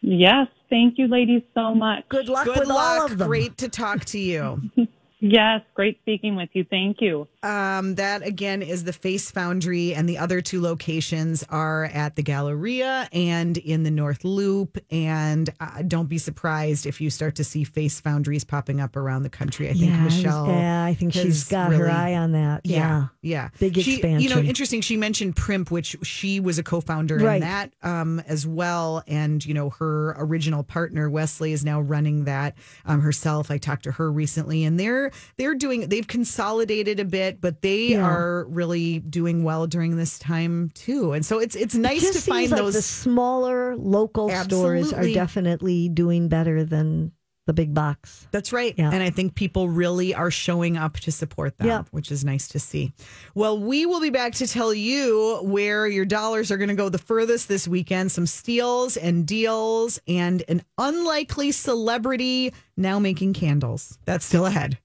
Yes. 0.00 0.48
Thank 0.70 0.98
you, 0.98 1.06
ladies, 1.06 1.42
so 1.54 1.72
much. 1.74 2.04
Good 2.08 2.28
luck 2.28 2.46
Good 2.46 2.58
with 2.58 2.70
all 2.70 2.74
luck. 2.76 3.10
of 3.12 3.18
them. 3.18 3.28
Great 3.28 3.58
to 3.58 3.68
talk 3.68 4.04
to 4.06 4.18
you. 4.18 4.60
Yes. 5.26 5.62
Great 5.72 5.98
speaking 6.02 6.36
with 6.36 6.50
you. 6.52 6.64
Thank 6.68 7.00
you. 7.00 7.26
Um, 7.42 7.94
that 7.94 8.22
again 8.26 8.60
is 8.60 8.84
the 8.84 8.92
Face 8.92 9.32
Foundrie, 9.32 9.96
and 9.96 10.06
the 10.06 10.18
other 10.18 10.42
two 10.42 10.60
locations 10.60 11.42
are 11.48 11.86
at 11.86 12.14
the 12.16 12.22
Galleria 12.22 13.08
and 13.10 13.56
in 13.56 13.84
the 13.84 13.90
North 13.90 14.22
Loop. 14.22 14.76
And 14.90 15.48
uh, 15.60 15.80
don't 15.88 16.10
be 16.10 16.18
surprised 16.18 16.84
if 16.84 17.00
you 17.00 17.08
start 17.08 17.36
to 17.36 17.44
see 17.44 17.64
Face 17.64 18.00
Foundries 18.00 18.44
popping 18.44 18.82
up 18.82 18.96
around 18.96 19.22
the 19.22 19.30
country. 19.30 19.70
I 19.70 19.72
think 19.72 19.86
yeah, 19.92 20.04
Michele. 20.04 20.46
yeah, 20.46 20.84
I 20.84 20.92
think 20.92 21.14
she's 21.14 21.48
got 21.48 21.72
her 21.72 21.88
eye 21.90 22.14
on 22.14 22.32
that. 22.32 22.60
Yeah. 22.64 23.06
yeah, 23.22 23.48
Big 23.58 23.80
She- 23.80 24.06
You 24.06 24.28
know, 24.28 24.40
interesting. 24.40 24.82
She 24.82 24.98
mentioned 24.98 25.36
Primp, 25.36 25.70
which 25.70 25.96
she 26.02 26.38
was 26.38 26.58
a 26.58 26.62
co-founder 26.62 27.16
Right. 27.16 27.36
in 27.36 27.40
that 27.40 27.72
um, 27.82 28.20
as 28.26 28.46
well, 28.46 29.02
and 29.06 29.44
you 29.44 29.54
know, 29.54 29.70
her 29.70 30.14
original 30.18 30.62
partner 30.62 31.08
Wesley 31.08 31.52
is 31.52 31.64
now 31.64 31.80
running 31.80 32.24
that 32.24 32.56
um, 32.84 33.00
herself. 33.00 33.50
I 33.50 33.56
talked 33.56 33.84
to 33.84 33.92
her 33.92 34.12
recently, 34.12 34.64
and 34.64 34.78
they're 34.78 35.10
they're 35.36 35.54
doing. 35.54 35.88
They've 35.88 36.06
consolidated 36.06 37.00
a 37.00 37.04
bit, 37.04 37.40
but 37.40 37.62
they 37.62 37.88
Yeah. 37.88 38.02
are 38.06 38.44
really 38.48 39.00
doing 39.00 39.44
well 39.44 39.66
during 39.66 39.96
this 39.96 40.18
time 40.18 40.70
too. 40.74 41.12
And 41.12 41.24
so 41.24 41.38
it's 41.38 41.54
it's 41.56 41.74
nice 41.74 42.02
It 42.04 42.12
to 42.14 42.20
find 42.20 42.50
like 42.50 42.60
those. 42.60 42.74
the 42.74 42.82
smaller 42.82 43.76
local 43.76 44.28
stores 44.30 44.92
are 44.92 45.06
definitely 45.08 45.88
doing 45.88 46.28
better 46.28 46.64
than 46.64 47.12
the 47.46 47.52
big 47.52 47.74
box. 47.74 48.26
That's 48.30 48.54
right. 48.54 48.74
Yeah. 48.78 48.90
And 48.90 49.02
I 49.02 49.10
think 49.10 49.34
people 49.34 49.68
really 49.68 50.14
are 50.14 50.30
showing 50.30 50.78
up 50.78 50.94
to 51.00 51.12
support 51.12 51.58
them, 51.58 51.66
Yeah. 51.66 51.82
which 51.90 52.10
is 52.10 52.24
nice 52.24 52.48
to 52.48 52.58
see. 52.58 52.94
Well, 53.34 53.60
we 53.60 53.84
will 53.84 54.00
be 54.00 54.08
back 54.08 54.32
to 54.36 54.46
tell 54.46 54.72
you 54.72 55.40
where 55.42 55.86
your 55.86 56.06
dollars 56.06 56.50
are 56.50 56.56
going 56.56 56.70
to 56.70 56.74
go 56.74 56.88
the 56.88 56.96
furthest 56.96 57.48
this 57.48 57.68
weekend. 57.68 58.10
Some 58.12 58.24
steals 58.26 58.96
and 58.96 59.26
deals 59.26 60.00
and 60.08 60.42
an 60.48 60.62
unlikely 60.78 61.52
celebrity 61.52 62.54
now 62.78 62.98
making 62.98 63.34
candles. 63.34 63.98
That's 64.06 64.24
still 64.24 64.46
ahead. 64.46 64.78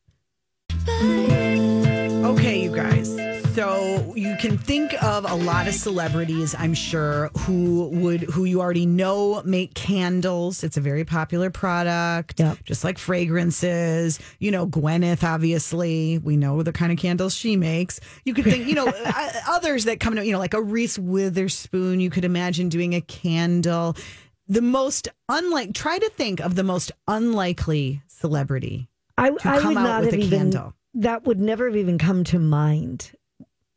Okay, 2.26 2.64
you 2.64 2.74
guys. 2.76 3.16
So 3.56 4.14
you 4.16 4.36
can 4.40 4.58
think 4.58 4.94
of 5.04 5.30
a 5.30 5.36
lot 5.36 5.68
of 5.68 5.74
celebrities, 5.74 6.56
I'm 6.58 6.74
sure, 6.74 7.30
who 7.40 7.90
would 7.90 8.22
who 8.22 8.46
you 8.46 8.62
already 8.62 8.86
know 8.86 9.42
make 9.44 9.74
candles. 9.74 10.64
It's 10.64 10.78
a 10.78 10.82
very 10.82 11.04
popular 11.04 11.50
product, 11.50 12.40
Yep. 12.40 12.60
just 12.64 12.84
like 12.84 12.98
fragrances. 12.98 14.20
You 14.40 14.52
know, 14.52 14.66
Gwyneth, 14.68 15.24
obviously, 15.24 16.20
we 16.20 16.38
know 16.38 16.64
the 16.64 16.72
kind 16.72 16.92
of 16.92 16.98
candles 16.98 17.34
she 17.36 17.58
makes. 17.58 18.00
You 18.24 18.34
could 18.34 18.46
think, 18.46 18.68
you 18.68 18.76
know, 18.76 18.88
uh, 19.06 19.32
others 19.50 19.86
that 19.86 20.00
come 20.00 20.16
to, 20.16 20.26
you 20.26 20.32
know, 20.32 20.40
like 20.40 20.54
a 20.54 20.62
Reese 20.62 20.98
Witherspoon. 20.98 22.00
You 22.00 22.10
could 22.10 22.24
imagine 22.26 22.70
doing 22.70 22.96
a 22.96 23.02
candle. 23.02 23.98
The 24.48 24.62
most 24.62 25.10
unlike, 25.28 25.74
try 25.74 26.00
to 26.00 26.10
think 26.12 26.40
of 26.40 26.56
the 26.56 26.64
most 26.64 26.92
unlikely 27.08 28.02
celebrity 28.08 28.88
I, 29.20 29.30
to 29.32 29.50
I 29.50 29.60
come 29.60 29.68
would 29.70 29.78
out 29.78 29.84
not 29.84 30.02
with 30.02 30.12
have 30.12 30.20
a 30.20 30.24
even 30.24 30.40
candle. 30.40 30.74
that 30.96 31.26
would 31.26 31.40
never 31.40 31.68
have 31.68 31.76
even 31.76 31.98
come 31.98 32.24
to 32.26 32.40
mind 32.40 33.12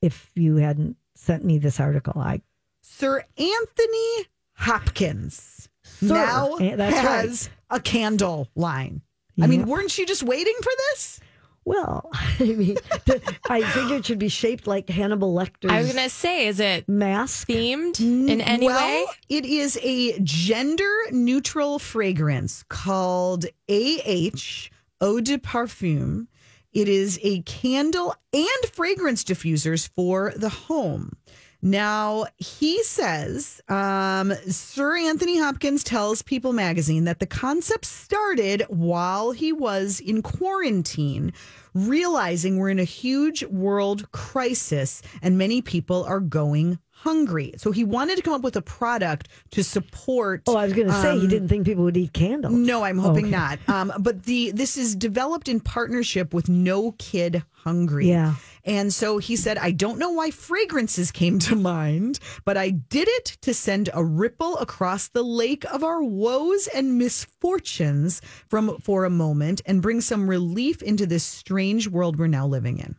if 0.00 0.30
you 0.34 0.56
hadn't 0.56 0.96
sent 1.14 1.44
me 1.44 1.58
this 1.58 1.80
article. 1.80 2.20
I 2.20 2.40
Sir 2.82 3.24
Anthony 3.36 4.26
Hopkins 4.54 5.68
Sir, 5.84 6.14
now 6.14 6.56
eh, 6.56 6.76
that's 6.76 6.96
has 6.96 7.50
a 7.70 7.80
candle 7.80 8.48
line. 8.54 9.02
I 9.40 9.46
mean, 9.46 9.66
weren't 9.66 9.96
you 9.96 10.06
just 10.06 10.22
waiting 10.22 10.54
for 10.62 10.70
this? 10.90 11.20
well, 11.64 12.10
I 12.14 12.44
mean, 12.44 12.76
the, 13.06 13.36
I 13.48 13.62
figured 13.62 14.00
it 14.00 14.06
should 14.06 14.18
be 14.18 14.28
shaped 14.28 14.66
like 14.66 14.88
Hannibal 14.88 15.34
Lecter's 15.34 15.70
I 15.70 15.78
was 15.78 15.92
gonna 15.92 16.08
say, 16.08 16.46
is 16.48 16.60
it 16.60 16.88
mask. 16.88 17.48
themed 17.48 18.00
in 18.00 18.40
any 18.40 18.66
well, 18.66 18.78
way? 18.78 19.06
it 19.28 19.44
is 19.44 19.78
a 19.82 20.18
gender 20.20 20.92
neutral 21.10 21.78
fragrance 21.78 22.64
called 22.68 23.46
AH 23.68 24.68
Eau 25.02 25.20
de 25.20 25.36
Parfum. 25.36 26.28
It 26.72 26.88
is 26.88 27.18
a 27.24 27.42
candle 27.42 28.14
and 28.32 28.70
fragrance 28.72 29.24
diffusers 29.24 29.88
for 29.88 30.32
the 30.36 30.48
home. 30.48 31.16
Now, 31.64 32.26
he 32.38 32.82
says, 32.82 33.60
um, 33.68 34.32
Sir 34.48 34.96
Anthony 34.96 35.38
Hopkins 35.38 35.84
tells 35.84 36.20
People 36.20 36.52
magazine 36.52 37.04
that 37.04 37.20
the 37.20 37.26
concept 37.26 37.84
started 37.84 38.64
while 38.68 39.30
he 39.30 39.52
was 39.52 40.00
in 40.00 40.22
quarantine, 40.22 41.32
realizing 41.72 42.58
we're 42.58 42.70
in 42.70 42.80
a 42.80 42.84
huge 42.84 43.44
world 43.44 44.10
crisis 44.10 45.02
and 45.22 45.38
many 45.38 45.62
people 45.62 46.02
are 46.04 46.20
going 46.20 46.78
hungry. 46.90 47.52
So 47.56 47.72
he 47.72 47.82
wanted 47.84 48.16
to 48.16 48.22
come 48.22 48.32
up 48.34 48.42
with 48.42 48.56
a 48.56 48.62
product 48.62 49.28
to 49.52 49.64
support. 49.64 50.42
Oh, 50.46 50.56
I 50.56 50.64
was 50.64 50.72
going 50.72 50.86
to 50.88 50.92
say 50.94 51.14
he 51.16 51.22
um, 51.22 51.28
didn't 51.28 51.48
think 51.48 51.64
people 51.66 51.84
would 51.84 51.96
eat 51.96 52.12
candles. 52.12 52.54
no, 52.54 52.84
I'm 52.84 52.98
hoping 52.98 53.26
Okay. 53.26 53.30
not. 53.30 53.58
Um, 53.68 53.92
but 53.98 54.24
the 54.24 54.52
this 54.52 54.76
is 54.76 54.94
developed 54.94 55.48
in 55.48 55.58
partnership 55.60 56.32
with 56.34 56.48
No 56.48 56.92
Kid 56.98 57.42
Hungry. 57.52 58.08
Yeah. 58.08 58.34
And 58.64 58.92
so 58.94 59.18
he 59.18 59.34
said, 59.36 59.58
I 59.58 59.72
don't 59.72 59.98
know 59.98 60.10
why 60.10 60.30
fragrances 60.30 61.10
came 61.10 61.38
to 61.40 61.56
mind, 61.56 62.18
but 62.44 62.56
I 62.56 62.70
did 62.70 63.08
it 63.08 63.36
to 63.42 63.52
send 63.52 63.90
a 63.92 64.04
ripple 64.04 64.56
across 64.58 65.08
the 65.08 65.22
lake 65.24 65.64
of 65.72 65.82
our 65.82 66.02
woes 66.02 66.68
and 66.68 66.96
misfortunes 66.98 68.20
from 68.48 68.78
for 68.78 69.04
a 69.04 69.10
moment 69.10 69.62
and 69.66 69.82
bring 69.82 70.00
some 70.00 70.28
relief 70.30 70.82
into 70.82 71.06
this 71.06 71.24
strange 71.24 71.88
world 71.88 72.18
we're 72.18 72.26
now 72.28 72.46
living 72.46 72.78
in. 72.78 72.96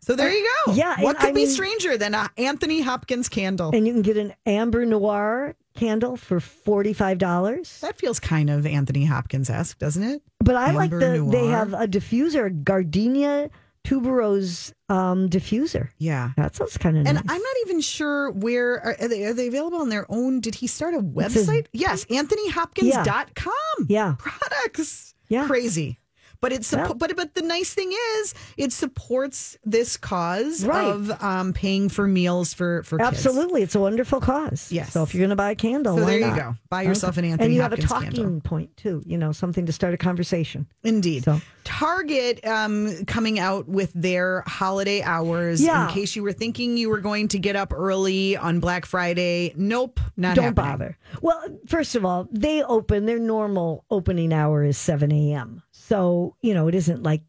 So 0.00 0.16
there 0.16 0.32
you 0.32 0.48
go. 0.66 0.72
Yeah, 0.72 1.00
What 1.02 1.18
could 1.18 1.28
I 1.28 1.32
be 1.32 1.42
mean- 1.42 1.50
stranger 1.50 1.98
than 1.98 2.14
a 2.14 2.30
Anthony 2.38 2.80
Hopkins 2.80 3.28
candle? 3.28 3.70
And 3.74 3.86
you 3.86 3.92
can 3.92 4.02
get 4.02 4.16
an 4.16 4.32
amber 4.46 4.86
noir 4.86 5.54
candle 5.76 6.16
for 6.16 6.40
forty 6.40 6.92
five 6.94 7.18
dollars. 7.18 7.78
that 7.82 7.98
feels 7.98 8.18
kind 8.18 8.48
of 8.50 8.66
Anthony 8.66 9.04
Hopkins 9.04 9.50
esque, 9.50 9.78
doesn't 9.78 10.02
it? 10.02 10.22
But 10.40 10.56
I 10.56 10.72
like 10.72 10.92
Amber 10.92 11.18
the 11.18 11.30
they 11.30 11.46
have 11.48 11.74
a 11.74 11.86
diffuser, 11.86 12.64
Gardenia 12.64 13.50
tuberose 13.88 14.72
um, 14.88 15.28
diffuser. 15.28 15.88
Yeah. 15.98 16.30
That 16.36 16.54
sounds 16.54 16.76
kind 16.76 16.96
of 16.98 17.06
And 17.06 17.14
nice. 17.16 17.24
I'm 17.28 17.40
not 17.42 17.54
even 17.66 17.80
sure 17.80 18.30
where 18.30 18.74
are, 18.74 18.96
are 19.00 19.08
they 19.08 19.24
are 19.24 19.32
they 19.34 19.48
available 19.48 19.80
on 19.80 19.88
their 19.88 20.06
own? 20.10 20.40
Did 20.40 20.54
he 20.54 20.66
start 20.66 20.94
a 20.94 20.98
website? 20.98 21.66
yes, 21.72 22.04
anthonyhopkins.com. 22.06 23.86
Yeah. 23.88 24.16
Products. 24.18 25.14
Yeah. 25.28 25.46
Crazy. 25.46 25.98
But 26.40 26.52
it's 26.52 26.72
Well- 26.72 26.94
but 26.94 27.16
but 27.16 27.34
the 27.34 27.42
nice 27.42 27.74
thing 27.74 27.90
is 28.20 28.34
it 28.56 28.72
supports 28.72 29.56
this 29.64 29.96
cause 29.96 30.64
Right. 30.64 30.84
of 30.86 31.10
um, 31.22 31.52
paying 31.52 31.88
for 31.88 32.06
meals 32.06 32.54
for 32.54 32.82
for 32.84 32.98
kids. 32.98 33.08
Absolutely, 33.08 33.62
it's 33.62 33.74
a 33.74 33.80
wonderful 33.80 34.20
cause. 34.20 34.70
Yes. 34.70 34.92
So 34.92 35.02
if 35.02 35.14
you're 35.14 35.20
going 35.20 35.30
to 35.30 35.36
buy 35.36 35.50
a 35.50 35.54
candle, 35.56 35.96
So 35.98 36.04
there 36.04 36.18
you 36.18 36.26
not? 36.28 36.36
go. 36.36 36.54
Buy 36.70 36.82
yourself 36.82 37.16
an 37.16 37.24
Anthony 37.24 37.46
and 37.46 37.54
you 37.54 37.62
have 37.62 37.72
a 37.72 37.76
talking 37.76 38.12
candle. 38.12 38.40
point 38.42 38.76
too. 38.76 39.02
You 39.04 39.18
know, 39.18 39.32
something 39.32 39.66
to 39.66 39.72
start 39.72 39.94
a 39.94 39.96
conversation. 39.96 40.66
Indeed. 40.84 41.24
So- 41.24 41.40
Target 41.64 42.46
um, 42.46 43.04
coming 43.04 43.38
out 43.38 43.68
with 43.68 43.92
their 43.94 44.42
holiday 44.46 45.02
hours. 45.02 45.60
Yeah. 45.62 45.86
In 45.88 45.92
case 45.92 46.16
you 46.16 46.22
were 46.22 46.32
thinking 46.32 46.78
you 46.78 46.88
were 46.88 47.00
going 47.00 47.28
to 47.28 47.38
get 47.38 47.56
up 47.56 47.74
early 47.74 48.38
on 48.38 48.58
Black 48.58 48.86
Friday, 48.86 49.52
nope, 49.54 50.00
not 50.16 50.34
Don't 50.34 50.44
happening. 50.56 50.70
bother. 50.72 50.98
Well, 51.20 51.42
first 51.66 51.94
of 51.94 52.06
all, 52.06 52.26
they 52.32 52.62
open 52.62 53.04
their 53.04 53.18
normal 53.18 53.84
opening 53.90 54.32
hour 54.32 54.64
is 54.64 54.78
seven 54.78 55.12
a.m. 55.12 55.62
So 55.88 56.36
you 56.42 56.54
know 56.54 56.68
it 56.68 56.74
isn't 56.74 57.02
like 57.02 57.22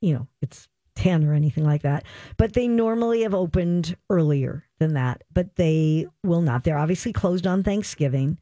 you 0.00 0.14
know 0.14 0.26
it's 0.40 0.68
ten 0.94 1.24
or 1.24 1.34
anything 1.34 1.64
like 1.64 1.82
that. 1.82 2.04
But 2.36 2.54
they 2.54 2.66
normally 2.68 3.22
have 3.22 3.34
opened 3.34 3.96
earlier 4.08 4.64
than 4.78 4.94
that. 4.94 5.22
But 5.32 5.56
they 5.56 6.06
will 6.24 6.42
not. 6.42 6.64
They're 6.64 6.78
obviously 6.78 7.12
closed 7.12 7.46
on 7.46 7.62
Thanksgiving, 7.62 8.38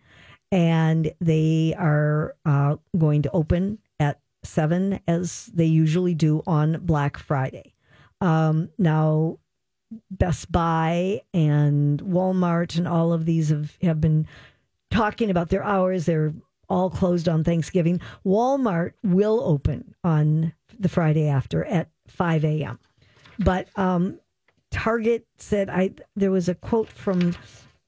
and 0.52 1.12
they 1.20 1.74
are 1.78 2.36
uh, 2.44 2.76
going 2.96 3.22
to 3.22 3.30
open 3.32 3.78
at 3.98 4.20
seven 4.44 5.00
as 5.08 5.46
they 5.46 5.66
usually 5.66 6.14
do 6.14 6.42
on 6.46 6.80
Black 6.82 7.18
Friday. 7.18 7.74
Um, 8.20 8.70
now 8.78 9.38
Best 10.10 10.50
Buy 10.52 11.22
and 11.32 12.00
Walmart 12.00 12.76
and 12.76 12.86
all 12.86 13.12
of 13.12 13.24
these 13.24 13.48
have, 13.48 13.76
have 13.82 14.00
been 14.00 14.26
talking 14.90 15.30
about 15.30 15.48
their 15.48 15.64
hours. 15.64 16.06
They're 16.06 16.34
all 16.68 16.90
closed 16.90 17.28
on 17.28 17.44
Thanksgiving. 17.44 18.00
Walmart 18.24 18.92
will 19.02 19.40
open 19.42 19.94
on 20.04 20.52
the 20.78 20.88
Friday 20.88 21.28
after 21.28 21.64
at 21.64 21.88
5 22.08 22.44
a.m. 22.44 22.78
But 23.38 23.68
um, 23.76 24.18
Target 24.70 25.26
said 25.38 25.70
I 25.70 25.92
there 26.16 26.30
was 26.30 26.48
a 26.48 26.54
quote 26.54 26.88
from 26.88 27.34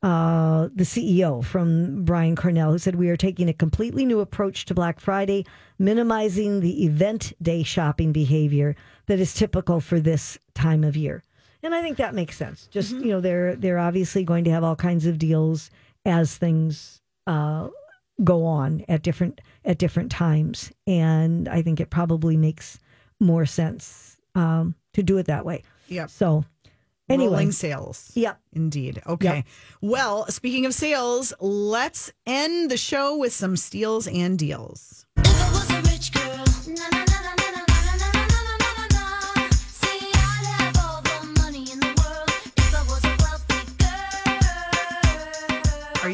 uh, 0.02 0.68
the 0.74 0.84
CEO 0.84 1.44
from 1.44 2.04
Brian 2.04 2.34
Cornell 2.34 2.72
who 2.72 2.78
said 2.78 2.94
we 2.94 3.10
are 3.10 3.16
taking 3.16 3.48
a 3.48 3.54
completely 3.54 4.06
new 4.06 4.20
approach 4.20 4.64
to 4.66 4.74
Black 4.74 4.98
Friday, 4.98 5.44
minimizing 5.78 6.60
the 6.60 6.84
event 6.84 7.34
day 7.42 7.62
shopping 7.62 8.12
behavior 8.12 8.76
that 9.06 9.20
is 9.20 9.34
typical 9.34 9.80
for 9.80 10.00
this 10.00 10.38
time 10.54 10.84
of 10.84 10.96
year. 10.96 11.22
And 11.62 11.74
I 11.74 11.82
think 11.82 11.98
that 11.98 12.14
makes 12.14 12.36
sense. 12.36 12.66
Just 12.68 12.92
you 12.92 13.08
know, 13.08 13.20
they're 13.20 13.56
they're 13.56 13.78
obviously 13.78 14.24
going 14.24 14.44
to 14.44 14.50
have 14.50 14.64
all 14.64 14.76
kinds 14.76 15.04
of 15.04 15.18
deals 15.18 15.70
as 16.06 16.36
things 16.36 17.02
uh, 17.26 17.68
go 18.24 18.44
on 18.44 18.84
at 18.88 19.02
different 19.02 19.40
at 19.64 19.78
different 19.78 20.10
times, 20.10 20.72
and 20.86 21.48
I 21.48 21.62
think 21.62 21.80
it 21.80 21.90
probably 21.90 22.36
makes 22.36 22.78
more 23.18 23.46
sense 23.46 24.16
um, 24.34 24.74
to 24.94 25.02
do 25.02 25.18
it 25.18 25.26
that 25.26 25.44
way. 25.44 25.62
Yep. 25.88 26.10
So 26.10 26.44
anyway, 27.08 27.30
Rolling 27.30 27.52
sales. 27.52 28.10
Yep. 28.14 28.40
Indeed. 28.52 29.02
Okay. 29.06 29.44
Well, 29.80 30.26
speaking 30.30 30.66
of 30.66 30.74
sales, 30.74 31.32
let's 31.40 32.12
end 32.26 32.70
the 32.70 32.76
show 32.76 33.16
with 33.16 33.32
some 33.32 33.56
steals 33.56 34.06
and 34.06 34.38
deals. 34.38 35.06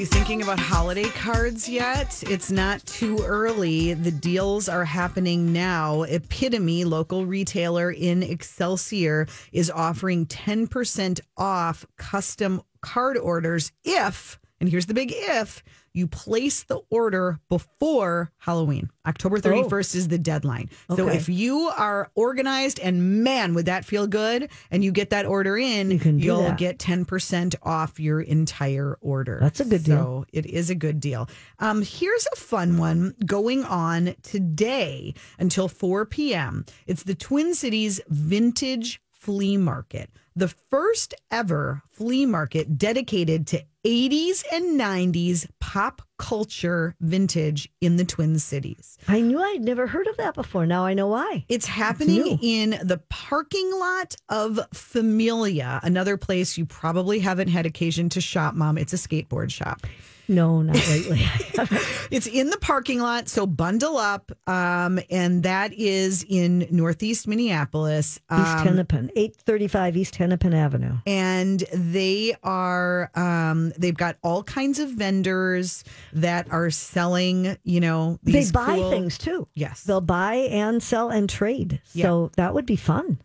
Thinking 0.07 0.43
about 0.43 0.59
holiday 0.59 1.09
cards 1.09 1.69
yet? 1.69 2.23
It's 2.29 2.51
not 2.51 2.85
too 2.87 3.19
early. 3.25 3.95
The 3.95 4.11
deals 4.11 4.69
are 4.69 4.85
happening 4.85 5.53
now. 5.53 6.03
Epitome, 6.03 6.85
local 6.85 7.27
retailer 7.27 7.91
in 7.91 8.23
Excelsior, 8.23 9.27
is 9.53 9.71
offering 9.71 10.27
10% 10.27 11.21
off 11.37 11.85
custom 11.97 12.63
card 12.81 13.17
orders 13.19 13.73
if, 13.85 14.39
and 14.61 14.69
here's 14.69 14.87
the 14.87 14.95
big 14.95 15.13
if, 15.15 15.63
you 15.97 16.07
place 16.07 16.63
the 16.65 16.81
order 16.91 17.41
before 17.49 18.31
Halloween. 18.39 18.91
October 19.07 19.39
31st 19.39 19.95
is 19.95 20.09
the 20.09 20.19
deadline. 20.19 20.69
So 20.95 21.07
Oh. 21.07 21.09
If 21.09 21.29
you 21.29 21.69
are 21.77 22.11
organized 22.15 22.79
and 22.81 23.23
man, 23.25 23.55
would 23.55 23.67
that 23.67 23.85
feel 23.85 24.07
good? 24.07 24.51
And 24.71 24.85
you 24.85 24.93
get 24.93 25.11
that 25.11 25.25
order 25.27 25.57
in, 25.57 25.91
you 25.91 25.99
can 25.99 26.19
you'll 26.19 26.43
that. 26.43 26.59
get 26.59 26.79
10% 26.79 27.55
off 27.63 27.99
your 28.01 28.21
entire 28.21 28.99
order. 29.01 29.39
That's 29.41 29.61
a 29.61 29.65
good 29.65 29.85
deal. 29.85 29.97
So 29.97 30.27
it 30.33 30.47
is 30.47 30.69
a 30.71 30.75
good 30.75 31.01
deal. 31.01 31.29
Um, 31.61 31.83
here's 31.83 32.27
a 32.33 32.37
fun 32.37 32.77
one 32.79 33.15
going 33.25 33.65
on 33.65 34.15
today 34.23 35.15
until 35.39 35.69
4 35.69 36.05
p.m. 36.07 36.65
It's 36.87 37.05
the 37.05 37.15
Twin 37.15 37.55
Cities 37.55 38.01
Vintage 38.09 39.01
Flea 39.13 39.57
Market, 39.57 40.11
the 40.37 40.49
first 40.71 41.15
ever 41.31 41.83
flea 41.91 42.27
market 42.27 42.77
dedicated 42.77 43.47
to 43.49 43.65
80s 43.85 44.45
and 44.53 44.79
90s 44.79 45.49
pop 45.61 46.03
culture 46.19 46.95
vintage 47.01 47.71
in 47.81 47.97
the 47.97 48.05
Twin 48.05 48.39
Cities. 48.39 48.99
I 49.09 49.21
knew 49.21 49.41
I'd 49.41 49.63
never 49.63 49.87
heard 49.87 50.07
of 50.07 50.17
that 50.19 50.35
before. 50.35 50.67
Now 50.67 50.85
I 50.85 50.93
know 50.93 51.07
why. 51.07 51.47
It's 51.49 51.67
happening 51.67 52.23
new. 52.23 52.39
in 52.43 52.71
the 52.83 53.01
parking 53.09 53.71
lot 53.79 54.15
of 54.29 54.61
Familia, 54.75 55.81
another 55.83 56.17
place 56.17 56.59
you 56.59 56.67
probably 56.67 57.21
haven't 57.21 57.49
had 57.49 57.65
occasion 57.65 58.09
to 58.11 58.21
shop, 58.21 58.55
Mom. 58.55 58.77
It's 58.77 58.93
a 58.93 58.97
skateboard 58.97 59.51
shop. 59.51 59.87
No, 60.29 60.63
not 60.63 60.77
lately. 60.89 61.25
It's 62.09 62.29
in 62.29 62.51
the 62.51 62.59
parking 62.59 63.01
lot, 63.01 63.29
so 63.29 63.47
bundle 63.49 63.97
up. 63.97 64.31
Um, 64.47 65.01
and 65.11 65.43
that 65.43 65.73
is 65.73 66.25
in 66.29 66.67
Northeast 66.71 67.27
Minneapolis. 67.27 68.21
East 68.33 68.41
Um, 68.59 68.67
Hennepin, 68.67 69.11
eight 69.17 69.35
thirty-five 69.37 69.97
East 69.97 70.15
Hennepin 70.15 70.55
Avenue. 70.55 70.99
and 71.07 71.65
they 71.73 72.37
are 72.45 73.11
um, 73.17 73.73
they've 73.77 73.97
got 73.97 74.17
all 74.23 74.45
kinds 74.45 74.79
of 74.79 74.91
vendors 74.91 75.83
that 76.13 76.47
are 76.53 76.71
selling, 76.71 77.57
you 77.65 77.81
know, 77.81 78.19
They 78.23 78.49
buy 78.53 78.77
cool- 78.77 78.91
things 78.91 79.19
too. 79.19 79.49
Yes. 79.55 79.83
They'll 79.83 80.01
buy 80.01 80.35
and 80.35 80.81
sell 80.83 81.09
and 81.11 81.29
trade. 81.29 81.81
So 81.87 82.31
that 82.37 82.55
would 82.55 82.67
be 82.67 82.77
fun. 82.77 83.19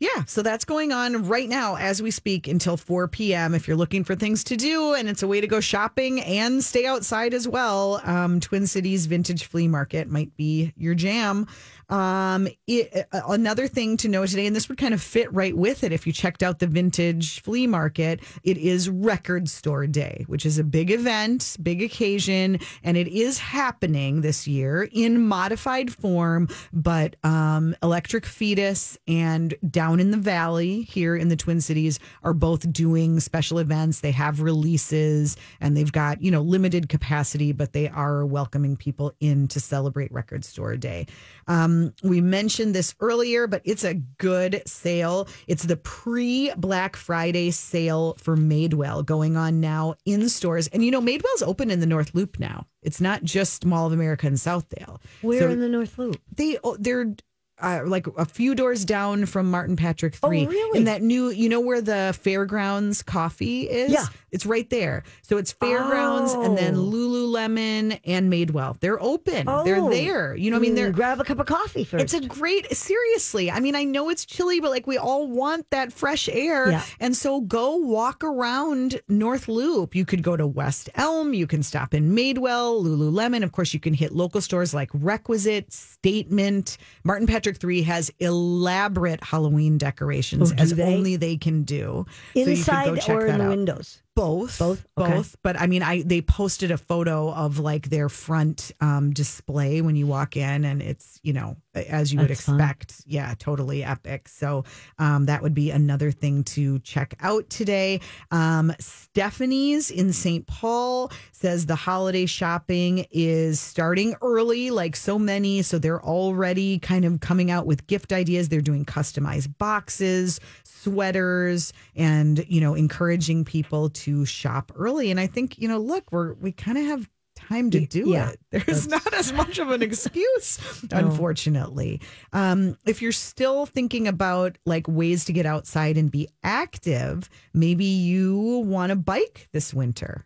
Yeah, 0.00 0.24
so 0.26 0.42
that's 0.42 0.64
going 0.64 0.92
on 0.92 1.26
right 1.26 1.48
now 1.48 1.76
as 1.76 2.00
we 2.00 2.12
speak 2.12 2.46
until 2.46 2.76
4 2.76 3.08
p.m. 3.08 3.52
If 3.52 3.66
you're 3.66 3.76
looking 3.76 4.04
for 4.04 4.14
things 4.14 4.44
to 4.44 4.56
do 4.56 4.94
and 4.94 5.08
it's 5.08 5.24
a 5.24 5.26
way 5.26 5.40
to 5.40 5.48
go 5.48 5.58
shopping 5.58 6.20
and 6.20 6.62
stay 6.62 6.86
outside 6.86 7.34
as 7.34 7.48
well, 7.48 8.00
um, 8.04 8.38
Twin 8.38 8.68
Cities 8.68 9.06
Vintage 9.06 9.46
Flea 9.46 9.66
Market 9.66 10.08
might 10.08 10.36
be 10.36 10.72
your 10.76 10.94
jam. 10.94 11.48
Um, 11.88 12.48
it, 12.66 13.08
uh, 13.12 13.22
another 13.28 13.66
thing 13.66 13.96
to 13.96 14.08
know 14.08 14.24
today, 14.24 14.46
and 14.46 14.54
this 14.54 14.68
would 14.68 14.78
kind 14.78 14.94
of 14.94 15.02
fit 15.02 15.32
right 15.32 15.56
with 15.56 15.82
it 15.82 15.90
if 15.90 16.06
you 16.06 16.12
checked 16.12 16.42
out 16.42 16.58
the 16.58 16.66
Vintage 16.66 17.40
Flea 17.40 17.66
Market, 17.66 18.20
it 18.44 18.58
is 18.58 18.90
Record 18.90 19.48
Store 19.48 19.86
Day, 19.86 20.24
which 20.28 20.44
is 20.44 20.58
a 20.58 20.64
big 20.64 20.90
event, 20.90 21.56
big 21.62 21.82
occasion, 21.82 22.60
and 22.84 22.96
it 22.98 23.08
is 23.08 23.38
happening 23.38 24.20
this 24.20 24.46
year 24.46 24.88
in 24.92 25.26
modified 25.26 25.90
form, 25.90 26.46
but 26.74 27.16
um, 27.24 27.74
Electric 27.82 28.26
Fetus 28.26 28.98
and 29.08 29.54
Down 29.68 29.87
in 29.94 30.10
the 30.10 30.16
Valley 30.16 30.82
here 30.82 31.16
in 31.16 31.28
the 31.28 31.36
Twin 31.36 31.60
Cities 31.60 31.98
are 32.22 32.34
both 32.34 32.70
doing 32.72 33.20
special 33.20 33.58
events. 33.58 34.00
They 34.00 34.12
have 34.12 34.40
releases 34.40 35.36
and 35.60 35.76
they've 35.76 35.90
got, 35.92 36.22
you 36.22 36.30
know, 36.30 36.42
limited 36.42 36.88
capacity, 36.88 37.52
but 37.52 37.72
they 37.72 37.88
are 37.88 38.24
welcoming 38.26 38.76
people 38.76 39.12
in 39.20 39.48
to 39.48 39.60
celebrate 39.60 40.12
Record 40.12 40.44
Store 40.44 40.76
Day. 40.76 41.06
Um, 41.46 41.94
we 42.02 42.20
mentioned 42.20 42.74
this 42.74 42.94
earlier, 43.00 43.46
but 43.46 43.62
it's 43.64 43.84
a 43.84 43.94
good 43.94 44.62
sale. 44.66 45.28
It's 45.46 45.64
the 45.64 45.76
pre 45.76 46.52
Black 46.56 46.96
Friday 46.96 47.50
sale 47.50 48.14
for 48.18 48.36
Madewell 48.36 49.04
going 49.04 49.36
on 49.36 49.60
now 49.60 49.94
in 50.04 50.28
stores. 50.28 50.68
And 50.68 50.84
you 50.84 50.90
know, 50.90 51.00
Madewell's 51.00 51.42
open 51.42 51.70
in 51.70 51.80
the 51.80 51.86
North 51.86 52.14
Loop 52.14 52.38
now. 52.38 52.66
It's 52.82 53.00
not 53.00 53.22
just 53.24 53.64
Mall 53.64 53.86
of 53.86 53.92
America 53.92 54.26
and 54.26 54.36
Southdale. 54.36 55.00
Where 55.22 55.40
So 55.40 55.50
in 55.50 55.60
the 55.60 55.68
North 55.68 55.98
Loop? 55.98 56.20
they 56.34 56.58
oh, 56.62 56.76
they're 56.78 57.14
uh, 57.60 57.80
like 57.86 58.06
a 58.16 58.24
few 58.24 58.54
doors 58.54 58.84
down 58.84 59.26
from 59.26 59.50
Martin 59.50 59.76
Patrick 59.76 60.14
Three. 60.14 60.46
Oh, 60.46 60.50
really? 60.50 60.78
In 60.78 60.84
that 60.84 61.02
new, 61.02 61.28
you 61.30 61.48
know 61.48 61.60
where 61.60 61.80
the 61.80 62.16
Fairgrounds 62.20 63.02
Coffee 63.02 63.68
is? 63.68 63.90
Yeah. 63.92 64.06
it's 64.30 64.44
right 64.44 64.68
there. 64.68 65.04
So 65.22 65.38
it's 65.38 65.52
Fairgrounds 65.52 66.34
and 66.34 66.56
then 66.58 66.74
Oh. 66.76 66.80
Lululemon 66.80 67.98
and 68.04 68.30
Madewell. 68.30 68.78
They're 68.80 69.02
open. 69.02 69.46
They're 69.64 69.78
Oh. 69.80 69.88
there. 69.90 70.36
You 70.36 70.50
know, 70.50 70.56
what 70.56 70.60
I 70.60 70.62
mean, 70.62 70.72
Mm, 70.72 70.76
they're 70.76 70.92
grab 70.92 71.18
a 71.20 71.24
cup 71.24 71.38
of 71.40 71.46
coffee 71.46 71.82
first. 71.84 72.04
it's 72.04 72.12
a 72.12 72.20
great, 72.20 72.70
seriously. 72.76 73.50
I 73.50 73.60
mean, 73.60 73.74
I 73.74 73.84
know 73.84 74.10
it's 74.10 74.26
chilly, 74.26 74.60
but 74.60 74.70
like 74.70 74.86
we 74.86 74.98
all 74.98 75.26
want 75.28 75.70
that 75.70 75.94
fresh 75.94 76.28
air. 76.28 76.70
Yeah. 76.72 76.82
And 77.00 77.16
so 77.16 77.40
go 77.40 77.76
walk 77.76 78.22
around 78.22 79.00
North 79.08 79.48
Loop. 79.48 79.94
You 79.94 80.04
could 80.04 80.22
go 80.22 80.36
to 80.36 80.46
West 80.46 80.90
Elm. 80.94 81.32
You 81.32 81.46
can 81.46 81.62
stop 81.62 81.94
in 81.94 82.14
Madewell, 82.14 82.84
Lululemon. 82.84 83.42
Of 83.42 83.52
course, 83.52 83.72
you 83.72 83.80
can 83.80 83.94
hit 83.94 84.12
local 84.12 84.42
stores 84.42 84.74
like 84.74 84.90
Requisite, 84.92 85.72
Statement. 85.72 86.76
Martin 87.02 87.26
Patrick 87.26 87.47
3 87.52 87.82
has 87.82 88.10
elaborate 88.18 89.22
Halloween 89.22 89.78
decorations 89.78 90.52
Oh, 90.52 90.56
as 90.58 90.74
they? 90.74 90.82
only 90.82 91.16
they 91.16 91.36
can 91.36 91.62
do. 91.62 92.06
So 92.34 92.40
you 92.40 92.44
could 92.44 92.46
go 92.46 92.50
inside 92.52 93.00
check 93.00 93.16
or 93.16 93.26
in 93.26 93.38
the 93.38 93.48
windows. 93.48 94.02
Both, 94.18 94.58
Both? 94.58 94.86
Okay. 94.98 95.16
both. 95.16 95.36
But 95.42 95.60
I 95.60 95.66
mean, 95.66 95.82
I 95.82 96.02
they 96.02 96.20
posted 96.20 96.70
a 96.70 96.78
photo 96.78 97.32
of 97.32 97.58
like 97.58 97.88
their 97.88 98.08
front 98.08 98.72
um, 98.80 99.12
display 99.12 99.80
when 99.80 99.96
you 99.96 100.06
walk 100.06 100.36
in, 100.36 100.64
and 100.64 100.82
it's 100.82 101.20
you 101.22 101.32
know 101.32 101.56
as 101.74 102.12
you 102.12 102.18
would 102.18 102.28
That's 102.30 102.42
fun. 102.44 102.56
expect. 102.60 103.02
Yeah, 103.06 103.32
totally 103.38 103.84
epic. 103.84 104.28
So 104.28 104.64
um, 104.98 105.26
that 105.26 105.42
would 105.42 105.54
be 105.54 105.70
another 105.70 106.10
thing 106.10 106.42
to 106.44 106.78
check 106.80 107.14
out 107.20 107.48
today. 107.50 108.00
Um, 108.30 108.72
Stephanie's 108.80 109.90
in 109.90 110.12
St. 110.12 110.46
Paul 110.46 111.12
says 111.32 111.66
the 111.66 111.76
holiday 111.76 112.26
shopping 112.26 113.06
is 113.12 113.60
starting 113.60 114.16
early, 114.22 114.70
like 114.70 114.96
so 114.96 115.18
many. 115.18 115.62
So 115.62 115.78
they're 115.78 116.02
already 116.04 116.78
kind 116.80 117.04
of 117.04 117.20
coming 117.20 117.50
out 117.50 117.66
with 117.66 117.86
gift 117.86 118.12
ideas. 118.12 118.48
They're 118.48 118.60
doing 118.60 118.84
customized 118.84 119.56
boxes, 119.58 120.40
sweaters, 120.64 121.72
and 121.94 122.44
you 122.48 122.60
know, 122.60 122.74
encouraging 122.74 123.44
people 123.44 123.90
to 123.90 124.07
shop 124.24 124.72
early. 124.74 125.10
And 125.10 125.18
I 125.20 125.26
think 125.26 125.58
you 125.58 125.68
know, 125.68 125.78
look, 125.78 126.10
we're 126.12 126.34
we 126.34 126.52
kind 126.52 126.78
of 126.78 126.84
have 126.84 127.08
time 127.36 127.70
to 127.70 127.86
do 127.86 128.08
yeah, 128.10 128.30
it. 128.30 128.40
There's 128.66 128.88
not 128.88 129.14
as 129.14 129.32
much 129.32 129.58
of 129.58 129.70
an 129.70 129.80
excuse, 129.80 130.58
unfortunately. 130.90 132.00
Um, 132.32 132.76
if 132.86 133.00
you're 133.00 133.12
still 133.12 133.64
thinking 133.66 134.08
about 134.08 134.58
like 134.66 134.86
ways 134.88 135.24
to 135.26 135.32
get 135.32 135.46
outside 135.46 135.96
and 135.96 136.10
be 136.10 136.28
active, 136.42 137.30
maybe 137.54 137.84
you 137.84 138.64
want 138.66 138.90
to 138.90 138.96
bike 138.96 139.48
this 139.52 139.72
winter. 139.72 140.24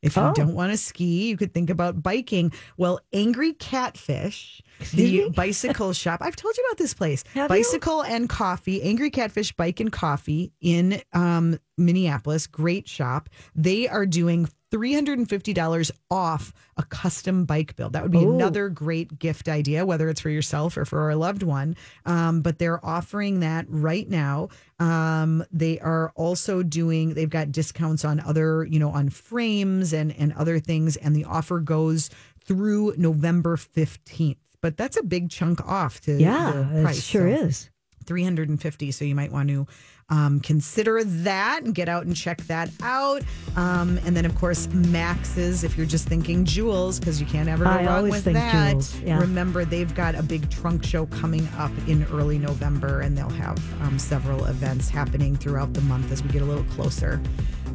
If 0.00 0.14
you 0.14 0.22
Oh. 0.22 0.32
don't 0.32 0.54
want 0.54 0.70
to 0.72 0.76
ski, 0.78 1.28
you 1.28 1.36
could 1.36 1.52
think 1.52 1.70
about 1.70 2.02
biking. 2.02 2.52
Well, 2.76 3.00
Angry 3.12 3.52
Catfish, 3.54 4.62
the 4.94 5.28
bicycle 5.34 5.92
shop. 5.92 6.20
I've 6.22 6.36
told 6.36 6.56
you 6.56 6.64
about 6.68 6.78
this 6.78 6.94
place. 6.94 7.24
Have 7.34 7.50
you? 7.50 7.56
bicycle 7.56 8.02
and 8.04 8.28
coffee, 8.28 8.80
Angry 8.82 9.10
Catfish 9.10 9.52
Bike 9.56 9.80
and 9.80 9.90
Coffee 9.90 10.52
in 10.60 11.02
um, 11.12 11.58
Minneapolis. 11.78 12.46
Great 12.46 12.88
shop. 12.88 13.28
They 13.54 13.88
are 13.88 14.06
doing 14.06 14.48
$350 14.70 15.90
off 16.10 16.52
a 16.76 16.82
custom 16.82 17.44
bike 17.44 17.74
build. 17.76 17.94
That 17.94 18.02
would 18.02 18.12
be 18.12 18.18
Ooh. 18.24 18.34
another 18.34 18.68
great 18.68 19.18
gift 19.18 19.48
idea, 19.48 19.86
whether 19.86 20.08
it's 20.08 20.20
for 20.20 20.30
yourself 20.30 20.76
or 20.76 20.84
for 20.84 21.10
a 21.10 21.16
loved 21.16 21.42
one. 21.42 21.76
Um, 22.04 22.42
but 22.42 22.58
they're 22.58 22.84
offering 22.84 23.40
that 23.40 23.66
right 23.68 24.08
now. 24.08 24.48
Um, 24.78 25.44
they 25.50 25.78
are 25.80 26.12
also 26.16 26.62
doing, 26.62 27.14
they've 27.14 27.30
got 27.30 27.50
discounts 27.52 28.04
on 28.04 28.20
other, 28.20 28.64
you 28.64 28.78
know, 28.78 28.90
on 28.90 29.08
frames 29.08 29.92
and, 29.92 30.14
and 30.18 30.32
other 30.34 30.58
things. 30.58 30.96
And 30.96 31.16
the 31.16 31.24
offer 31.24 31.60
goes 31.60 32.10
through 32.44 32.94
November 32.96 33.56
15th. 33.56 34.36
But 34.60 34.76
that's 34.76 34.96
a 34.96 35.02
big 35.02 35.30
chunk 35.30 35.66
off 35.66 36.00
to 36.02 36.20
Yeah, 36.20 36.66
the 36.72 36.88
it 36.88 36.94
sure 36.96 37.36
So 37.36 37.44
is. 37.46 37.70
350 38.06 38.90
so 38.90 39.04
you 39.04 39.14
might 39.14 39.30
want 39.30 39.48
to 39.50 39.66
um, 40.10 40.40
consider 40.40 41.04
that 41.04 41.62
and 41.64 41.74
get 41.74 41.88
out 41.88 42.06
and 42.06 42.16
check 42.16 42.38
that 42.46 42.70
out 42.82 43.22
um, 43.56 43.98
and 44.04 44.16
then 44.16 44.24
of 44.24 44.34
course 44.34 44.68
max's 44.72 45.64
if 45.64 45.76
you're 45.76 45.86
just 45.86 46.08
thinking 46.08 46.44
jewels 46.44 46.98
because 46.98 47.20
you 47.20 47.26
can't 47.26 47.48
ever 47.48 47.64
go 47.64 47.70
I 47.70 47.84
wrong 47.84 48.08
with 48.08 48.24
that 48.24 48.94
yeah. 49.04 49.18
remember 49.18 49.64
they've 49.64 49.94
got 49.94 50.14
a 50.14 50.22
big 50.22 50.48
trunk 50.50 50.84
show 50.84 51.06
coming 51.06 51.46
up 51.58 51.72
in 51.86 52.04
early 52.12 52.38
november 52.38 53.00
and 53.00 53.16
they'll 53.16 53.28
have 53.28 53.58
um, 53.82 53.98
several 53.98 54.46
events 54.46 54.88
happening 54.88 55.36
throughout 55.36 55.74
the 55.74 55.82
month 55.82 56.10
as 56.10 56.22
we 56.22 56.30
get 56.30 56.42
a 56.42 56.46
little 56.46 56.64
closer 56.64 57.20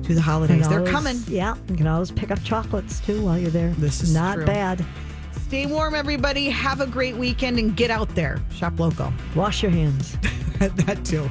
to 0.03 0.15
the 0.15 0.21
holidays 0.21 0.67
they're 0.67 0.79
always- 0.79 0.91
coming 0.91 1.17
Yeah, 1.27 1.55
you 1.69 1.75
can 1.75 1.87
always 1.87 2.11
pick 2.11 2.31
up 2.31 2.43
chocolates 2.43 2.99
too 2.99 3.21
while 3.23 3.37
you're 3.37 3.51
there. 3.51 3.69
This 3.77 4.01
is 4.01 4.13
not 4.13 4.35
true. 4.35 4.45
bad. 4.45 4.83
stay 5.47 5.65
warm 5.65 5.95
everybody 5.95 6.49
have 6.49 6.81
a 6.81 6.87
great 6.87 7.15
weekend 7.15 7.57
and 7.59 7.75
get 7.75 7.89
out 7.89 8.13
there 8.15 8.41
shop 8.53 8.79
local 8.79 9.13
Wash 9.35 9.61
your 9.61 9.71
hands. 9.71 10.17
that 10.59 11.05
too 11.05 11.29